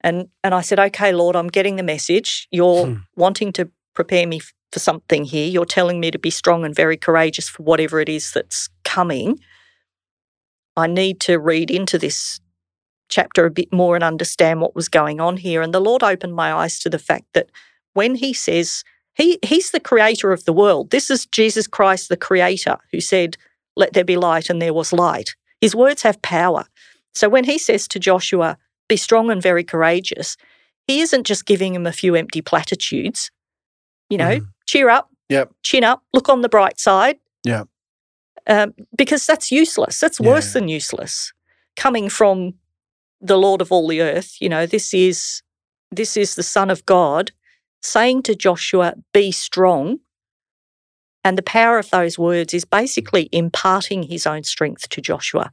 And 0.00 0.28
and 0.42 0.54
I 0.54 0.62
said, 0.62 0.78
"Okay, 0.80 1.12
Lord, 1.12 1.36
I'm 1.36 1.48
getting 1.48 1.76
the 1.76 1.82
message. 1.82 2.48
You're 2.50 2.86
Hmm. 2.86 2.94
wanting 3.16 3.52
to 3.54 3.70
prepare 3.94 4.26
me 4.26 4.40
for 4.72 4.78
something 4.78 5.24
here. 5.24 5.48
You're 5.48 5.66
telling 5.66 6.00
me 6.00 6.10
to 6.10 6.18
be 6.18 6.30
strong 6.30 6.64
and 6.64 6.74
very 6.74 6.96
courageous 6.96 7.48
for 7.50 7.62
whatever 7.64 8.00
it 8.00 8.08
is 8.08 8.32
that's 8.32 8.70
coming. 8.84 9.40
I 10.76 10.86
need 10.86 11.20
to 11.20 11.38
read 11.38 11.70
into 11.70 11.98
this 11.98 12.40
chapter 13.08 13.44
a 13.44 13.50
bit 13.50 13.72
more 13.72 13.94
and 13.94 14.04
understand 14.04 14.60
what 14.60 14.76
was 14.76 14.88
going 14.88 15.20
on 15.20 15.38
here." 15.38 15.62
And 15.62 15.74
the 15.74 15.80
Lord 15.80 16.02
opened 16.02 16.34
my 16.34 16.52
eyes 16.52 16.78
to 16.80 16.90
the 16.90 16.98
fact 16.98 17.26
that 17.34 17.50
when 17.92 18.16
He 18.16 18.32
says 18.32 18.84
he 19.14 19.38
He's 19.42 19.72
the 19.72 19.80
creator 19.80 20.32
of 20.32 20.44
the 20.44 20.52
world. 20.52 20.90
This 20.90 21.10
is 21.10 21.26
Jesus 21.26 21.66
Christ, 21.66 22.08
the 22.08 22.16
Creator, 22.16 22.78
who 22.92 23.00
said, 23.00 23.36
"Let 23.76 23.92
there 23.92 24.04
be 24.04 24.16
light," 24.16 24.48
and 24.48 24.62
there 24.62 24.72
was 24.72 24.92
light. 24.92 25.34
His 25.60 25.74
words 25.74 26.02
have 26.02 26.22
power. 26.22 26.66
So 27.14 27.28
when 27.28 27.44
He 27.44 27.58
says 27.58 27.88
to 27.88 27.98
Joshua, 27.98 28.56
"Be 28.88 28.96
strong 28.96 29.30
and 29.30 29.42
very 29.42 29.64
courageous," 29.64 30.36
He 30.86 31.00
isn't 31.00 31.26
just 31.26 31.46
giving 31.46 31.74
him 31.74 31.86
a 31.86 31.92
few 31.92 32.14
empty 32.14 32.40
platitudes. 32.40 33.30
You 34.08 34.18
know, 34.18 34.40
Mhm. 34.40 34.46
cheer 34.66 34.88
up, 34.88 35.10
Yep. 35.28 35.52
chin 35.62 35.84
up, 35.84 36.02
look 36.12 36.28
on 36.28 36.40
the 36.40 36.48
bright 36.48 36.80
side. 36.80 37.18
Yep. 37.44 37.68
Um, 38.46 38.74
because 38.96 39.26
that's 39.26 39.50
useless. 39.52 40.00
That's 40.00 40.20
worse 40.20 40.52
than 40.54 40.68
useless. 40.68 41.32
Coming 41.76 42.08
from 42.08 42.54
the 43.20 43.36
Lord 43.36 43.60
of 43.60 43.70
all 43.70 43.86
the 43.86 44.00
earth, 44.00 44.36
you 44.40 44.48
know, 44.48 44.66
this 44.66 44.92
is 44.94 45.42
this 45.92 46.16
is 46.16 46.34
the 46.36 46.42
Son 46.42 46.70
of 46.70 46.84
God 46.86 47.32
saying 47.82 48.22
to 48.24 48.34
Joshua, 48.34 48.94
"Be 49.12 49.30
strong." 49.32 49.98
And 51.22 51.36
the 51.36 51.42
power 51.42 51.78
of 51.78 51.90
those 51.90 52.18
words 52.18 52.54
is 52.54 52.64
basically 52.64 53.28
imparting 53.30 54.04
his 54.04 54.26
own 54.26 54.42
strength 54.42 54.88
to 54.88 55.02
Joshua 55.02 55.50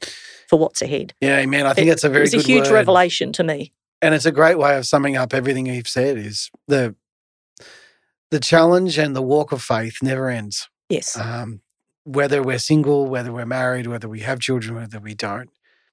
for 0.49 0.57
what's 0.57 0.81
ahead. 0.81 1.13
Yeah, 1.19 1.45
man. 1.45 1.65
I 1.65 1.73
think 1.73 1.87
It- 1.87 1.89
that's 1.91 2.05
a 2.05 2.09
very 2.09 2.27
It 2.27 2.33
was 2.35 2.45
a 2.45 2.47
huge 2.47 2.67
word. 2.67 2.73
revelation 2.73 3.33
to 3.33 3.43
me. 3.43 3.73
and 4.01 4.13
it's 4.13 4.25
a 4.27 4.31
great 4.31 4.57
way 4.59 4.77
of 4.77 4.85
summing 4.85 5.17
up 5.17 5.33
everything 5.33 5.65
you've 5.65 5.87
said. 5.89 6.17
Is 6.17 6.49
the 6.67 6.95
the 8.29 8.39
challenge 8.39 8.97
and 8.97 9.15
the 9.15 9.21
walk 9.21 9.51
of 9.51 9.61
faith 9.63 9.97
never 10.01 10.29
ends. 10.29 10.67
Yes. 10.89 11.17
Um, 11.17 11.61
whether 12.07 12.41
we're 12.41 12.57
single, 12.59 13.05
whether 13.05 13.33
we're 13.33 13.45
married, 13.45 13.87
whether 13.87 14.07
we 14.07 14.21
have 14.21 14.39
children, 14.39 14.75
whether 14.75 14.99
we 14.99 15.13
don't, 15.13 15.49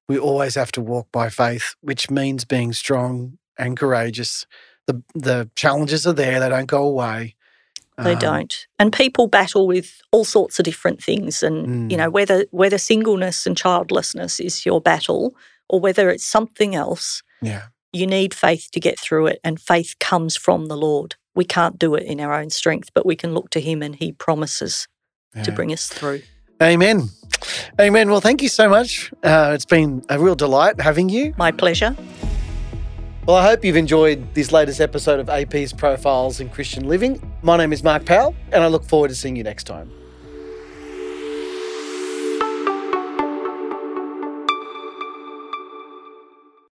we 0.09 0.17
always 0.19 0.55
have 0.55 0.71
to 0.73 0.81
walk 0.81 1.09
by 1.11 1.29
faith, 1.29 1.75
which 1.81 2.09
means 2.11 2.45
being 2.45 2.73
strong 2.73 3.39
and 3.59 3.77
courageous. 3.77 4.47
The 4.87 5.03
the 5.15 5.51
challenges 5.57 6.07
are 6.07 6.13
there; 6.13 6.39
they 6.41 6.49
don't 6.49 6.67
go 6.67 6.85
away. 6.85 7.35
They 7.99 8.13
Um, 8.13 8.19
don't. 8.19 8.67
And 8.79 8.93
people 8.93 9.27
battle 9.29 9.67
with 9.67 10.01
all 10.13 10.25
sorts 10.25 10.59
of 10.59 10.65
different 10.65 11.03
things. 11.03 11.43
And, 11.43 11.91
you 11.91 11.97
Mm. 11.97 11.99
know, 11.99 12.11
whether 12.11 12.45
whether 12.51 12.79
singleness 12.79 13.47
and 13.47 13.57
childlessness 13.57 14.41
is 14.41 14.67
your 14.67 14.81
battle 14.81 15.35
or 15.69 15.81
whether 15.81 16.11
it's 16.11 16.25
something 16.25 16.75
else, 16.75 17.23
Yeah, 17.41 17.69
you 17.93 18.07
need 18.07 18.35
faith 18.35 18.69
to 18.73 18.81
get 18.81 18.99
through 19.01 19.29
it. 19.29 19.41
And 19.43 19.61
faith 19.61 19.95
comes 20.01 20.37
from 20.37 20.67
the 20.67 20.77
Lord. 20.77 21.17
We 21.35 21.45
can't 21.45 21.79
do 21.79 21.95
it 21.95 22.03
in 22.05 22.21
our 22.21 22.35
own 22.35 22.51
strength, 22.51 22.91
but 22.95 23.07
we 23.07 23.17
can 23.17 23.33
look 23.35 23.51
to 23.51 23.61
Him 23.61 23.83
and 23.83 23.97
He 23.97 24.13
promises 24.13 24.87
to 25.43 25.53
bring 25.53 25.73
us 25.73 25.89
through. 25.89 26.23
Amen. 26.63 27.09
Amen. 27.81 28.11
Well, 28.11 28.21
thank 28.21 28.43
you 28.43 28.49
so 28.49 28.69
much. 28.69 29.13
Uh, 29.23 29.53
it's 29.55 29.65
been 29.65 30.05
a 30.09 30.19
real 30.19 30.35
delight 30.35 30.81
having 30.81 31.09
you. 31.09 31.35
My 31.37 31.51
pleasure. 31.51 31.97
Well, 33.27 33.37
I 33.37 33.43
hope 33.43 33.65
you've 33.65 33.77
enjoyed 33.77 34.35
this 34.35 34.53
latest 34.53 34.81
episode 34.81 35.19
of 35.19 35.31
AP's 35.31 35.73
Profiles 35.73 36.41
in 36.41 36.51
Christian 36.51 36.87
Living. 36.87 37.21
My 37.43 37.57
name 37.57 37.73
is 37.73 37.83
Mark 37.83 38.05
Powell, 38.05 38.35
and 38.53 38.63
I 38.63 38.67
look 38.67 38.85
forward 38.85 39.09
to 39.09 39.15
seeing 39.15 39.35
you 39.35 39.43
next 39.43 39.65
time. 39.65 39.91